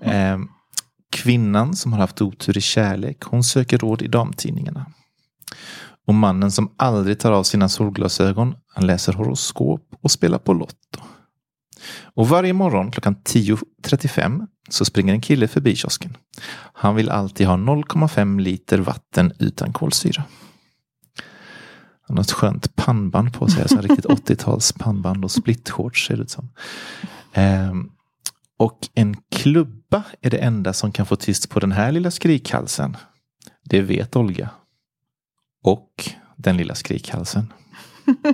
Eh, 0.02 0.38
Kvinnan 1.10 1.76
som 1.76 1.92
har 1.92 2.00
haft 2.00 2.22
otur 2.22 2.58
i 2.58 2.60
kärlek, 2.60 3.22
hon 3.22 3.44
söker 3.44 3.78
råd 3.78 4.02
i 4.02 4.08
damtidningarna. 4.08 4.86
Och 6.06 6.14
mannen 6.14 6.50
som 6.50 6.74
aldrig 6.76 7.18
tar 7.18 7.32
av 7.32 7.42
sina 7.42 7.68
solglasögon, 7.68 8.54
han 8.74 8.86
läser 8.86 9.12
horoskop 9.12 9.94
och 10.02 10.10
spelar 10.10 10.38
på 10.38 10.52
Lotto. 10.52 11.00
Och 12.14 12.28
varje 12.28 12.52
morgon 12.52 12.90
klockan 12.90 13.16
10.35 13.16 14.46
så 14.68 14.84
springer 14.84 15.12
en 15.12 15.20
kille 15.20 15.48
förbi 15.48 15.76
kiosken. 15.76 16.16
Han 16.72 16.94
vill 16.94 17.10
alltid 17.10 17.46
ha 17.46 17.56
0,5 17.56 18.40
liter 18.40 18.78
vatten 18.78 19.32
utan 19.38 19.72
kolsyra. 19.72 20.24
Han 22.06 22.16
har 22.16 22.24
ett 22.24 22.32
skönt 22.32 22.76
pannband 22.76 23.32
på 23.32 23.48
sig, 23.48 23.62
alltså 23.62 23.80
riktigt 23.80 24.04
80-tals 24.06 24.72
pannband 24.72 25.24
och 25.24 25.30
splitshorts 25.30 26.06
ser 26.06 26.16
det 26.16 26.22
ut 26.22 26.30
som. 26.30 26.48
Ehm, 27.32 27.90
och 28.56 28.78
en 28.94 29.16
klubba 29.30 30.02
är 30.20 30.30
det 30.30 30.38
enda 30.38 30.72
som 30.72 30.92
kan 30.92 31.06
få 31.06 31.16
tyst 31.16 31.50
på 31.50 31.60
den 31.60 31.72
här 31.72 31.92
lilla 31.92 32.10
skrikhalsen. 32.10 32.96
Det 33.64 33.80
vet 33.80 34.16
Olga. 34.16 34.50
Och 35.62 36.10
den 36.36 36.56
lilla 36.56 36.74
skrikhalsen. 36.74 37.52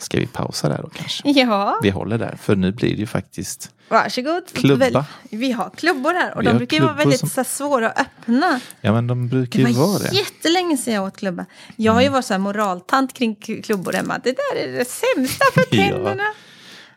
Ska 0.00 0.18
vi 0.20 0.26
pausa 0.26 0.68
där 0.68 0.78
då 0.82 0.88
kanske? 0.88 1.30
ja. 1.30 1.78
Vi 1.82 1.90
håller 1.90 2.18
där, 2.18 2.38
för 2.42 2.56
nu 2.56 2.72
blir 2.72 2.90
det 2.90 3.00
ju 3.00 3.06
faktiskt 3.06 3.70
varsågod. 3.88 4.42
klubba. 4.52 5.04
Vi 5.30 5.52
har 5.52 5.70
klubbor 5.76 6.14
här 6.14 6.34
och 6.34 6.42
Vi 6.42 6.46
de 6.46 6.56
brukar 6.56 6.76
ju 6.76 6.82
vara 6.82 6.94
väldigt 6.94 7.20
som- 7.20 7.28
så 7.28 7.44
svåra 7.44 7.90
att 7.90 8.00
öppna. 8.00 8.60
Ja, 8.80 8.92
men 8.92 9.06
de 9.06 9.28
brukar 9.28 9.62
Det 9.62 9.70
ju 9.70 9.76
vara 9.76 9.86
var 9.86 9.98
det. 9.98 10.16
jättelänge 10.16 10.76
sedan 10.76 10.94
jag 10.94 11.04
åt 11.04 11.16
klubba. 11.16 11.46
Jag 11.76 11.92
har 11.92 12.02
ju 12.02 12.08
varit 12.08 12.24
så 12.24 12.34
här 12.34 12.38
moraltant 12.38 13.12
kring 13.14 13.34
klubbor 13.64 13.92
hemma. 13.92 14.20
Det 14.24 14.30
där 14.36 14.62
är 14.62 14.72
det 14.72 14.84
sämsta 14.88 15.44
för 15.54 15.64
Ja. 15.76 15.82
tänderna. 15.82 16.24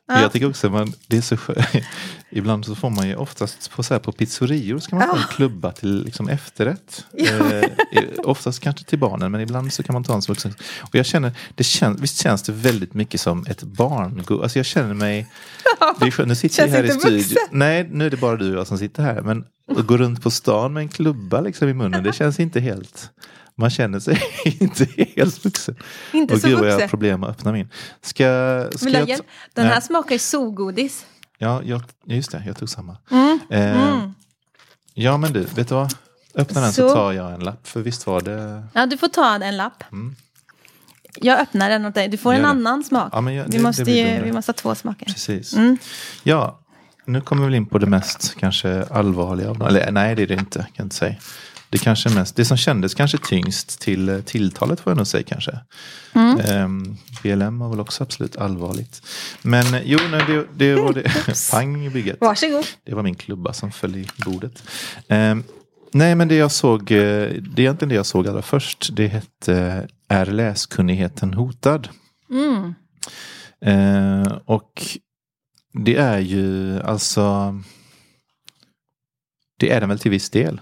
Men 0.07 0.21
Jag 0.21 0.31
tycker 0.31 0.49
också 0.49 0.75
att 0.75 0.89
det 1.07 1.17
är 1.17 1.21
så 1.21 1.37
skönt. 1.37 1.67
Ibland 2.35 2.65
så 2.65 2.75
får 2.75 2.89
man 2.89 3.07
ju 3.07 3.15
oftast 3.15 3.71
på, 3.71 3.83
så 3.83 3.93
här, 3.93 3.99
på 3.99 4.11
pizzerior 4.11 4.79
ska 4.79 4.95
man 4.95 5.07
få 5.07 5.15
en 5.15 5.21
Ja. 5.21 5.27
klubba 5.35 5.71
till 5.71 6.03
liksom 6.03 6.29
efterrätt. 6.29 7.05
Eh, 7.93 8.01
oftast 8.23 8.59
kanske 8.59 8.83
till 8.85 8.99
barnen 8.99 9.31
men 9.31 9.41
ibland 9.41 9.73
så 9.73 9.83
kan 9.83 9.93
man 9.93 10.03
ta 10.03 10.13
en 10.15 10.21
som 10.21 10.33
vuxen. 10.33 10.53
Och 10.81 10.95
jag 10.95 11.05
känner, 11.05 11.31
det 11.55 11.63
känns, 11.63 11.99
visst 12.01 12.17
känns 12.21 12.41
det 12.43 12.51
väldigt 12.51 12.93
mycket 12.93 13.21
som 13.21 13.45
ett 13.49 13.63
barn. 13.63 14.23
Alltså 14.43 14.59
jag 14.59 14.65
känner 14.65 14.93
mig, 14.93 15.27
skönt, 16.11 16.27
nu 16.27 16.35
sitter 16.35 16.65
vi 16.65 16.71
här 16.71 16.83
i 16.83 16.89
studion. 16.89 17.37
Nej, 17.51 17.89
nu 17.91 18.05
är 18.05 18.09
det 18.09 18.17
bara 18.17 18.35
du 18.37 18.51
och 18.51 18.57
jag 18.59 18.67
som 18.67 18.77
sitter 18.77 19.03
här. 19.03 19.21
Men 19.21 19.45
att 19.77 19.87
gå 19.87 19.97
runt 19.97 20.21
på 20.23 20.31
stan 20.31 20.73
med 20.73 20.81
en 20.81 20.89
klubba 20.89 21.41
liksom 21.41 21.69
i 21.69 21.73
munnen, 21.73 22.03
det 22.03 22.13
känns 22.15 22.39
inte 22.39 22.59
helt 22.59 23.09
man 23.55 23.69
känner 23.69 23.99
sig 23.99 24.21
inte 24.45 24.87
helt 25.15 25.45
vuxen. 25.45 25.75
Inte 26.11 26.33
Och 26.33 26.41
så 26.41 26.47
gud 26.47 26.59
vad 26.59 26.67
jag 26.69 26.79
har 26.79 26.87
problem 26.87 27.23
att 27.23 27.29
öppna 27.29 27.51
min. 27.51 27.69
Ska, 28.01 28.67
ska 28.75 28.85
Vill 28.85 28.93
jag, 28.93 29.07
ta- 29.17 29.23
Den 29.53 29.65
här 29.65 29.73
Nej. 29.73 29.81
smakar 29.81 30.11
ju 30.15 30.19
sogodis. 30.19 31.05
Ja, 31.37 31.61
jag, 31.63 31.81
ja, 32.05 32.15
just 32.15 32.31
det, 32.31 32.43
jag 32.45 32.57
tog 32.57 32.69
samma. 32.69 32.97
Mm. 33.11 33.39
Eh, 33.49 33.93
Mm. 33.93 34.13
Ja 34.93 35.17
men 35.17 35.33
du, 35.33 35.39
vet 35.43 35.67
du 35.69 35.75
vad? 35.75 35.93
Öppna 36.35 36.61
den 36.61 36.73
så. 36.73 36.89
Så. 36.89 36.95
tar 36.95 37.11
jag 37.11 37.33
en 37.33 37.39
lapp. 37.39 37.67
För 37.67 37.81
visst 37.81 38.07
var 38.07 38.21
det... 38.21 38.63
Ja, 38.73 38.85
du 38.85 38.97
får 38.97 39.07
ta 39.07 39.35
en 39.35 39.57
lapp. 39.57 39.83
Mm. 39.91 40.15
Jag 41.15 41.39
öppnar 41.39 41.69
den 41.69 41.85
åt 41.85 41.95
dig. 41.95 42.07
Du 42.07 42.17
får 42.17 42.33
Gör 42.33 42.37
en 42.39 42.43
det. 42.43 42.49
annan 42.49 42.83
smak. 42.83 43.09
Ja, 43.13 43.31
jag- 43.31 43.43
vi, 43.43 43.49
det 43.57 43.63
måste 43.63 43.91
ju, 43.91 44.21
vi 44.23 44.31
måste 44.31 44.49
ha 44.49 44.53
två 44.53 44.75
smaker. 44.75 45.05
Precis. 45.05 45.53
Mm. 45.53 45.77
Ja, 46.23 46.59
nu 47.05 47.21
kommer 47.21 47.49
vi 47.49 47.57
in 47.57 47.65
på 47.65 47.77
det 47.77 47.85
mest 47.85 48.35
kanske 48.39 48.83
allvarliga. 48.83 49.49
Eller 49.67 49.91
nej, 49.91 50.15
det 50.15 50.21
är 50.23 50.27
det 50.27 50.33
inte. 50.33 50.59
Kan 50.59 50.67
jag 50.75 50.85
inte 50.85 50.95
säga. 50.95 51.15
Det 51.73 51.79
kanske 51.79 52.09
mest, 52.09 52.35
det 52.35 52.45
som 52.45 52.57
kändes 52.57 52.93
kanske 52.93 53.17
tyngst 53.17 53.81
till 53.81 54.09
eh, 54.09 54.19
tilltalet 54.19 54.79
får 54.79 54.91
jag 54.91 54.97
nog 54.97 55.07
säga 55.07 55.23
kanske. 55.23 55.59
Mm. 56.13 56.39
Ehm, 56.39 56.97
BLM 57.23 57.59
var 57.59 57.69
väl 57.69 57.79
också 57.79 58.03
absolut 58.03 58.35
allvarligt. 58.35 59.01
Men 59.41 59.73
eh, 59.73 59.81
jo, 59.85 59.99
nej, 60.11 60.23
det, 60.27 60.45
det 60.55 60.75
var 60.75 60.93
det. 60.93 61.11
Pang 61.51 61.85
i 61.85 61.89
bygget. 61.89 62.17
Varsågod. 62.21 62.65
Det 62.83 62.95
var 62.95 63.03
min 63.03 63.15
klubba 63.15 63.53
som 63.53 63.71
föll 63.71 63.95
i 63.95 64.07
bordet. 64.25 64.63
Ehm, 65.07 65.43
nej, 65.91 66.15
men 66.15 66.27
det 66.27 66.35
jag 66.35 66.51
såg, 66.51 66.91
eh, 66.91 66.97
det 67.29 67.57
är 67.57 67.59
egentligen 67.59 67.89
det 67.89 67.95
jag 67.95 68.05
såg 68.05 68.27
allra 68.27 68.41
först. 68.41 68.89
Det 68.91 69.07
hette 69.07 69.87
Är 70.07 70.25
läskunnigheten 70.25 71.33
hotad? 71.33 71.89
Mm. 72.29 72.73
Eh, 73.65 74.37
och 74.45 74.83
det 75.73 75.95
är 75.95 76.19
ju 76.19 76.79
alltså 76.81 77.55
Det 79.59 79.71
är 79.71 79.79
den 79.79 79.89
väl 79.89 79.99
till 79.99 80.11
viss 80.11 80.29
del. 80.29 80.61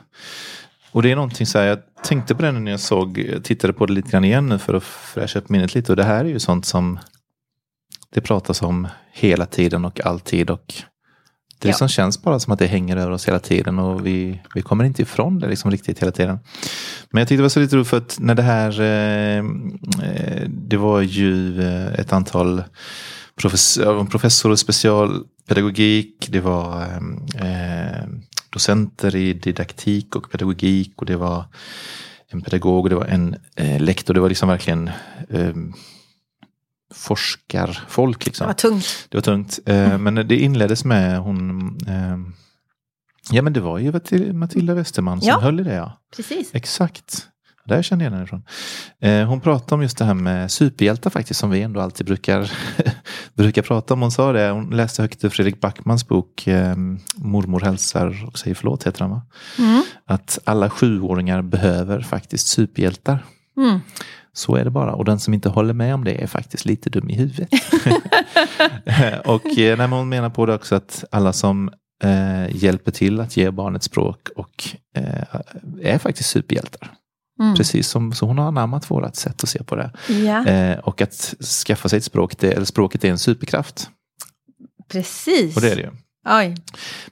Och 0.91 1.01
det 1.03 1.11
är 1.11 1.15
någonting 1.15 1.45
så 1.45 1.57
här, 1.59 1.65
jag 1.65 1.79
tänkte 2.03 2.35
på 2.35 2.41
det 2.41 2.51
när 2.51 2.71
jag 2.71 2.79
såg, 2.79 3.25
tittade 3.43 3.73
på 3.73 3.85
det 3.85 3.93
lite 3.93 4.11
grann 4.11 4.23
igen 4.25 4.49
nu 4.49 4.57
för 4.59 4.73
att 4.73 4.83
fräscha 4.83 5.39
upp 5.39 5.49
minnet 5.49 5.75
lite. 5.75 5.91
Och 5.91 5.95
det 5.95 6.03
här 6.03 6.25
är 6.25 6.29
ju 6.29 6.39
sånt 6.39 6.65
som 6.65 6.99
det 8.13 8.21
pratas 8.21 8.61
om 8.61 8.87
hela 9.13 9.45
tiden 9.45 9.85
och 9.85 10.05
alltid. 10.05 10.49
Och 10.49 10.73
det 11.59 11.67
Ja. 11.67 11.69
liksom 11.69 11.87
känns 11.87 12.21
bara 12.21 12.39
som 12.39 12.53
att 12.53 12.59
det 12.59 12.67
hänger 12.67 12.97
över 12.97 13.11
oss 13.11 13.27
hela 13.27 13.39
tiden 13.39 13.79
och 13.79 14.05
vi, 14.07 14.41
vi 14.55 14.61
kommer 14.61 14.83
inte 14.83 15.01
ifrån 15.01 15.39
det 15.39 15.47
liksom 15.47 15.71
riktigt 15.71 15.99
hela 16.01 16.11
tiden. 16.11 16.39
Men 17.11 17.21
jag 17.21 17.27
tyckte 17.27 17.39
det 17.39 17.43
var 17.43 17.49
så 17.49 17.59
lite 17.59 17.75
roligt 17.75 17.87
för 17.87 17.97
att 17.97 18.17
när 18.19 18.35
det 18.35 18.41
här, 18.41 18.81
eh, 18.81 19.37
eh, 20.05 20.49
det 20.49 20.77
var 20.77 21.01
ju 21.01 21.61
eh, 21.61 21.93
ett 21.93 22.13
antal 22.13 22.63
professor, 23.41 24.05
professor 24.05 24.53
i 24.53 24.57
specialpedagogik, 24.57 26.27
det 26.31 26.39
var 26.39 26.81
eh, 27.35 28.03
docenter 28.51 29.15
i 29.15 29.33
didaktik 29.33 30.15
och 30.15 30.31
pedagogik 30.31 30.93
och 30.95 31.05
det 31.05 31.15
var 31.17 31.45
en 32.27 32.41
pedagog 32.41 32.83
och 32.83 32.89
det 32.89 32.95
var 32.95 33.05
en 33.05 33.35
eh, 33.55 33.79
lektor. 33.81 34.13
Det 34.13 34.19
var 34.19 34.29
liksom 34.29 34.49
verkligen 34.49 34.87
eh, 35.29 35.53
forskarfolk. 36.93 38.19
Det 38.19 38.25
Liksom. 38.25 38.47
var 38.47 38.53
tungt. 38.53 39.05
Det 39.09 39.17
var 39.17 39.21
tungt. 39.21 39.59
Eh, 39.65 39.97
men 39.97 40.15
det 40.15 40.35
inleddes 40.39 40.85
med 40.85 41.19
hon 41.19 41.61
eh, 41.87 42.17
Ja 43.31 43.41
men 43.41 43.53
det 43.53 43.59
var 43.59 43.77
ju 43.79 43.91
Matil- 43.91 44.33
Matilda 44.33 44.73
Westerman 44.73 45.21
som 45.21 45.27
Ja. 45.29 45.39
höll 45.39 45.59
i 45.59 45.63
det 45.63 45.73
ja. 45.73 45.99
Precis. 46.15 46.49
Exakt. 46.55 47.27
Där 47.65 47.81
kände 47.81 48.05
jag 48.05 48.11
henne 48.11 48.23
ifrån. 48.23 48.43
Eh, 49.01 49.27
hon 49.27 49.41
pratade 49.41 49.75
om 49.75 49.81
just 49.81 49.97
det 49.97 50.05
här 50.05 50.13
med 50.13 50.51
superhjältar 50.51 51.09
faktiskt 51.09 51.39
som 51.39 51.49
vi 51.49 51.61
ändå 51.61 51.81
alltid 51.81 52.05
brukar, 52.05 52.51
brukar 53.33 53.61
prata 53.61 53.93
om. 53.93 54.01
Hon 54.01 54.11
sa 54.11 54.31
det, 54.31 54.49
hon 54.49 54.69
läste 54.69 55.01
högt 55.01 55.23
ur 55.23 55.29
Fredrik 55.29 55.61
Backmans 55.61 56.07
bok 56.07 56.47
eh, 56.47 56.75
Mormor 57.15 57.59
hälsar 57.59 58.27
och 58.27 58.39
säger 58.39 58.55
förlåt 58.55 58.87
heter 58.87 58.99
den 58.99 59.09
va? 59.09 59.21
Mm. 59.59 59.83
Att 60.05 60.39
alla 60.43 60.69
sjuåringar 60.69 61.41
behöver 61.41 62.01
faktiskt 62.01 62.47
superhjältar. 62.47 63.25
Mm. 63.57 63.79
Så 64.33 64.55
är 64.55 64.63
det 64.63 64.69
bara. 64.69 64.93
Och 64.93 65.05
den 65.05 65.19
som 65.19 65.33
inte 65.33 65.49
håller 65.49 65.73
med 65.73 65.95
om 65.95 66.03
det 66.03 66.23
är 66.23 66.27
faktiskt 66.27 66.65
lite 66.65 66.89
dum 66.89 67.09
i 67.09 67.15
huvudet. 67.15 67.49
och 69.25 69.45
eh, 69.45 69.77
nej, 69.77 69.87
men 69.87 69.91
hon 69.91 70.09
menar 70.09 70.29
på 70.29 70.45
det 70.45 70.53
också 70.53 70.75
att 70.75 71.03
alla 71.11 71.33
som 71.33 71.71
eh, 72.03 72.55
hjälper 72.55 72.91
till 72.91 73.19
att 73.19 73.37
ge 73.37 73.51
barnet 73.51 73.83
språk 73.83 74.29
och 74.35 74.67
eh, 74.95 75.41
är 75.81 75.97
faktiskt 75.97 76.29
superhjältar. 76.29 76.91
Mm. 77.41 77.55
Precis 77.55 77.87
som 77.87 78.13
så 78.13 78.25
hon 78.25 78.37
har 78.37 78.47
anammat 78.47 78.91
vårat 78.91 79.15
sätt 79.15 79.43
att 79.43 79.49
se 79.49 79.63
på 79.63 79.75
det. 79.75 79.91
Ja, 80.09 80.45
Eh, 80.47 80.79
och 80.79 81.01
att 81.01 81.33
skaffa 81.65 81.89
sig 81.89 81.97
ett 81.97 82.03
språk, 82.03 82.37
det, 82.39 82.51
eller 82.51 82.65
språket 82.65 83.03
är 83.03 83.09
en 83.09 83.19
superkraft. 83.19 83.89
precis. 84.91 85.55
Och 85.55 85.61
det 85.61 85.71
är 85.71 85.75
det 85.75 85.81
ju. 85.81 85.89
Oj. 86.29 86.55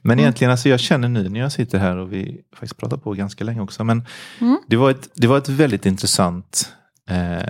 Men 0.02 0.12
Mm. 0.12 0.18
egentligen, 0.18 0.50
alltså 0.50 0.68
jag 0.68 0.80
känner 0.80 1.08
nu 1.08 1.28
när 1.28 1.40
jag 1.40 1.52
sitter 1.52 1.78
här 1.78 1.96
och 1.96 2.12
vi 2.12 2.40
faktiskt 2.56 2.76
pratar 2.76 2.96
på 2.96 3.12
ganska 3.12 3.44
länge 3.44 3.60
också. 3.60 3.84
Men 3.84 4.04
Mm. 4.40 4.58
det, 4.66 4.76
var 4.76 4.90
ett, 4.90 5.08
det 5.14 5.26
var 5.26 5.38
ett 5.38 5.48
väldigt 5.48 5.86
intressant 5.86 6.72
eh, 7.10 7.48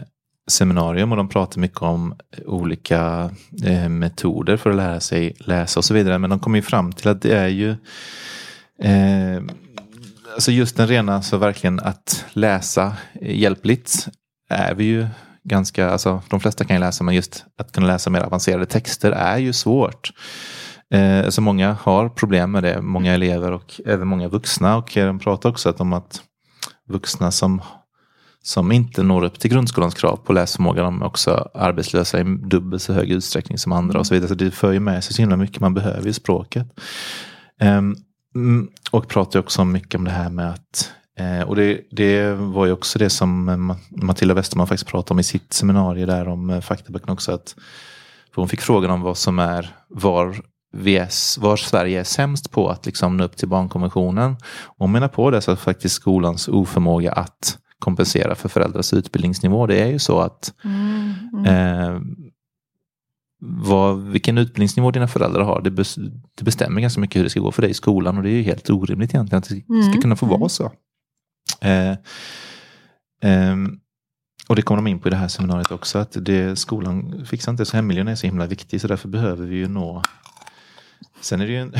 seminarium 0.50 1.10
och 1.12 1.16
de 1.16 1.28
pratade 1.28 1.60
mycket 1.60 1.82
om 1.82 2.14
olika 2.46 3.30
eh, 3.64 3.88
metoder 3.88 4.56
för 4.56 4.70
att 4.70 4.76
lära 4.76 5.00
sig 5.00 5.36
läsa 5.38 5.80
och 5.80 5.84
så 5.84 5.94
vidare. 5.94 6.18
Men 6.18 6.30
de 6.30 6.38
kom 6.40 6.54
ju 6.54 6.62
fram 6.62 6.92
till 6.92 7.08
att 7.08 7.22
det 7.22 7.36
är 7.36 7.48
ju 7.48 7.70
eh, 8.82 9.42
Alltså 10.34 10.50
just 10.52 10.76
den 10.76 10.88
rena, 10.88 11.22
så 11.22 11.36
verkligen 11.36 11.80
att 11.80 12.24
läsa 12.32 12.96
hjälpligt 13.20 14.08
är 14.50 14.74
vi 14.74 14.84
ju 14.84 15.06
ganska, 15.44 15.90
alltså 15.90 16.22
de 16.28 16.40
flesta 16.40 16.64
kan 16.64 16.76
ju 16.76 16.80
läsa 16.80 17.04
men 17.04 17.14
just 17.14 17.44
att 17.58 17.72
kunna 17.72 17.86
läsa 17.86 18.10
mer 18.10 18.20
avancerade 18.20 18.66
texter 18.66 19.12
är 19.12 19.38
ju 19.38 19.52
svårt. 19.52 20.12
Eh, 20.94 21.28
så 21.28 21.40
många 21.42 21.72
har 21.72 22.08
problem 22.08 22.50
med 22.50 22.62
det, 22.62 22.82
många 22.82 23.14
elever 23.14 23.52
och 23.52 23.80
även 23.86 24.08
många 24.08 24.28
vuxna. 24.28 24.76
Och 24.76 24.90
de 24.94 25.18
pratar 25.18 25.50
också 25.50 25.68
att 25.68 25.80
om 25.80 25.92
att 25.92 26.22
vuxna 26.88 27.30
som, 27.30 27.62
som 28.42 28.72
inte 28.72 29.02
når 29.02 29.24
upp 29.24 29.38
till 29.38 29.50
grundskolans 29.50 29.94
krav 29.94 30.16
på 30.16 30.32
läsförmåga, 30.32 30.82
de 30.82 31.02
är 31.02 31.06
också 31.06 31.50
arbetslösa 31.54 32.20
i 32.20 32.24
dubbelt 32.24 32.82
så 32.82 32.92
hög 32.92 33.10
utsträckning 33.10 33.58
som 33.58 33.72
andra 33.72 33.98
och 33.98 34.06
så 34.06 34.14
vidare. 34.14 34.28
Så 34.28 34.34
det 34.34 34.50
för 34.50 34.72
ju 34.72 34.80
med 34.80 35.04
sig 35.04 35.14
så 35.14 35.22
himla 35.22 35.36
mycket, 35.36 35.60
man 35.60 35.74
behöver 35.74 36.06
ju 36.06 36.12
språket. 36.12 36.66
Ehm, 37.60 37.96
mm, 38.34 38.68
och 38.90 39.08
pratar 39.08 39.38
också 39.40 39.64
mycket 39.64 39.94
om 39.94 40.04
det 40.04 40.10
här 40.10 40.30
med 40.30 40.50
att 40.50 40.92
eh, 41.18 41.48
och 41.48 41.56
det, 41.56 41.80
det 41.90 42.32
var 42.32 42.66
ju 42.66 42.72
också 42.72 42.98
det 42.98 43.10
som 43.10 43.48
eh, 43.48 43.52
Ma- 43.56 43.76
Matilda 43.90 44.34
Westerman 44.34 44.66
faktiskt 44.66 44.90
pratade 44.90 45.12
om 45.14 45.20
i 45.20 45.22
sitt 45.22 45.52
seminarium 45.52 46.08
där 46.08 46.28
om 46.28 46.50
eh, 46.50 46.60
faktaböckerna 46.60 47.12
också. 47.12 47.32
Att, 47.32 47.54
hon 48.34 48.48
fick 48.48 48.60
frågan 48.60 48.90
om 48.90 49.00
vad 49.00 49.16
som 49.18 49.38
är, 49.38 49.74
var, 49.88 50.36
vi 50.72 50.96
är, 50.98 51.04
s- 51.04 51.38
var 51.40 51.56
Sverige 51.56 52.00
är 52.00 52.04
sämst 52.04 52.50
på 52.50 52.68
att 52.68 52.86
liksom 52.86 53.16
nå 53.16 53.24
upp 53.24 53.36
till 53.36 53.48
barnkonventionen. 53.48 54.32
Och 54.64 54.76
hon 54.78 54.92
menar 54.92 55.08
på 55.08 55.30
det 55.30 55.40
så 55.40 55.50
att 55.50 55.60
faktiskt 55.60 55.94
skolans 55.94 56.48
oförmåga 56.48 57.12
att 57.12 57.58
kompensera 57.78 58.34
för 58.34 58.48
föräldrars 58.48 58.92
utbildningsnivå. 58.92 59.66
Det 59.66 59.80
är 59.82 59.86
ju 59.86 59.98
så 59.98 60.20
att 60.20 60.52
Mm. 60.64 61.14
Mm. 61.32 61.44
Eh, 61.46 62.00
vad, 63.40 64.02
vilken 64.02 64.38
utbildningsnivå 64.38 64.90
dina 64.90 65.08
föräldrar 65.08 65.42
har, 65.42 65.60
det, 65.60 65.70
bes, 65.70 65.94
det 66.34 66.44
bestämmer 66.44 66.80
ganska 66.80 67.00
mycket 67.00 67.18
hur 67.18 67.24
det 67.24 67.30
ska 67.30 67.40
gå 67.40 67.52
för 67.52 67.62
dig 67.62 67.70
i 67.70 67.74
skolan 67.74 68.16
och 68.16 68.22
det 68.22 68.30
är 68.30 68.34
ju 68.34 68.42
helt 68.42 68.70
orimligt 68.70 69.14
egentligen 69.14 69.38
att 69.38 69.48
det 69.48 69.60
ska 69.60 69.74
Mm, 69.74 70.00
kunna 70.00 70.16
få 70.16 70.26
mm. 70.26 70.40
vara 70.40 70.48
så. 70.48 70.72
Eh, 71.60 71.96
ehm, 73.22 73.80
och 74.48 74.56
det 74.56 74.62
kommer 74.62 74.82
de 74.82 74.86
in 74.90 75.00
på 75.00 75.08
i 75.08 75.10
det 75.10 75.16
här 75.16 75.28
seminariet 75.28 75.70
också, 75.70 75.98
att 75.98 76.16
det, 76.20 76.58
skolan 76.58 77.26
fixar 77.26 77.52
inte 77.52 77.64
så 77.64 77.76
hemmiljön 77.76 78.08
är 78.08 78.14
så 78.14 78.26
himla 78.26 78.46
viktig 78.46 78.80
så 78.80 78.88
därför 78.88 79.08
behöver 79.08 79.46
vi 79.46 79.56
ju 79.56 79.68
nå 79.68 80.02
Sen 81.20 81.40
är 81.40 81.46
det 81.46 81.52
ju 81.52 81.58
en... 81.60 81.68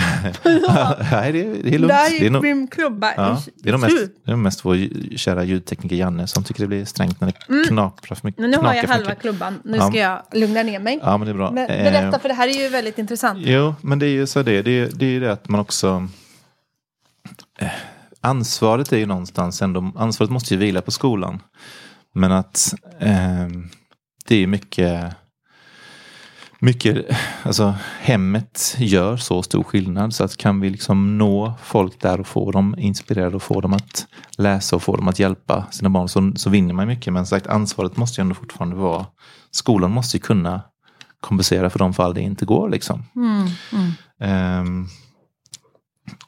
Nej, 1.12 1.32
det, 1.32 1.40
är, 1.44 1.62
det 1.62 1.74
är 1.74 1.78
lugnt. 1.78 1.88
Där 1.88 2.10
Det 2.10 2.16
är 2.16 2.22
gick 2.22 2.30
nog, 2.32 2.42
min 2.42 2.68
klubba 2.68 3.12
ja, 3.16 3.38
i- 3.46 3.50
det 3.62 3.68
är 3.68 3.72
nog 3.72 3.80
mest, 3.80 3.96
det 4.24 4.32
är 4.32 4.36
mest 4.36 4.64
vår 4.64 4.76
kära 5.16 5.44
ljudtekniker 5.44 5.96
Janne 5.96 6.26
som 6.26 6.44
tycker 6.44 6.60
det 6.62 6.66
blir 6.68 6.84
strängt 6.84 7.20
när 7.20 7.28
det 7.28 7.52
Mm. 7.54 7.66
knaprar 7.66 8.14
för 8.16 8.26
mycket. 8.26 8.40
Men 8.40 8.50
nu 8.50 8.56
har 8.56 8.74
jag 8.74 8.84
halva 8.88 9.14
klubban. 9.14 9.60
Nu 9.64 9.76
Ja. 9.76 9.88
ska 9.88 9.98
jag 9.98 10.22
lugna 10.32 10.62
ner 10.62 10.78
mig. 10.80 10.98
Ja, 11.02 11.16
men 11.16 11.26
det 11.26 11.32
är 11.32 11.36
bra. 11.36 11.50
Men, 11.50 11.70
Eh, 11.70 11.84
berätta, 11.92 12.18
för 12.18 12.28
det 12.28 12.34
här 12.34 12.48
är 12.48 12.62
ju 12.62 12.68
väldigt 12.68 12.98
intressant. 12.98 13.38
Jo, 13.42 13.74
men 13.82 13.98
det 13.98 14.06
är 14.06 14.10
ju 14.10 14.26
så 14.26 14.42
det. 14.42 14.62
Det 14.62 14.70
är, 14.70 14.88
det 14.94 15.04
är 15.06 15.10
ju 15.10 15.20
det 15.20 15.32
att 15.32 15.48
man 15.48 15.60
också... 15.60 16.08
Eh, 17.60 17.68
ansvaret 18.20 18.92
är 18.92 18.96
ju 18.96 19.06
någonstans 19.06 19.62
ändå... 19.62 19.92
Ansvaret 19.96 20.30
måste 20.30 20.54
ju 20.54 20.60
vila 20.60 20.80
på 20.82 20.90
skolan. 20.90 21.42
Men 22.14 22.32
att 22.32 22.74
eh, 22.98 23.48
det 24.26 24.36
är 24.42 24.46
mycket... 24.46 25.04
Mycket, 26.62 27.06
alltså 27.42 27.74
hemmet 28.00 28.76
gör 28.78 29.16
så 29.16 29.42
stor 29.42 29.62
skillnad 29.62 30.14
så 30.14 30.24
att 30.24 30.36
kan 30.36 30.60
vi 30.60 30.70
liksom 30.70 31.18
nå 31.18 31.54
folk 31.62 32.00
där 32.00 32.20
och 32.20 32.26
få 32.26 32.50
dem 32.50 32.74
inspirerade 32.78 33.36
och 33.36 33.42
få 33.42 33.60
dem 33.60 33.72
att 33.72 34.06
läsa 34.38 34.76
och 34.76 34.82
få 34.82 34.96
dem 34.96 35.08
att 35.08 35.18
hjälpa 35.18 35.64
sina 35.70 35.90
barn 35.90 36.08
så, 36.08 36.32
så 36.36 36.50
vinner 36.50 36.74
man 36.74 36.86
mycket. 36.86 37.12
Men 37.12 37.26
sagt 37.26 37.46
ansvaret 37.46 37.96
måste 37.96 38.20
ju 38.20 38.22
ändå 38.22 38.34
fortfarande 38.34 38.76
vara, 38.76 39.06
skolan 39.50 39.90
måste 39.90 40.16
ju 40.16 40.20
kunna 40.20 40.62
kompensera 41.20 41.70
för 41.70 41.78
de 41.78 41.94
fall 41.94 42.14
det 42.14 42.20
inte 42.20 42.44
går 42.44 42.68
liksom. 42.68 43.04
Mm. 43.16 43.48
Mm. 43.72 43.92
Ehm, 44.20 44.86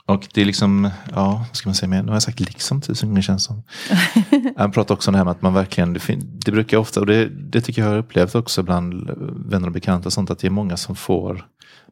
och 0.06 0.28
det 0.34 0.40
är 0.40 0.44
liksom, 0.44 0.90
ja, 1.14 1.44
vad 1.48 1.56
ska 1.56 1.68
man 1.68 1.74
säga 1.74 1.88
mer? 1.88 2.02
Nu 2.02 2.08
har 2.08 2.14
jag 2.16 2.22
sagt 2.22 2.40
liksom 2.40 2.80
tusen 2.80 3.08
gånger 3.08 3.22
känns 3.22 3.44
som. 3.44 3.62
Jag 4.56 4.74
pratar 4.74 4.94
också 4.94 5.10
om 5.10 5.12
det 5.12 5.18
här 5.18 5.24
med 5.24 5.30
att 5.32 5.42
man 5.42 5.54
verkligen, 5.54 5.92
det, 5.92 6.00
det 6.46 6.52
brukar 6.52 6.76
ofta, 6.78 7.00
och 7.00 7.06
det, 7.06 7.28
det 7.28 7.60
tycker 7.60 7.82
jag 7.82 7.88
har 7.88 7.96
upplevt 7.98 8.34
också 8.34 8.62
bland 8.62 9.10
vänner 9.50 9.66
och 9.66 9.72
bekanta 9.72 10.06
och 10.06 10.12
sånt, 10.12 10.30
att 10.30 10.38
det 10.38 10.46
är 10.46 10.50
många 10.50 10.76
som 10.76 10.96
får, 10.96 11.46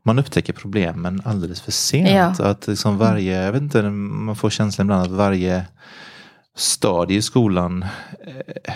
man 0.05 0.18
upptäcker 0.18 0.53
problemen 0.53 1.22
alldeles 1.24 1.61
för 1.61 1.72
sent. 1.72 2.38
Ja. 2.38 2.47
Att 2.47 2.66
liksom 2.66 2.99
varje, 2.99 3.43
jag 3.43 3.53
vet 3.53 3.62
inte, 3.62 3.82
man 3.91 4.36
får 4.36 4.51
känslan 4.51 4.84
ibland 4.86 5.03
att 5.03 5.11
varje 5.11 5.66
stadie 6.57 7.16
i 7.18 7.22
skolan 7.22 7.82
eh, 8.26 8.74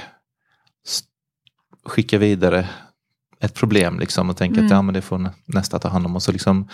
s- 0.87 1.03
skicka 1.87 2.19
vidare 2.19 2.69
ett 3.45 3.55
problem 3.55 3.99
liksom 3.99 4.30
och 4.30 4.36
tänka 4.36 4.55
Mm. 4.61 4.66
att 4.66 4.70
ja, 4.70 4.82
men 4.82 4.95
det 4.95 5.03
får 5.03 5.18
nä- 5.18 5.32
nästa 5.47 5.78
ta 5.78 5.88
hand 5.88 6.07
om. 6.07 6.16
Och 6.16 6.22
så 6.22 6.32
liksom 6.32 6.68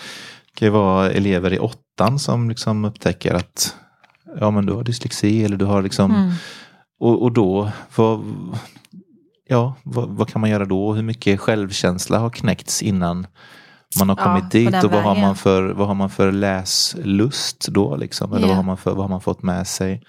kan 0.55 0.65
det 0.65 0.69
vara 0.69 1.11
elever 1.11 1.53
i 1.53 1.59
åttan 1.59 2.19
som 2.19 2.49
liksom 2.49 2.85
upptäcker 2.85 3.33
att 3.33 3.75
ja, 4.39 4.51
men 4.51 4.65
du 4.65 4.73
har 4.73 4.83
dyslexi 4.83 5.43
eller 5.43 5.57
du 5.57 5.65
har 5.65 5.81
liksom 5.81 6.11
Mm. 6.15 6.31
och, 6.99 7.21
och 7.21 7.31
då, 7.31 7.71
vad, 7.95 8.23
ja, 9.47 9.75
vad, 9.83 10.09
vad 10.09 10.29
kan 10.29 10.41
man 10.41 10.49
göra 10.49 10.65
då? 10.65 10.93
Hur 10.93 11.03
mycket 11.03 11.39
självkänsla 11.39 12.19
har 12.19 12.29
knäckts 12.29 12.81
innan 12.81 13.27
man 13.99 14.09
har 14.09 14.17
Ja, 14.19 14.23
kommit 14.23 14.43
på 14.43 14.49
dit? 14.49 14.83
Och 14.83 14.91
vad 14.91 15.03
har, 15.03 15.15
man 15.15 15.35
för, 15.35 15.63
vad 15.73 15.87
har 15.87 15.95
man 15.95 16.09
för 16.09 16.31
läslust 16.31 17.67
då? 17.67 17.95
Liksom? 17.95 18.33
Eller 18.33 18.41
Ja. 18.41 18.47
vad, 18.47 18.55
har 18.55 18.63
man 18.63 18.77
för, 18.77 18.91
vad 18.91 19.01
har 19.03 19.09
man 19.09 19.21
fått 19.21 19.43
med 19.43 19.67
sig? 19.67 20.03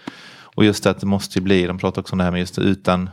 Och 0.57 0.65
just 0.65 0.87
att 0.87 1.01
det 1.01 1.07
måste 1.07 1.39
ju 1.39 1.43
bli, 1.45 1.67
de 1.67 1.79
pratar 1.79 2.03
också 2.03 2.15
om 2.15 2.19
det 2.19 2.25
här 2.25 2.31
med 2.31 2.41
just 2.41 2.55
det, 2.55 2.63
utan, 2.63 3.11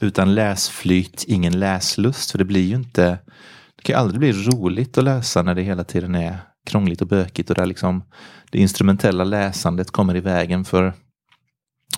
utan 0.00 0.34
läsflyt, 0.34 1.24
ingen 1.28 1.60
läslust. 1.60 2.30
För 2.30 2.38
det 2.38 2.44
blir 2.44 2.66
ju 2.66 2.74
inte, 2.74 3.18
det 3.76 3.82
kan 3.82 3.94
ju 3.94 4.00
aldrig 4.00 4.20
bli 4.20 4.32
roligt 4.32 4.98
att 4.98 5.04
läsa 5.04 5.42
när 5.42 5.54
det 5.54 5.62
hela 5.62 5.84
tiden 5.84 6.14
är 6.14 6.38
krångligt 6.66 7.00
och 7.00 7.06
bökigt 7.06 7.50
och 7.50 7.56
där 7.56 7.66
liksom 7.66 8.02
det 8.50 8.58
instrumentella 8.58 9.24
läsandet 9.24 9.90
kommer 9.90 10.16
i 10.16 10.20
vägen 10.20 10.64
för 10.64 10.92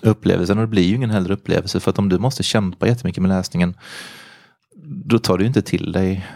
upplevelsen 0.01 0.57
och 0.57 0.63
det 0.63 0.67
blir 0.67 0.83
ju 0.83 0.95
ingen 0.95 1.09
heller 1.09 1.31
upplevelse 1.31 1.79
för 1.79 1.91
att 1.91 1.99
om 1.99 2.09
du 2.09 2.19
måste 2.19 2.43
kämpa 2.43 2.87
jättemycket 2.87 3.21
med 3.21 3.29
läsningen 3.29 3.77
då 4.85 5.19
tar 5.19 5.37
du 5.37 5.45
inte 5.45 5.61
till 5.61 5.91
dig 5.91 6.27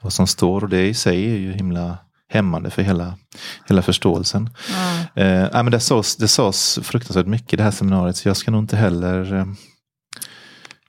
vad 0.00 0.12
som 0.12 0.26
står 0.26 0.62
och 0.62 0.68
det 0.68 0.86
i 0.88 0.94
sig 0.94 1.30
är 1.30 1.36
ju 1.36 1.52
himla 1.52 1.98
hämmande 2.28 2.70
för 2.70 2.82
hela, 2.82 3.14
hela 3.68 3.82
förståelsen. 3.82 4.50
Ja. 5.14 5.22
Eh, 5.22 5.62
men 5.62 5.70
det, 5.70 5.80
sades, 5.80 6.16
det 6.16 6.28
sades 6.28 6.78
fruktansvärt 6.82 7.26
mycket 7.26 7.52
i 7.52 7.56
det 7.56 7.62
här 7.62 7.70
seminariet 7.70 8.16
så 8.16 8.28
jag 8.28 8.36
ska 8.36 8.50
nog 8.50 8.62
inte 8.62 8.76
heller 8.76 9.34
eh, 9.34 9.46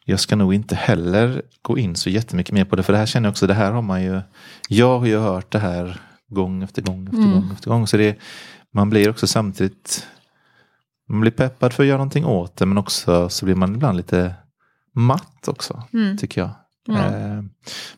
jag 0.05 0.19
ska 0.19 0.35
nog 0.35 0.53
inte 0.53 0.75
heller 0.75 1.41
gå 1.61 1.77
in 1.77 1.95
så 1.95 2.09
jättemycket 2.09 2.53
mer 2.53 2.65
på 2.65 2.75
det 2.75 2.83
för 2.83 2.93
det 2.93 2.99
här 2.99 3.05
känner 3.05 3.27
jag 3.27 3.31
också, 3.31 3.47
det 3.47 3.53
här 3.53 3.71
har 3.71 3.81
man 3.81 4.03
ju 4.03 4.21
Jag 4.69 4.99
har 4.99 5.05
ju 5.05 5.17
hört 5.17 5.51
det 5.51 5.59
här 5.59 6.01
gång 6.29 6.63
efter 6.63 6.81
gång 6.81 7.05
efter 7.05 7.17
Mm. 7.17 7.31
gång 7.33 7.51
efter 7.53 7.69
gång 7.69 7.87
så 7.87 7.97
det 7.97 8.19
man 8.73 8.89
blir 8.89 9.09
också 9.09 9.27
samtidigt 9.27 10.07
man 11.09 11.21
blir 11.21 11.31
peppad 11.31 11.73
för 11.73 11.83
att 11.83 11.87
göra 11.87 11.97
någonting 11.97 12.25
åt 12.25 12.55
det 12.57 12.65
men 12.65 12.77
också 12.77 13.29
så 13.29 13.45
blir 13.45 13.55
man 13.55 13.75
ibland 13.75 13.97
lite 13.97 14.33
matt 14.95 15.47
också 15.47 15.83
Mm. 15.93 16.17
tycker 16.17 16.41
jag. 16.41 16.49
Ja. 16.87 17.05
Eh, 17.05 17.41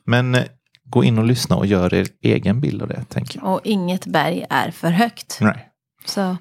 men 0.03 0.35
eh, 0.35 0.43
gå 0.83 1.03
in 1.03 1.17
och 1.17 1.25
lyssna 1.25 1.55
och 1.55 1.65
gör 1.65 1.93
er 1.93 2.07
egen 2.21 2.61
bild 2.61 2.81
av 2.81 2.87
det 2.87 3.03
tänker 3.09 3.39
jag. 3.39 3.53
Och 3.53 3.61
inget 3.63 4.05
berg 4.05 4.45
är 4.49 4.71
för 4.71 4.89
högt. 4.91 5.37
Nej. 5.41 5.69
Så, 6.05 6.29
Nu 6.31 6.37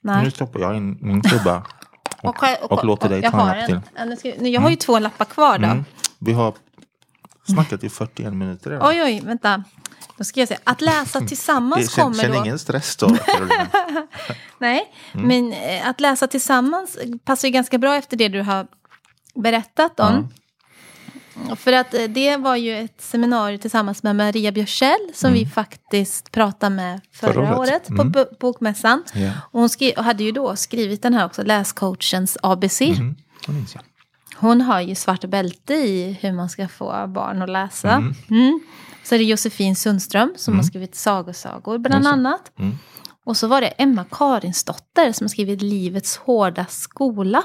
nej. 0.00 0.30
stoppar 0.30 0.60
jag 0.60 0.76
in 0.76 0.98
min 1.00 1.20
klubba 1.22 1.62
och, 2.22 2.72
och, 2.72 2.84
låter 2.84 3.08
dig 3.08 3.22
ta 3.22 3.40
en 3.40 3.46
lapp 3.58 3.66
till. 3.66 3.80
Nu 4.06 4.16
ska, 4.16 4.32
nu, 4.38 4.48
jag 4.48 4.60
har 4.60 4.70
ju 4.70 4.76
två 4.76 4.98
lappar 4.98 5.24
kvar 5.24 5.58
då. 5.58 5.64
Mm. 5.66 5.84
Vi 6.18 6.32
har 6.32 6.54
snackat 7.48 7.84
i 7.84 7.88
41 7.88 8.32
minuter 8.32 8.70
redan. 8.70 8.88
Oj, 8.88 9.02
oj, 9.02 9.20
vänta. 9.24 9.64
Då 10.16 10.24
ska 10.24 10.40
jag 10.40 10.48
säga. 10.48 10.60
Att 10.64 10.80
läsa 10.80 11.20
Det- 11.20 11.28
tillsammans 11.28 11.94
Känn, 11.94 12.04
kommer 12.04 12.22
känn 12.22 12.32
då. 12.32 12.38
ingen 12.44 12.58
stress 12.58 12.96
då. 12.96 13.06
Nej, 14.58 14.92
Mm. 15.14 15.28
men 15.28 15.52
eh, 15.52 15.88
att 15.88 16.00
läsa 16.00 16.26
tillsammans 16.26 16.98
passar 17.24 17.48
ju 17.48 17.52
ganska 17.52 17.78
bra 17.78 17.94
efter 17.96 18.16
det 18.16 18.28
du 18.28 18.42
har 18.42 18.66
berättat 19.34 20.00
om. 20.00 20.28
För 21.56 21.72
att 21.72 21.94
eh, 21.94 22.02
det 22.04 22.36
var 22.36 22.56
ju 22.56 22.76
ett 22.78 23.00
seminarium 23.00 23.60
tillsammans 23.60 24.02
med 24.02 24.16
Maria 24.16 24.52
Björsell 24.52 25.10
som 25.14 25.32
vi 25.32 25.46
faktiskt 25.46 26.32
pratade 26.32 26.74
med 26.76 27.00
förra, 27.12 27.32
Mm. 27.32 27.46
Förra 27.46 27.58
året. 27.58 27.86
på 27.86 27.92
Mm. 27.94 28.10
bo- 28.12 28.36
Bokmässan. 28.40 29.02
Ja. 29.14 29.30
Och 29.50 29.60
hon 29.60 29.68
skri- 29.68 29.94
och 29.96 30.04
hade 30.04 30.24
ju 30.24 30.32
då 30.32 30.56
skrivit 30.56 31.02
den 31.02 31.14
här 31.14 31.26
också, 31.26 31.42
Läscoachens 31.42 32.38
ABC. 32.42 32.80
Mm. 32.82 33.14
Jag. 33.48 33.82
Hon 34.36 34.60
har 34.60 34.80
ju 34.80 34.94
svart 34.94 35.24
bälte 35.24 35.74
i 35.74 36.18
hur 36.20 36.32
man 36.32 36.48
ska 36.48 36.68
få 36.68 37.06
barn 37.08 37.42
att 37.42 37.50
läsa. 37.50 37.90
Mm. 37.92 38.14
Mm. 38.30 38.60
Så 39.04 39.14
är 39.14 39.18
det 39.18 39.24
Josefin 39.24 39.76
Sundström 39.76 40.32
som 40.36 40.56
har 40.56 40.62
skrivit 40.62 40.94
sagosagor 40.94 41.78
bland 41.78 42.06
annat. 42.06 42.52
Mm. 42.58 42.78
Och 43.24 43.36
så 43.36 43.46
var 43.46 43.60
det 43.60 43.66
Emma 43.68 44.04
Karinsdotter 44.10 45.12
som 45.12 45.24
har 45.24 45.28
skrivit 45.28 45.62
Livets 45.62 46.16
hårda 46.16 46.66
skola. 46.66 47.42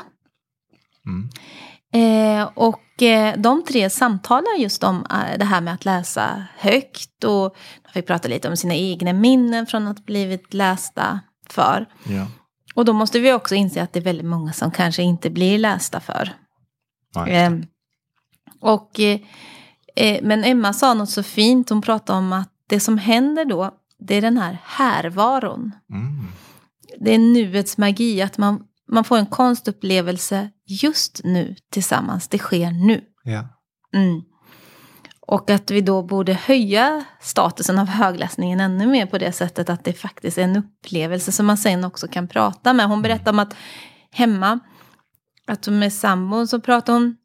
Eh, 1.93 2.49
och 2.53 3.03
eh, 3.03 3.37
de 3.37 3.63
tre 3.63 3.89
samtalar 3.89 4.57
just 4.57 4.83
om 4.83 5.05
eh, 5.09 5.37
det 5.39 5.45
här 5.45 5.61
med 5.61 5.73
att 5.73 5.85
läsa 5.85 6.43
högt. 6.57 7.23
Och 7.23 7.55
de 7.83 7.91
fick 7.93 8.07
prata 8.07 8.27
lite 8.27 8.49
om 8.49 8.57
sina 8.57 8.75
egna 8.75 9.13
minnen 9.13 9.65
från 9.65 9.87
att 9.87 10.05
blivit 10.05 10.53
lästa 10.53 11.19
för. 11.49 11.85
Ja. 12.03 12.27
Och 12.75 12.85
då 12.85 12.93
måste 12.93 13.19
vi 13.19 13.33
också 13.33 13.55
inse 13.55 13.83
att 13.83 13.93
det 13.93 13.99
är 13.99 14.03
väldigt 14.03 14.25
många 14.25 14.53
som 14.53 14.71
kanske 14.71 15.03
inte 15.03 15.29
blir 15.29 15.57
lästa 15.57 15.99
för. 15.99 16.33
Nej. 17.15 17.35
Eh, 17.35 17.51
och, 18.59 18.99
eh, 18.99 19.19
eh, 19.95 20.19
men 20.23 20.43
Emma 20.43 20.73
sa 20.73 20.93
något 20.93 21.09
så 21.09 21.23
fint, 21.23 21.69
hon 21.69 21.81
pratade 21.81 22.19
om 22.19 22.33
att 22.33 22.49
det 22.69 22.79
som 22.79 22.97
händer 22.97 23.45
då, 23.45 23.71
det 23.99 24.15
är 24.15 24.21
den 24.21 24.37
här 24.37 24.57
härvaron. 24.63 25.71
Mm. 25.89 26.27
Det 26.99 27.13
är 27.13 27.17
nuets 27.17 27.77
magi, 27.77 28.21
att 28.21 28.37
man, 28.37 28.63
man 28.87 29.03
får 29.03 29.17
en 29.17 29.25
konstupplevelse 29.25 30.49
just 30.65 31.21
nu 31.23 31.55
tillsammans. 31.71 32.27
Det 32.27 32.37
sker 32.37 32.71
nu. 32.71 33.01
Ja. 33.23 33.47
Mm. 33.93 34.21
Och 35.27 35.49
att 35.49 35.71
vi 35.71 35.81
då 35.81 36.03
borde 36.03 36.33
höja 36.33 37.05
statusen 37.21 37.79
av 37.79 37.87
högläsningen 37.87 38.59
ännu 38.59 38.87
mer 38.87 39.05
på 39.05 39.17
det 39.17 39.31
sättet 39.31 39.69
att 39.69 39.83
det 39.83 39.93
faktiskt 39.93 40.37
är 40.37 40.43
en 40.43 40.57
upplevelse 40.57 41.31
som 41.31 41.45
man 41.45 41.57
sen 41.57 41.83
också 41.83 42.07
kan 42.07 42.27
prata 42.27 42.73
med. 42.73 42.87
Hon 42.87 43.01
berättade 43.01 43.29
om 43.29 43.39
att 43.39 43.55
hemma, 44.11 44.59
att 45.47 45.67
med 45.67 45.93
sambon 45.93 46.47
så 46.47 46.61
pratade 46.61 46.97
hon, 46.97 47.17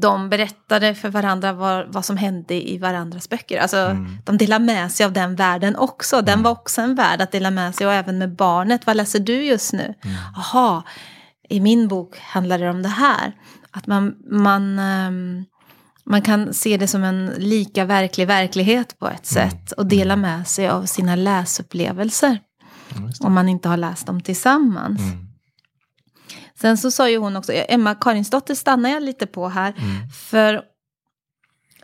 de 0.00 0.28
berättade 0.30 0.94
för 0.94 1.08
varandra 1.08 1.52
vad, 1.52 1.92
vad 1.92 2.04
som 2.04 2.16
hände 2.16 2.70
i 2.70 2.78
varandras 2.78 3.28
böcker. 3.28 3.60
Alltså 3.60 3.76
Mm. 3.76 4.16
de 4.24 4.36
delar 4.38 4.58
med 4.58 4.92
sig 4.92 5.06
av 5.06 5.12
den 5.12 5.36
världen 5.36 5.76
också. 5.76 6.22
Den 6.22 6.42
var 6.42 6.50
också 6.50 6.80
en 6.80 6.94
värld 6.94 7.20
att 7.20 7.32
dela 7.32 7.50
med 7.50 7.74
sig 7.74 7.86
och 7.86 7.92
även 7.92 8.18
med 8.18 8.36
barnet. 8.36 8.86
Vad 8.86 8.96
läser 8.96 9.20
du 9.20 9.44
just 9.44 9.72
nu? 9.72 9.94
Mm. 10.04 10.16
Jaha, 10.36 10.82
i 11.48 11.60
min 11.60 11.88
bok 11.88 12.18
handlar 12.18 12.58
det 12.58 12.70
om 12.70 12.82
det 12.82 12.88
här. 12.88 13.32
Att 13.70 13.86
man, 13.86 14.14
man, 14.30 14.78
ehm, 14.78 15.44
man 16.04 16.22
kan 16.22 16.54
se 16.54 16.76
det 16.76 16.86
som 16.86 17.04
en 17.04 17.26
lika 17.36 17.84
verklig 17.84 18.26
verklighet 18.26 18.98
på 18.98 19.08
ett 19.08 19.26
sätt. 19.26 19.72
Och 19.72 19.86
dela 19.86 20.16
med 20.16 20.48
sig 20.48 20.68
av 20.68 20.84
sina 20.86 21.16
läsupplevelser. 21.16 22.38
Mm. 22.96 23.10
Om 23.20 23.32
man 23.32 23.48
inte 23.48 23.68
har 23.68 23.76
läst 23.76 24.06
dem 24.06 24.20
tillsammans. 24.20 25.00
Mm. 26.62 26.76
Sen 26.76 26.78
så 26.78 26.90
sa 26.90 27.08
ju 27.08 27.16
hon 27.18 27.36
också, 27.36 27.52
Emma 27.52 27.94
Karinsdotter 27.94 28.54
stannar 28.54 28.90
jag 28.90 29.02
lite 29.02 29.26
på 29.26 29.48
här. 29.48 29.74
Mm. 29.78 30.08
För 30.30 30.62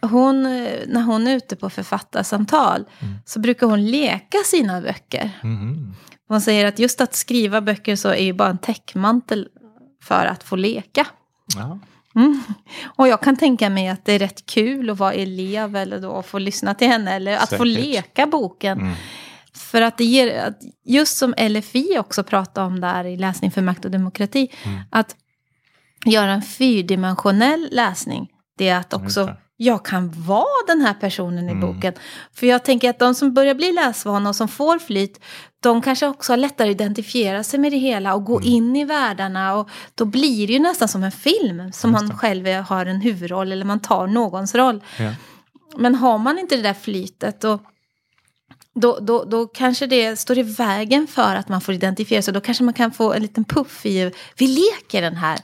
hon, 0.02 0.42
när 0.86 1.02
hon 1.02 1.26
är 1.26 1.36
ute 1.36 1.56
på 1.56 1.70
författarsamtal 1.70 2.84
Mm. 3.00 3.14
så 3.26 3.40
brukar 3.40 3.66
hon 3.66 3.86
leka 3.86 4.38
sina 4.44 4.80
böcker. 4.80 5.30
Mhm. 5.42 5.94
Hon 6.28 6.40
säger 6.40 6.66
att 6.66 6.78
just 6.78 7.00
att 7.00 7.14
skriva 7.14 7.60
böcker 7.60 7.96
så 7.96 8.08
är 8.08 8.24
ju 8.24 8.32
bara 8.32 8.48
en 8.48 8.58
täckmantel 8.58 9.48
för 10.02 10.26
att 10.26 10.42
få 10.42 10.56
leka. 10.56 11.06
Ja. 11.56 11.78
Mm. 12.14 12.42
Och 12.96 13.08
jag 13.08 13.20
kan 13.20 13.36
tänka 13.36 13.70
mig 13.70 13.88
att 13.88 14.04
det 14.04 14.12
är 14.12 14.18
rätt 14.18 14.46
kul 14.46 14.90
att 14.90 14.98
vara 14.98 15.12
elev 15.12 15.76
eller 15.76 16.00
då 16.00 16.22
få 16.22 16.38
lyssna 16.38 16.74
till 16.74 16.88
henne 16.88 17.14
eller 17.14 17.36
att 17.36 17.40
få 17.50 17.64
Säkert. 17.64 17.66
leka 17.66 18.26
boken. 18.26 18.92
För 19.70 19.82
att 19.82 19.98
det 19.98 20.04
ger, 20.04 20.38
att 20.44 20.58
just 20.84 21.16
som 21.16 21.34
LFI 21.38 21.98
också 21.98 22.24
pratar 22.24 22.64
om 22.64 22.80
där 22.80 23.04
i 23.04 23.16
Läsning 23.16 23.50
för 23.50 23.62
makt 23.62 23.84
och 23.84 23.90
demokrati, 23.90 24.48
Mm. 24.64 24.78
att 24.90 25.16
göra 26.04 26.32
en 26.32 26.42
fyrdimensionell 26.42 27.68
läsning, 27.72 28.28
det 28.58 28.68
är 28.68 28.78
att 28.78 28.94
också 28.94 29.34
jag 29.56 29.84
kan 29.84 30.10
vara 30.26 30.66
den 30.66 30.80
här 30.80 30.94
personen 30.94 31.48
i 31.48 31.52
Mm. 31.52 31.60
boken. 31.60 31.92
För 32.34 32.46
jag 32.46 32.64
tänker 32.64 32.90
att 32.90 32.98
de 32.98 33.14
som 33.14 33.34
börjar 33.34 33.54
bli 33.54 33.72
läsvana 33.72 34.28
och 34.28 34.36
som 34.36 34.48
får 34.48 34.78
flyt, 34.78 35.20
de 35.62 35.82
kanske 35.82 36.06
också 36.06 36.32
har 36.32 36.36
lättare 36.36 36.68
att 36.70 36.74
identifiera 36.74 37.42
sig 37.44 37.60
med 37.60 37.72
det 37.72 37.78
hela 37.78 38.14
och 38.14 38.24
gå 38.24 38.36
Mm. 38.40 38.48
in 38.52 38.76
i 38.76 38.84
världarna. 38.84 39.54
Och 39.54 39.68
då 39.94 40.04
blir 40.04 40.46
det 40.46 40.52
ju 40.52 40.58
nästan 40.58 40.88
som 40.88 41.02
en 41.04 41.12
film, 41.12 41.72
som 41.72 41.92
man 41.92 42.18
själv 42.18 42.46
har 42.48 42.86
en 42.86 43.00
huvudroll 43.00 43.52
eller 43.52 43.64
man 43.64 43.80
tar 43.80 44.06
någons 44.06 44.54
roll. 44.54 44.82
Ja. 44.98 45.12
Men 45.76 45.94
har 45.94 46.18
man 46.18 46.38
inte 46.38 46.56
det 46.56 46.62
där 46.62 46.74
flytet 46.74 47.40
då, 47.40 47.58
då, 48.80 48.98
då, 49.00 49.24
då 49.24 49.46
kanske 49.46 49.86
det 49.86 50.16
står 50.16 50.38
i 50.38 50.42
vägen 50.42 51.06
för 51.06 51.34
att 51.34 51.48
man 51.48 51.60
får 51.60 51.74
identifiera 51.74 52.22
sig. 52.22 52.34
Då 52.34 52.40
kanske 52.40 52.64
man 52.64 52.74
kan 52.74 52.92
få 52.92 53.12
en 53.12 53.22
liten 53.22 53.44
puff 53.44 53.86
i, 53.86 54.12
vi 54.36 54.46
leker 54.46 55.02
den 55.02 55.16
här. 55.16 55.38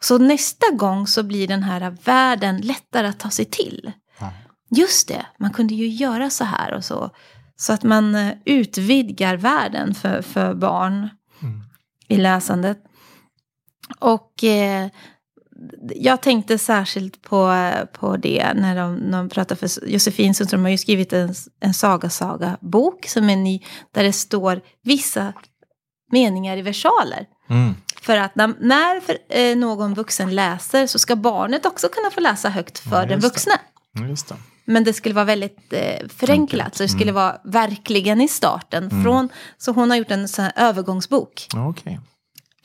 Så 0.00 0.18
nästa 0.18 0.70
gång 0.70 1.06
så 1.06 1.22
blir 1.22 1.48
den 1.48 1.62
här 1.62 1.96
världen 2.04 2.60
lättare 2.60 3.06
att 3.06 3.18
ta 3.18 3.30
sig 3.30 3.44
till. 3.44 3.92
Ja. 4.20 4.32
Just 4.70 5.08
det, 5.08 5.26
man 5.38 5.50
kunde 5.50 5.74
ju 5.74 5.88
göra 5.88 6.30
så 6.30 6.44
här 6.44 6.74
och 6.74 6.84
så. 6.84 7.10
Så 7.56 7.72
att 7.72 7.82
man 7.82 8.14
eh, 8.14 8.32
utvidgar 8.44 9.36
världen 9.36 9.94
för, 9.94 10.22
för 10.22 10.54
barn 10.54 11.08
Mm. 11.42 11.60
i 12.08 12.16
läsandet. 12.16 12.78
Och 13.98 14.44
eh, 14.44 14.88
jag 15.94 16.20
tänkte 16.20 16.58
särskilt 16.58 17.22
på, 17.22 17.70
på 17.92 18.16
det 18.16 18.52
när 18.54 18.76
de, 18.76 18.94
när 18.94 19.18
de 19.18 19.28
pratar 19.28 19.56
för 19.56 19.88
Josefin 19.88 20.34
Sundström 20.34 20.62
har 20.62 20.70
ju 20.70 20.78
skrivit 20.78 21.12
en, 21.12 21.34
en 21.60 21.74
saga-saga-bok 21.74 23.06
som 23.06 23.30
är 23.30 23.36
ny, 23.36 23.60
där 23.92 24.04
det 24.04 24.12
står 24.12 24.60
vissa 24.84 25.32
meningar 26.12 26.56
i 26.56 26.62
versaler. 26.62 27.26
Mm. 27.50 27.74
För 28.02 28.16
att 28.16 28.36
när, 28.36 28.54
när 28.60 29.00
för, 29.00 29.16
eh, 29.28 29.56
någon 29.56 29.94
vuxen 29.94 30.34
läser 30.34 30.86
så 30.86 30.98
ska 30.98 31.16
barnet 31.16 31.66
också 31.66 31.88
kunna 31.88 32.10
få 32.10 32.20
läsa 32.20 32.48
högt 32.48 32.78
för 32.78 33.00
Ja, 33.00 33.06
den 33.06 33.20
just 33.20 33.44
det. 33.44 33.58
Mm, 33.98 34.16
det. 34.16 34.34
Men 34.64 34.84
det 34.84 34.92
skulle 34.92 35.14
vara 35.14 35.24
väldigt 35.24 35.72
eh, 35.72 36.08
förenklat. 36.08 36.64
Enkelt. 36.64 36.76
Så 36.76 36.82
det 36.82 36.88
skulle 36.88 37.12
vara 37.12 37.36
verkligen 37.44 38.20
i 38.20 38.28
starten. 38.28 38.88
Mm. 38.90 39.04
Från, 39.04 39.28
så 39.58 39.72
hon 39.72 39.90
har 39.90 39.96
gjort 39.96 40.10
en 40.10 40.28
sån 40.28 40.50
övergångsbok. 40.56 41.46
Okej. 41.56 42.00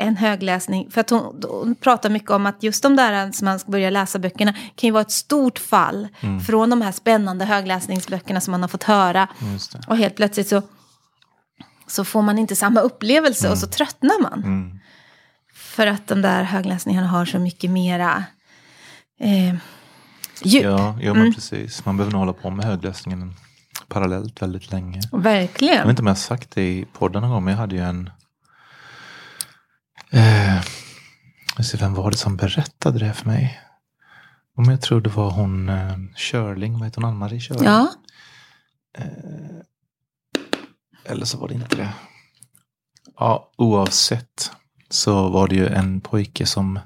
En 0.04 0.18
högläsning. 0.18 0.92
För 0.92 1.02
att 1.02 1.10
hon, 1.10 1.42
hon 1.50 1.76
pratar 1.76 2.10
mycket 2.10 2.32
om 2.32 2.46
att 2.46 2.64
just 2.64 2.84
de 2.84 2.96
där 2.96 3.32
som 3.32 3.46
man 3.46 3.60
ska 3.60 3.72
börja 3.72 3.90
läsa 3.90 4.20
böckerna 4.20 4.54
kan 4.54 4.88
ju 4.88 4.92
vara 4.92 5.02
ett 5.02 5.12
stort 5.12 5.60
fall. 5.60 6.08
Mm. 6.20 6.40
Från 6.42 6.70
de 6.70 6.82
här 6.82 6.92
spännande 6.92 7.46
högläsningsböckerna 7.46 8.42
som 8.42 8.52
man 8.52 8.62
har 8.62 8.68
fått 8.68 8.84
höra. 8.84 9.28
Och 9.88 9.98
helt 9.98 10.16
plötsligt 10.16 10.48
så, 10.48 10.62
så 11.88 12.06
får 12.06 12.22
man 12.22 12.38
inte 12.40 12.56
samma 12.56 12.80
upplevelse 12.80 13.52
och 13.52 13.58
så 13.58 13.68
tröttnar 13.68 14.22
man. 14.22 14.44
Mm. 14.44 14.80
För 15.56 15.88
att 15.88 16.08
de 16.08 16.22
där 16.22 16.44
högläsningarna 16.44 17.08
har 17.08 17.26
så 17.26 17.40
mycket 17.40 17.70
mera 17.72 18.24
eh, 19.20 19.56
djup. 20.44 20.64
Ja, 20.64 20.98
ja 21.02 21.14
men 21.14 21.22
Mm. 21.22 21.34
precis. 21.34 21.86
Man 21.86 21.98
behöver 21.98 22.12
nog 22.12 22.20
hålla 22.20 22.34
på 22.34 22.50
med 22.50 22.66
högläsningen 22.66 23.34
parallellt 23.88 24.42
väldigt 24.42 24.72
länge. 24.72 25.00
Jag 25.12 25.20
Verkligen. 25.20 25.78
vet 25.78 25.90
inte 25.90 26.02
om 26.02 26.08
jag 26.08 26.14
har 26.14 26.20
sagt 26.20 26.52
det 26.52 26.62
i 26.64 26.86
podden 26.94 27.22
någon 27.22 27.32
gång, 27.32 27.44
men 27.44 27.52
jag 27.52 27.60
hade 27.60 27.76
ju 27.76 27.82
en... 27.82 28.10
Eh, 30.14 30.62
ser, 31.64 31.78
vem 31.78 31.94
var 31.94 32.12
det 32.12 32.18
som 32.18 32.36
berättade 32.38 33.00
det 33.00 33.14
för 33.14 33.26
mig? 33.26 33.60
Om 34.58 34.70
jag 34.70 34.82
tror 34.82 35.02
det 35.02 35.10
var 35.10 35.32
hon 35.32 35.70
eh, 35.70 35.96
Körling, 36.16 36.74
vad 36.74 36.84
heter 36.84 37.02
hon, 37.02 37.10
Ann-Marie 37.10 37.40
Körling? 37.40 37.64
Ja. 37.64 37.90
Eller 41.06 41.26
så 41.26 41.38
var 41.38 41.48
det 41.48 41.54
inte 41.54 41.76
det. 41.76 41.90
Ja, 43.20 43.52
oavsett 43.58 44.52
så 44.90 45.30
var 45.30 45.48
det 45.48 45.56
ju 45.56 45.68
en 45.68 46.02
pojke 46.02 46.46
som 46.46 46.80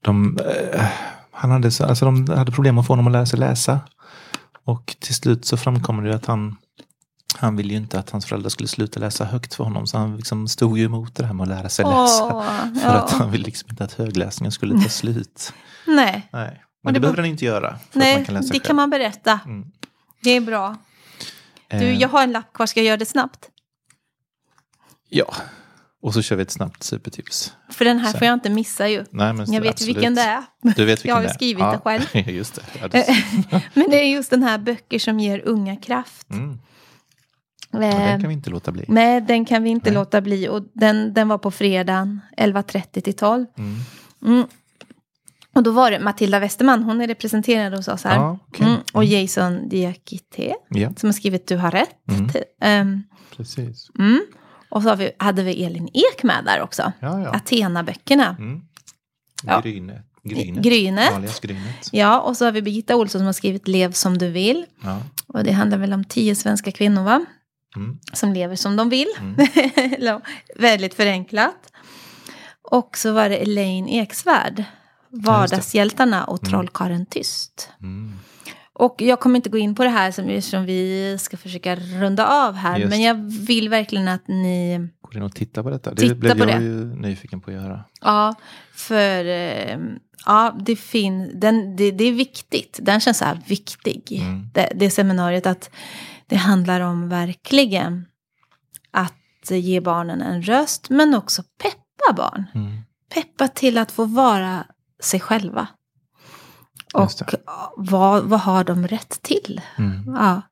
de, 0.00 0.38
eh, 0.74 0.86
han 1.30 1.50
hade, 1.50 1.70
så- 1.70 1.84
alltså 1.84 2.04
de 2.04 2.28
hade 2.28 2.52
problem 2.52 2.78
att 2.78 2.86
få 2.86 2.92
honom 2.92 3.06
att 3.06 3.12
lära 3.12 3.26
sig 3.26 3.38
läsa. 3.38 3.80
Och 4.64 4.96
till 5.00 5.14
slut 5.14 5.44
så 5.44 5.56
framkom 5.56 6.04
det 6.04 6.14
att 6.14 6.26
han, 6.26 6.56
han 7.36 7.56
ville 7.56 7.70
ju 7.70 7.76
inte 7.76 7.98
att 7.98 8.10
hans 8.10 8.26
föräldrar 8.26 8.50
skulle 8.50 8.68
sluta 8.68 9.00
läsa 9.00 9.24
högt 9.24 9.54
för 9.54 9.64
honom. 9.64 9.86
Så 9.86 9.98
han 9.98 10.16
liksom 10.16 10.48
stod 10.48 10.78
ju 10.78 10.84
emot 10.84 11.14
det 11.14 11.26
här 11.26 11.32
med 11.34 11.42
att 11.44 11.48
lära 11.48 11.68
sig 11.68 11.84
läsa. 11.84 12.24
Åh, 12.24 12.44
För 12.74 12.88
ja. 12.88 12.92
att 12.92 13.10
han 13.10 13.30
ville 13.30 13.44
liksom 13.44 13.70
inte 13.70 13.84
att 13.84 13.92
högläsningen 13.92 14.52
skulle 14.52 14.82
ta 14.82 14.88
slut. 14.88 15.52
Nej, 15.86 16.28
Nej, 16.32 16.48
Och 16.48 16.84
men 16.84 16.94
det 16.94 17.00
det, 17.00 17.06
var- 17.06 17.12
behöver 17.12 17.16
den 17.22 17.30
inte 17.30 17.44
göra. 17.44 17.78
Nej 17.92 18.24
kan 18.24 18.34
läsa 18.34 18.46
det 18.46 18.52
själv. 18.52 18.60
kan 18.66 18.76
man 18.76 18.90
berätta. 18.90 19.40
Mm. 19.44 19.64
Det 20.22 20.30
är 20.30 20.40
bra. 20.40 20.76
Du, 21.70 21.76
Eh, 21.76 21.98
jag 22.00 22.08
har 22.08 22.22
en 22.22 22.32
lapp 22.32 22.52
kvar, 22.52 22.66
ska 22.66 22.80
jag 22.80 22.86
göra 22.86 22.96
det 22.96 23.06
snabbt? 23.06 23.48
Ja, 25.08 25.34
och 26.02 26.14
så 26.14 26.22
kör 26.22 26.36
vi 26.36 26.42
ett 26.42 26.50
snabbt 26.50 26.82
supertips. 26.82 27.52
För 27.70 27.84
den 27.84 27.98
här 27.98 28.10
Sen. 28.10 28.18
får 28.18 28.26
jag 28.26 28.34
inte 28.34 28.50
missa 28.50 28.88
ju. 28.88 29.04
Nej, 29.10 29.32
men 29.32 29.52
Jag 29.52 29.60
vet 29.60 29.70
absolut. 29.70 29.96
vilken 29.96 30.14
det 30.14 30.22
är. 30.22 30.42
Du 30.62 30.84
vet 30.84 30.98
vilken 30.98 31.08
Jag 31.08 31.14
har 31.14 31.22
ju 31.22 31.26
det 31.26 31.32
är. 31.32 31.34
skrivit 31.34 31.60
ja. 31.60 31.72
det 31.72 31.78
själv. 31.78 32.28
Just 32.28 32.54
det. 32.54 32.62
Ja, 32.80 32.88
det 32.88 33.06
Men 33.74 33.90
det 33.90 33.96
är 33.96 34.08
just 34.08 34.30
den 34.30 34.42
här 34.42 34.58
böcker 34.58 34.98
som 34.98 35.20
ger 35.20 35.38
unga 35.44 35.76
kraft. 35.76 36.30
mm. 36.30 36.58
Eh, 37.74 37.80
den 37.80 38.20
kan 38.20 38.28
vi 38.28 38.34
inte 38.34 38.50
låta 38.50 38.72
bli. 38.72 38.84
Nej, 38.88 39.20
den 39.20 39.44
kan 39.44 39.62
vi 39.62 39.70
inte 39.70 39.90
Nej. 39.90 39.94
låta 39.94 40.20
bli. 40.20 40.48
Och 40.48 40.62
den, 40.72 41.14
den 41.14 41.28
var 41.28 41.38
på 41.38 41.50
fredagen 41.50 42.20
11.30 42.36 43.00
till 43.00 43.14
12. 43.14 43.46
Mm. 43.58 43.74
Mm. 44.36 44.46
Och 45.54 45.62
då 45.62 45.70
var 45.70 45.90
det 45.90 46.00
Matilda 46.00 46.38
Westerman, 46.38 46.82
hon 46.82 47.00
är 47.00 47.06
representerad 47.06 47.74
hos 47.74 47.88
oss 47.88 48.04
här. 48.04 48.16
Ja, 48.16 48.38
okej. 48.48 48.66
mm. 48.66 48.78
Och 48.92 49.04
Jason 49.04 49.68
Diakité, 49.68 50.54
Ja, 50.68 50.92
som 50.96 51.06
har 51.08 51.12
skrivit 51.12 51.46
Du 51.46 51.56
har 51.56 51.70
rätt. 51.70 52.08
Mm. 52.10 52.30
Ehm, 52.60 53.02
precis. 53.36 53.90
mm. 53.98 54.22
Och 54.68 54.82
så 54.82 54.88
har 54.88 54.96
vi, 54.96 55.10
hade 55.18 55.42
vi 55.42 55.64
Elin 55.64 55.88
Ek 55.92 56.22
med 56.22 56.44
där 56.44 56.60
också. 56.60 56.92
Ja, 57.00 57.20
ja. 57.20 57.30
Athena-böckerna. 57.30 58.36
Mm. 58.38 58.60
Ja. 59.44 59.60
Grynet. 59.60 60.06
Grynet. 60.24 60.64
Grynet. 60.64 61.40
Grynet. 61.42 61.88
Ja, 61.92 62.20
och 62.20 62.36
så 62.36 62.44
har 62.44 62.52
vi 62.52 62.62
Birgitta 62.62 62.96
Olsson 62.96 63.18
som 63.18 63.26
har 63.26 63.32
skrivit 63.32 63.68
Lev 63.68 63.92
som 63.92 64.18
du 64.18 64.28
vill. 64.30 64.64
Ja. 64.82 64.98
Och 65.26 65.44
det 65.44 65.52
handlar 65.52 65.78
väl 65.78 65.92
om 65.92 66.04
tio 66.04 66.34
svenska 66.34 66.72
kvinnor 66.72 67.02
va? 67.02 67.24
Mm. 67.76 67.98
Som 68.12 68.32
lever 68.32 68.56
som 68.56 68.76
de 68.76 68.88
vill. 68.88 69.08
Mm. 69.20 70.20
Väldigt 70.56 70.94
förenklat. 70.94 71.72
Och 72.62 72.98
så 72.98 73.12
var 73.12 73.28
det 73.28 73.36
Elaine 73.36 73.88
Eksvärd. 73.88 74.64
Vardagshjältarna 75.08 76.24
och 76.24 76.40
Trollkarlen 76.40 77.06
Tyst. 77.06 77.70
Mm. 77.80 78.12
Och 78.72 79.02
jag 79.02 79.20
kommer 79.20 79.36
inte 79.36 79.50
gå 79.50 79.58
in 79.58 79.74
på 79.74 79.82
det 79.82 79.88
här 79.88 80.10
som, 80.10 80.42
som 80.42 80.64
vi 80.64 81.16
ska 81.18 81.36
försöka 81.36 81.76
runda 81.76 82.26
av 82.26 82.54
här. 82.54 82.78
Just. 82.78 82.90
Men 82.90 83.02
jag 83.02 83.14
vill 83.46 83.68
verkligen 83.68 84.08
att 84.08 84.28
ni... 84.28 84.88
Går 85.02 85.16
in 85.16 85.22
och 85.22 85.34
titta 85.34 85.62
på 85.62 85.70
detta? 85.70 85.94
Det 85.94 86.14
blev 86.14 86.38
jag 86.38 86.48
det. 86.48 86.64
ju 86.64 86.84
nyfiken 86.84 87.40
på 87.40 87.50
att 87.50 87.56
göra. 87.56 87.84
Ja, 88.00 88.34
för... 88.72 89.24
eh, 89.24 89.78
Ja, 90.26 90.56
det, 90.58 90.76
fin, 90.76 91.40
den, 91.40 91.76
det, 91.76 91.90
det 91.90 92.04
är 92.04 92.12
viktigt. 92.12 92.78
Den 92.82 93.00
känns 93.00 93.18
så 93.18 93.24
här 93.24 93.40
viktig. 93.46 94.02
Mm. 94.22 94.48
Det, 94.54 94.72
det 94.74 94.90
seminariet 94.90 95.46
att 95.46 95.70
det 96.26 96.36
handlar 96.36 96.80
om 96.80 97.08
verkligen 97.08 98.06
att 98.90 99.50
ge 99.50 99.80
barnen 99.80 100.22
en 100.22 100.42
röst. 100.42 100.90
Men 100.90 101.14
också 101.14 101.42
peppa 101.62 102.12
barn. 102.16 102.44
Mm. 102.54 102.80
Peppa 103.14 103.48
till 103.48 103.78
att 103.78 103.92
få 103.92 104.04
vara 104.04 104.66
sig 105.00 105.20
själva. 105.20 105.68
Och 106.94 107.10
vad, 107.76 108.24
vad 108.24 108.40
har 108.40 108.64
de 108.64 108.86
rätt 108.88 109.22
till? 109.22 109.60
Mm. 109.78 110.14
Ja. 110.14 110.42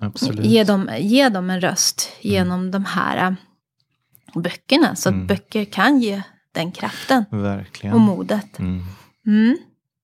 Absolut. 0.00 0.44
Ge 0.46 0.64
dem, 0.64 0.90
ge 0.98 1.28
dem 1.28 1.50
en 1.50 1.60
röst 1.60 2.08
genom 2.20 2.70
de 2.70 2.84
här 2.84 3.16
äh, 3.30 4.40
böckerna. 4.40 4.96
Så 4.96 5.08
Mm. 5.08 5.20
att 5.22 5.28
böcker 5.28 5.64
kan 5.64 5.98
ge 6.00 6.22
den 6.52 6.72
kraften 6.72 7.24
Verkligen. 7.30 7.94
och 7.94 8.00
modet. 8.00 8.58
Mm. 8.58 8.84
Mm. 9.26 9.56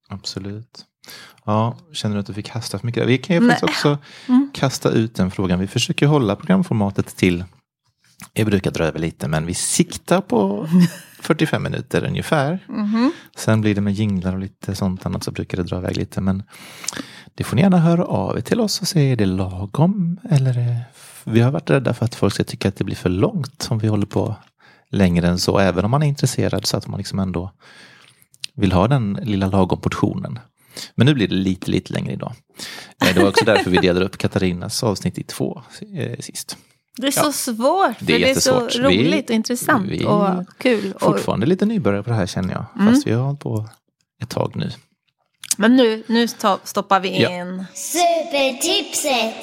Absolut. 0.08 0.84
Ja, 1.44 1.76
känner 1.92 2.14
du 2.14 2.20
att 2.20 2.26
du 2.26 2.34
fick 2.34 2.46
kasta 2.46 2.78
för 2.78 2.86
mycket? 2.86 3.06
Vi 3.08 3.18
kan 3.18 3.36
ju 3.36 3.40
Nej. 3.40 3.50
faktiskt 3.50 3.70
också 3.70 3.98
Mm. 4.28 4.50
kasta 4.54 4.90
ut 4.90 5.14
den 5.14 5.30
frågan. 5.30 5.58
Vi 5.58 5.66
försöker 5.66 6.06
hålla 6.06 6.36
programformatet 6.36 7.16
till, 7.16 7.44
jag 8.32 8.46
brukar 8.46 8.70
dra 8.70 8.84
över 8.84 8.98
lite, 8.98 9.28
men 9.28 9.46
vi 9.46 9.54
siktar 9.54 10.20
på 10.20 10.68
45 11.20 11.62
minuter 11.62 12.04
ungefär. 12.04 12.64
Mhm. 12.68 13.12
Sen 13.36 13.60
blir 13.60 13.74
det 13.74 13.80
med 13.80 13.92
jinglar 13.94 14.32
och 14.32 14.38
lite 14.38 14.74
sånt 14.74 15.06
annat 15.06 15.24
så 15.24 15.30
brukar 15.30 15.56
det 15.58 15.64
dra 15.64 15.78
iväg 15.78 15.96
lite. 15.96 16.20
Men 16.20 16.42
det 17.34 17.44
får 17.44 17.56
ni 17.56 17.62
gärna 17.62 17.78
höra 17.78 18.04
av 18.04 18.36
er 18.36 18.40
till 18.40 18.60
oss 18.60 18.80
och 18.80 18.88
säga 18.88 19.12
är 19.12 19.16
det 19.16 19.26
lagom? 19.26 20.20
Eller 20.30 20.80
vi 21.24 21.40
har 21.40 21.50
varit 21.50 21.70
rädda 21.70 21.94
för 21.94 22.04
att 22.04 22.14
folk 22.14 22.34
ska 22.34 22.44
tycka 22.44 22.68
att 22.68 22.76
det 22.76 22.84
blir 22.84 22.96
för 22.96 23.08
långt 23.08 23.66
om 23.70 23.78
vi 23.78 23.88
håller 23.88 24.06
på 24.06 24.36
längre 24.90 25.28
än 25.28 25.38
så. 25.38 25.58
Även 25.58 25.84
om 25.84 25.90
man 25.90 26.02
är 26.02 26.06
intresserad 26.06 26.66
så 26.66 26.76
att 26.76 26.86
man 26.86 26.98
liksom 26.98 27.18
ändå 27.18 27.50
vill 28.54 28.72
ha 28.72 28.88
den 28.88 29.18
lilla 29.22 29.46
lagom 29.46 29.80
portionen. 29.80 30.38
Men 30.94 31.06
nu 31.06 31.14
blir 31.14 31.28
det 31.28 31.34
lite, 31.34 31.70
lite 31.70 31.92
längre 31.92 32.12
idag. 32.12 32.32
Eh, 33.04 33.14
Det 33.14 33.20
var 33.20 33.28
också 33.28 33.44
därför 33.44 33.70
vi 33.70 33.76
delade 33.78 34.04
upp 34.06 34.18
Katarinas 34.18 34.82
avsnitt 34.82 35.18
i 35.18 35.22
två 35.22 35.62
eh, 35.96 36.18
sist. 36.20 36.56
Det 36.96 37.06
är 37.06 37.12
Ja. 37.16 37.22
så 37.22 37.32
svårt. 37.32 37.96
För 37.98 38.04
Det 38.06 38.14
är 38.14 38.18
det 38.18 38.30
är, 38.30 38.34
så. 38.40 38.66
Vi- 38.66 38.78
roligt 38.82 39.30
och 39.30 39.34
intressant 39.36 39.90
vi- 39.90 40.04
och 40.04 40.44
kul. 40.58 40.92
Och, 40.92 41.00
Fortfarande 41.02 41.46
lite 41.46 41.66
nybörjare 41.66 42.02
på 42.02 42.10
det 42.10 42.16
här 42.16 42.26
känner 42.26 42.52
jag. 42.54 42.64
Mm. 42.80 42.92
Fast 42.94 43.06
vi 43.06 43.12
har 43.12 43.22
hållit 43.24 43.40
på 43.40 43.68
ett 44.22 44.30
tag 44.30 44.52
nu. 44.56 44.70
men 45.58 45.76
nu, 45.76 46.02
nu 46.06 46.26
sto- 46.26 46.58
stoppar 46.64 47.00
vi 47.00 47.22
Ja. 47.22 47.30
in. 47.42 47.64
Supertipset! 47.74 49.34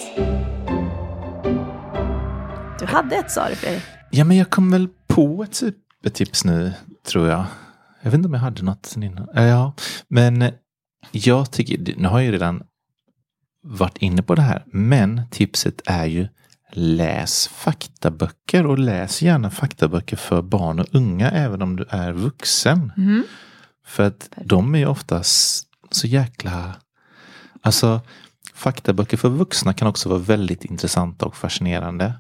Du 2.80 2.86
hade 2.86 3.16
ett 3.16 3.32
sa 3.32 3.50
du 3.50 3.56
Fredrik. 3.56 3.84
Ja, 4.12 4.24
men 4.26 4.38
jag 4.38 4.50
kom 4.50 4.72
väl 4.72 4.88
på 5.08 5.44
ett 5.44 5.56
supertips 5.56 6.46
nu, 6.46 6.74
tror 7.08 7.28
jag. 7.30 7.46
Jag 8.02 8.12
vet 8.12 8.18
inte 8.18 8.28
om 8.28 8.34
jag 8.34 8.42
hade 8.42 8.64
något 8.64 8.86
sen 8.86 9.04
innan. 9.04 9.28
Ja, 9.34 9.74
men 10.08 10.42
jag 11.12 11.52
tycker, 11.52 11.96
nu 11.98 12.08
har 12.08 12.20
jag 12.20 12.26
ju 12.26 12.32
redan 12.32 12.64
varit 13.64 13.98
inne 13.98 14.24
på 14.24 14.36
det 14.36 14.42
här, 14.42 14.64
men 14.66 15.22
tipset 15.32 15.82
är 15.86 16.06
ju 16.06 16.28
läs 16.74 17.48
faktaböcker 17.48 18.66
och 18.66 18.80
läs 18.80 19.22
gärna 19.22 19.50
faktaböcker 19.50 20.18
för 20.18 20.42
barn 20.42 20.80
och 20.80 20.88
unga 20.92 21.32
även 21.32 21.62
om 21.62 21.76
du 21.76 21.86
är 21.90 22.12
vuxen. 22.12 22.92
Mm. 22.98 23.24
För 23.86 24.04
att 24.04 24.30
de 24.46 24.76
är 24.76 24.80
ju 24.80 24.86
oftast 24.86 25.68
så 25.92 26.08
jäkla... 26.08 26.76
Alltså, 27.62 28.02
faktaböcker 28.54 29.18
för 29.18 29.30
vuxna 29.30 29.74
kan 29.74 29.88
också 29.88 30.10
vara 30.10 30.20
väldigt 30.20 30.66
intressanta 30.66 31.26
och 31.26 31.36
fascinerande. 31.36 32.14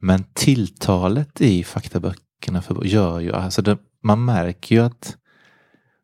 Men 0.00 0.24
tilltalet 0.32 1.40
i 1.40 1.64
faktaböckerna 1.64 2.62
för, 2.62 2.84
gör 2.84 3.20
ju, 3.20 3.32
alltså 3.32 3.62
det, 3.62 3.78
man 4.02 4.24
märker 4.24 4.76
ju 4.76 4.82
att 4.82 5.16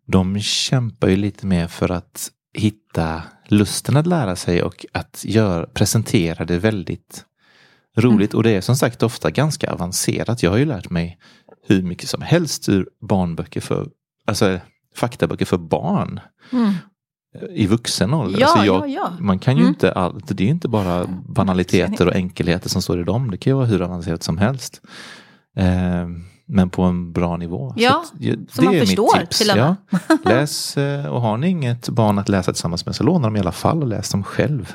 de 0.06 0.40
kämpar 0.40 1.08
ju 1.08 1.16
lite 1.16 1.46
mer 1.46 1.68
för 1.68 1.90
att 1.90 2.30
hitta 2.54 3.22
lusten 3.48 3.96
att 3.96 4.06
lära 4.06 4.36
sig 4.36 4.62
och 4.62 4.86
att 4.92 5.22
gör, 5.26 5.66
presentera 5.66 6.44
det 6.44 6.58
väldigt 6.58 7.24
roligt. 7.96 8.34
Och 8.34 8.42
det 8.42 8.50
är 8.50 8.60
som 8.60 8.76
sagt 8.76 9.02
ofta 9.02 9.30
ganska 9.30 9.72
avancerat. 9.72 10.42
Jag 10.42 10.50
har 10.50 10.58
ju 10.58 10.64
lärt 10.64 10.90
mig 10.90 11.18
hur 11.68 11.82
mycket 11.82 12.08
som 12.08 12.22
helst 12.22 12.68
ur 12.68 12.88
barnböcker 13.08 13.60
för, 13.60 13.88
alltså 14.26 14.58
faktaböcker 14.96 15.44
för 15.44 15.58
barn 15.58 16.20
Mm. 16.52 16.72
i 17.50 17.66
vuxen 17.66 18.14
ålder. 18.14 18.40
Ja, 18.40 18.46
alltså 18.46 18.64
ja, 18.66 18.86
jag, 18.86 18.90
ja. 18.90 19.12
Man 19.20 19.38
kan 19.38 19.54
ju 19.56 19.60
Mm. 19.60 19.68
inte 19.68 19.92
allt, 19.92 20.36
det 20.36 20.44
är 20.44 20.48
inte 20.48 20.68
bara 20.68 21.06
banaliteter 21.28 22.06
och 22.06 22.14
enkelheter 22.14 22.68
som 22.68 22.82
står 22.82 23.00
i 23.00 23.04
dem. 23.04 23.30
Det 23.30 23.36
kan 23.36 23.50
ju 23.50 23.54
vara 23.54 23.66
hur 23.66 23.82
avancerat 23.82 24.22
som 24.22 24.38
helst. 24.38 24.80
Eh, 25.56 26.08
men 26.46 26.70
på 26.70 26.82
en 26.82 27.12
bra 27.12 27.36
nivå. 27.36 27.74
Ja, 27.76 28.04
Så 28.08 28.14
ja, 28.18 28.34
som 28.48 28.64
man 28.64 28.74
förstår 28.74 29.24
till 29.30 29.50
och 29.50 29.56
med. 29.56 29.76
Ja. 29.90 30.18
Läs, 30.24 30.76
eh, 30.76 31.06
och 31.06 31.20
har 31.20 31.36
ni 31.36 31.48
inget 31.48 31.88
barn 31.88 32.18
att 32.18 32.28
läsa 32.28 32.52
tillsammans 32.52 32.86
med 32.86 32.96
så 32.96 33.04
låna 33.04 33.26
dem 33.26 33.36
i 33.36 33.40
alla 33.40 33.52
fall 33.52 33.82
och 33.82 33.88
läs 33.88 34.10
dem 34.10 34.24
själv. 34.24 34.72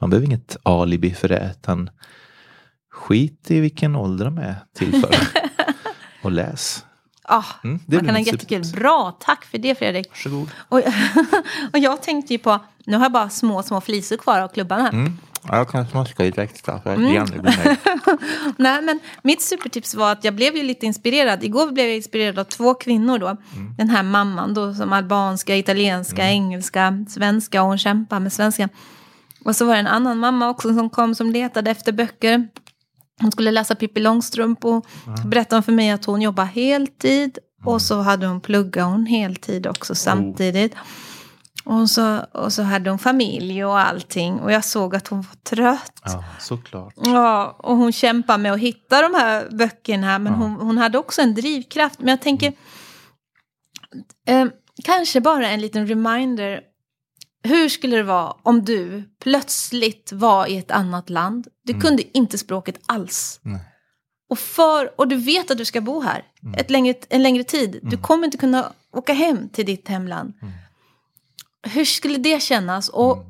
Man 0.00 0.10
behöver 0.10 0.26
inget 0.26 0.56
alibi 0.62 1.14
för 1.14 1.28
det. 1.28 1.50
Utan 1.60 1.90
skit 2.92 3.50
i 3.50 3.60
vilken 3.60 3.96
ålder 3.96 4.24
de 4.24 4.38
är 4.38 4.56
till 4.78 5.00
för. 5.00 5.14
och 6.22 6.32
läs. 6.32 6.84
Ah, 7.28 7.44
Mm, 7.64 7.80
det 7.86 7.96
man 7.96 8.04
kan 8.04 8.14
ha 8.14 8.22
jättekul. 8.22 8.64
Bra, 8.74 9.16
tack 9.20 9.44
för 9.44 9.58
det 9.58 9.74
Fredrik. 9.78 10.08
Varsågod. 10.10 10.48
Och, 10.68 10.78
och 11.72 11.78
jag 11.78 12.02
tänkte 12.02 12.32
ju 12.32 12.38
på, 12.38 12.60
nu 12.86 12.96
har 12.96 13.04
jag 13.04 13.12
bara 13.12 13.30
små, 13.30 13.62
små 13.62 13.80
flisor 13.80 14.16
kvar 14.16 14.40
av 14.40 14.48
klubban 14.48 14.80
här. 14.80 14.92
Mm. 14.92 15.18
Ja, 15.48 15.56
jag 15.56 15.68
kan 15.68 15.86
smaska 15.86 16.22
lite 16.22 16.42
extra 16.42 16.74
att 16.74 16.86
Mm. 16.86 17.24
Blir 17.24 17.42
nöjd. 17.42 17.76
Nej, 18.56 18.82
men 18.82 19.00
mitt 19.22 19.42
supertips 19.42 19.94
var 19.94 20.12
att 20.12 20.24
jag 20.24 20.34
blev 20.34 20.56
ju 20.56 20.62
lite 20.62 20.86
inspirerad. 20.86 21.44
Igår 21.44 21.72
blev 21.72 21.86
jag 21.86 21.96
inspirerad 21.96 22.38
av 22.38 22.44
två 22.44 22.74
kvinnor 22.74 23.18
då. 23.18 23.26
Mm. 23.26 23.74
Den 23.78 23.88
här 23.88 24.02
mamman 24.02 24.54
då 24.54 24.74
som 24.74 24.92
albanska, 24.92 25.56
italienska, 25.56 26.28
engelska, 26.28 27.04
svenska 27.08 27.62
och 27.62 27.68
hon 27.68 27.78
kämpar 27.78 28.20
med 28.20 28.32
svenska. 28.32 28.68
Och 29.44 29.56
så 29.56 29.64
var 29.64 29.74
det 29.74 29.80
en 29.80 29.86
annan 29.86 30.18
mamma 30.18 30.50
också 30.50 30.74
som 30.74 30.90
kom 30.90 31.14
som 31.14 31.30
letade 31.30 31.70
efter 31.70 31.92
böcker. 31.92 32.48
Hon 33.20 33.32
skulle 33.32 33.50
läsa 33.50 33.74
Pippi 33.74 34.00
Långstrump 34.00 34.64
och 34.64 34.86
så 35.22 35.28
berättade 35.28 35.62
för 35.62 35.72
mig 35.72 35.90
att 35.90 36.04
hon 36.04 36.22
jobbar 36.22 36.44
heltid. 36.44 37.38
Och 37.64 37.82
så 37.82 38.00
hade 38.00 38.26
hon 38.26 38.40
pluggat 38.40 38.86
hon 38.86 39.06
heltid 39.06 39.66
också 39.66 39.94
samtidigt. 39.94 40.74
Och 41.64 41.90
så, 41.90 42.18
och 42.32 42.52
så 42.52 42.62
hade 42.62 42.90
hon 42.90 42.98
familj 42.98 43.64
och 43.64 43.78
allting. 43.78 44.40
Och 44.40 44.52
jag 44.52 44.64
såg 44.64 44.96
att 44.96 45.08
hon 45.08 45.18
var 45.22 45.36
trött. 45.42 46.00
Ja, 46.04 46.24
såklart. 46.40 46.94
Ja, 46.96 47.56
och 47.58 47.76
hon 47.76 47.92
kämpar 47.92 48.38
med 48.38 48.52
att 48.52 48.60
hitta 48.60 49.02
de 49.02 49.14
här 49.14 49.48
böckerna. 49.50 50.18
Men 50.18 50.32
Ja. 50.32 50.38
hon, 50.38 50.52
hon 50.54 50.78
hade 50.78 50.98
också 50.98 51.22
en 51.22 51.34
drivkraft. 51.34 51.98
Men 51.98 52.08
jag 52.08 52.20
tänker, 52.22 52.52
eh, 54.28 54.46
kanske 54.84 55.20
bara 55.20 55.48
en 55.48 55.60
liten 55.60 55.86
reminder. 55.86 56.60
Hur 57.42 57.68
skulle 57.68 57.96
det 57.96 58.02
vara 58.02 58.34
om 58.42 58.64
du 58.64 59.02
plötsligt 59.22 60.12
var 60.12 60.46
i 60.46 60.56
ett 60.56 60.70
annat 60.70 61.10
land? 61.10 61.48
Du 61.64 61.80
kunde 61.80 62.18
inte 62.18 62.38
språket 62.38 62.80
alls. 62.86 63.40
Nej. 63.42 63.60
Och, 64.30 64.38
för, 64.38 65.00
och 65.00 65.08
du 65.08 65.16
vet 65.16 65.50
att 65.50 65.58
du 65.58 65.64
ska 65.64 65.80
bo 65.80 66.00
här 66.00 66.24
ett 66.56 66.70
längre, 66.70 66.94
en 67.08 67.22
längre 67.22 67.44
tid. 67.44 67.78
Du 67.82 67.96
kommer 67.96 68.24
inte 68.24 68.38
kunna 68.38 68.72
åka 68.92 69.12
hem 69.12 69.48
till 69.48 69.66
ditt 69.66 69.88
hemland. 69.88 70.32
Hur 71.64 71.84
skulle 71.84 72.18
det 72.18 72.42
kännas? 72.42 72.88
Och, 72.88 73.24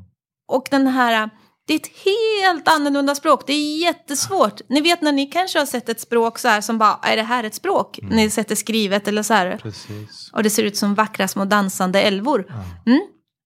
och 0.49 0.67
den 0.71 0.87
här, 0.87 1.31
det 1.67 1.75
är 1.75 1.79
ett 1.79 2.05
helt 2.05 2.69
annorlunda 2.69 3.15
språk. 3.15 3.47
Det 3.47 3.53
är 3.53 3.79
jättesvårt. 3.79 4.61
Ni 4.69 4.81
vet 4.81 5.03
när 5.03 5.13
ni 5.13 5.27
kanske 5.27 5.59
har 5.59 5.67
sett 5.67 5.89
ett 5.89 6.01
språk 6.01 6.39
så 6.39 6.49
här 6.49 6.61
som 6.61 6.79
bara, 6.79 6.99
är 7.03 7.17
det 7.17 7.23
här 7.23 7.45
ett 7.45 7.55
språk? 7.55 7.99
Ni 8.03 8.31
sätter 8.31 8.55
skrivet 8.55 9.09
eller 9.09 9.23
så 9.23 9.35
här. 9.35 9.57
Precis. 9.57 10.31
Och 10.33 10.43
det 10.43 10.51
ser 10.51 10.63
ut 10.63 10.77
som 10.77 10.95
vackra 10.95 11.29
små 11.29 11.45
dansande 11.45 12.03
älvor. 12.03 12.47
Mm? 12.87 13.01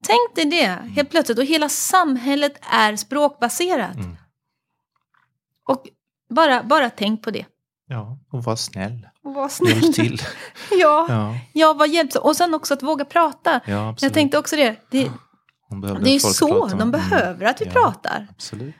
Tänk 0.06 0.34
dig 0.34 0.44
det, 0.44 0.66
helt 0.66 1.10
plötsligt. 1.10 1.38
Och 1.38 1.44
hela 1.44 1.68
samhället 1.68 2.52
är 2.70 2.96
språkbaserat. 2.96 3.96
Mm. 3.96 4.16
Och 5.68 5.84
bara, 6.30 6.62
bara 6.62 6.90
tänk 6.90 7.22
på 7.22 7.30
det. 7.30 7.46
Ja, 7.88 8.18
och 8.32 8.44
var 8.44 8.56
snäll. 8.56 9.08
Och 9.24 9.34
var 9.34 9.48
snäll. 9.48 9.82
Hjälp 9.82 9.94
till. 9.94 10.22
Ja, 10.70 11.06
Ja, 11.08 11.34
ja 11.52 11.74
vad 11.78 11.88
hjälpsamt. 11.88 12.24
Och 12.24 12.36
sen 12.36 12.54
också 12.54 12.74
att 12.74 12.82
våga 12.82 13.04
prata. 13.04 13.60
ja 13.66 13.88
absolut. 13.88 14.02
Jag 14.02 14.12
tänkte 14.14 14.38
också 14.38 14.56
det. 14.56 14.76
Det, 14.90 15.10
det 16.02 16.10
är 16.14 16.18
så 16.18 16.66
de 16.68 16.72
Mm. 16.74 16.90
behöver 16.90 17.46
att 17.46 17.60
vi 17.60 17.64
Ja, 17.64 17.72
pratar. 17.72 18.26
Absolut. 18.30 18.74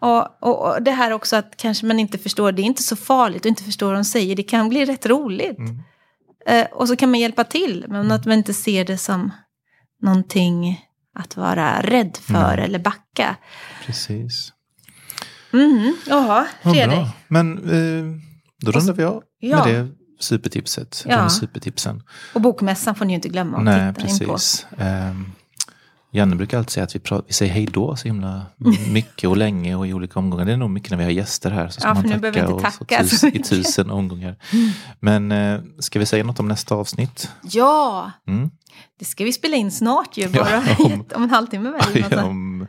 Och, 0.00 0.42
och, 0.42 0.66
och 0.74 0.82
det 0.82 0.90
här 0.90 1.10
också 1.10 1.36
att 1.36 1.56
kanske 1.56 1.86
man 1.86 1.98
inte 2.00 2.18
förstår, 2.18 2.52
det 2.52 2.62
är 2.62 2.64
inte 2.64 2.82
så 2.82 2.96
farligt 2.96 3.42
att 3.42 3.46
inte 3.46 3.64
förstå 3.64 3.86
vad 3.86 3.94
de 3.94 4.04
säger. 4.04 4.36
Det 4.36 4.42
kan 4.42 4.68
bli 4.68 4.84
rätt 4.84 5.06
roligt. 5.06 5.58
Mm. 5.58 5.82
Eh, 6.46 6.66
och 6.72 6.88
så 6.88 6.96
kan 6.96 7.10
man 7.10 7.20
hjälpa 7.20 7.44
till, 7.44 7.84
men 7.88 8.10
att 8.12 8.24
man 8.26 8.34
inte 8.38 8.54
ser 8.54 8.84
det 8.84 8.98
som 8.98 9.32
någonting 10.02 10.84
att 11.18 11.36
vara 11.36 11.82
rädd 11.82 12.16
för 12.22 12.56
Nej. 12.56 12.64
eller 12.64 12.78
backa. 12.78 13.36
Precis. 13.86 14.52
Mhm, 15.50 15.96
Jaha, 16.06 16.46
Fredrik. 16.62 16.86
bra. 16.98 17.08
Men 17.28 17.58
eh, 17.58 18.20
då 18.62 18.70
rundar 18.72 18.92
vi 18.94 19.04
av 19.04 19.22
Ja. 19.40 19.64
med 19.66 19.74
det 19.74 19.88
supertipset. 20.20 21.04
Ja. 21.08 21.16
De 21.22 21.30
supertipsen. 21.30 22.02
Och 22.34 22.40
bokmässan 22.40 22.94
får 22.94 23.04
ni 23.04 23.12
ju 23.12 23.14
inte 23.14 23.28
glömma 23.28 23.56
att 23.56 23.64
Nej, 23.64 23.94
titta 23.94 24.08
in 24.08 24.18
på. 24.18 24.32
precis. 24.32 24.66
Um, 24.78 25.32
Janne 26.12 26.36
brukar 26.36 26.58
alltid 26.58 26.70
säga 26.70 26.84
att 26.84 26.94
vi, 26.94 27.00
vi 27.26 27.32
säger 27.32 27.52
hej 27.52 27.66
då 27.72 27.96
så 27.96 28.08
himla 28.08 28.46
mycket 28.92 29.30
och 29.30 29.36
länge 29.36 29.74
och 29.74 29.86
i 29.86 29.92
olika 29.92 30.18
omgångar. 30.18 30.44
Det 30.44 30.52
är 30.52 30.56
nog 30.56 30.70
mycket 30.70 30.90
när 30.90 30.98
vi 30.98 31.04
har 31.04 31.10
gäster 31.10 31.50
här. 31.50 31.68
Så 31.68 31.80
ska 31.80 31.88
Ja, 31.88 31.94
man 31.94 32.02
för 32.02 32.08
nu 32.08 32.14
tacka, 32.14 32.20
behöver 32.20 32.34
vi 32.48 32.52
inte 32.54 32.66
och 32.66 32.72
så 32.72 32.78
tacka 32.84 33.02
tus, 33.02 33.24
i 33.24 33.42
tusen 33.42 33.90
omgångar. 33.90 34.36
Men 35.00 35.32
eh, 35.32 35.60
ska 35.78 35.98
vi 35.98 36.06
säga 36.06 36.24
något 36.24 36.40
om 36.40 36.48
nästa 36.48 36.74
avsnitt? 36.74 37.30
Ja, 37.42 38.10
Mm. 38.28 38.50
det 38.98 39.04
ska 39.04 39.24
vi 39.24 39.32
spela 39.32 39.56
in 39.56 39.70
snart 39.70 40.16
ju. 40.16 40.22
Ja, 40.32 40.44
Bara 40.44 40.62
om- 40.86 41.04
om, 41.14 41.22
en 41.22 41.30
halvtimme 41.30 41.70
väl? 41.94 42.18
om, 42.18 42.66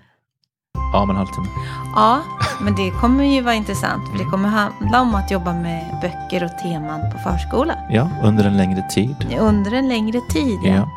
Ja, 0.93 0.99
om 0.99 1.09
halvtimme. 1.09 1.47
Ja, 1.95 2.21
men 2.61 2.75
det 2.75 2.91
kommer 2.91 3.23
ju 3.23 3.41
vara 3.41 3.55
intressant. 3.55 4.09
För 4.09 4.17
det 4.17 4.25
kommer 4.25 4.49
handla 4.49 5.01
om 5.01 5.15
att 5.15 5.31
jobba 5.31 5.53
med 5.53 5.97
böcker 6.01 6.43
och 6.43 6.57
teman 6.63 7.01
på 7.11 7.17
förskola. 7.29 7.75
Ja, 7.89 8.09
under 8.23 8.45
en 8.45 8.57
längre 8.57 8.89
tid. 8.89 9.37
Under 9.39 9.71
en 9.71 9.87
längre 9.87 10.21
tid, 10.29 10.59
ja. 10.63 10.69
ja. 10.69 10.89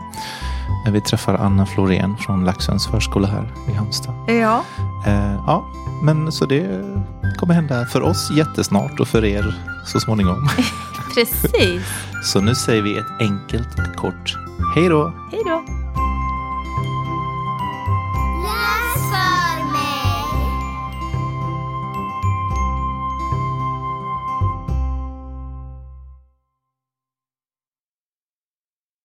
Eh, 0.87 0.93
vi 0.93 1.01
träffar 1.01 1.35
Anna 1.35 1.67
Florén 1.67 2.17
från 2.17 2.45
Laxens 2.45 2.87
förskola 2.87 3.29
här 3.29 3.53
i 3.69 3.73
Halmstad. 3.73 4.15
Ja. 4.27 4.65
Eh, 5.07 5.35
ja, 5.47 5.65
men 6.03 6.33
så 6.33 6.47
det 6.47 6.85
kommer 7.39 7.55
hända 7.55 7.87
för 7.87 8.03
oss 8.03 8.31
jättesnart 8.31 9.01
och 9.01 9.09
för 9.09 9.25
er 9.25 9.55
så 9.87 10.01
småningom. 10.01 10.49
Precis. 11.15 11.83
så 12.23 12.41
nu 12.41 12.55
säger 12.55 12.83
vi 12.83 12.99
ett 12.99 13.21
enkelt 13.21 13.79
och 13.79 13.97
kort 13.97 14.37
hej 14.75 14.89
då. 14.89 15.13
Hej 15.31 15.43
då. 15.45 15.65
Läs 18.43 19.11
för 19.11 19.50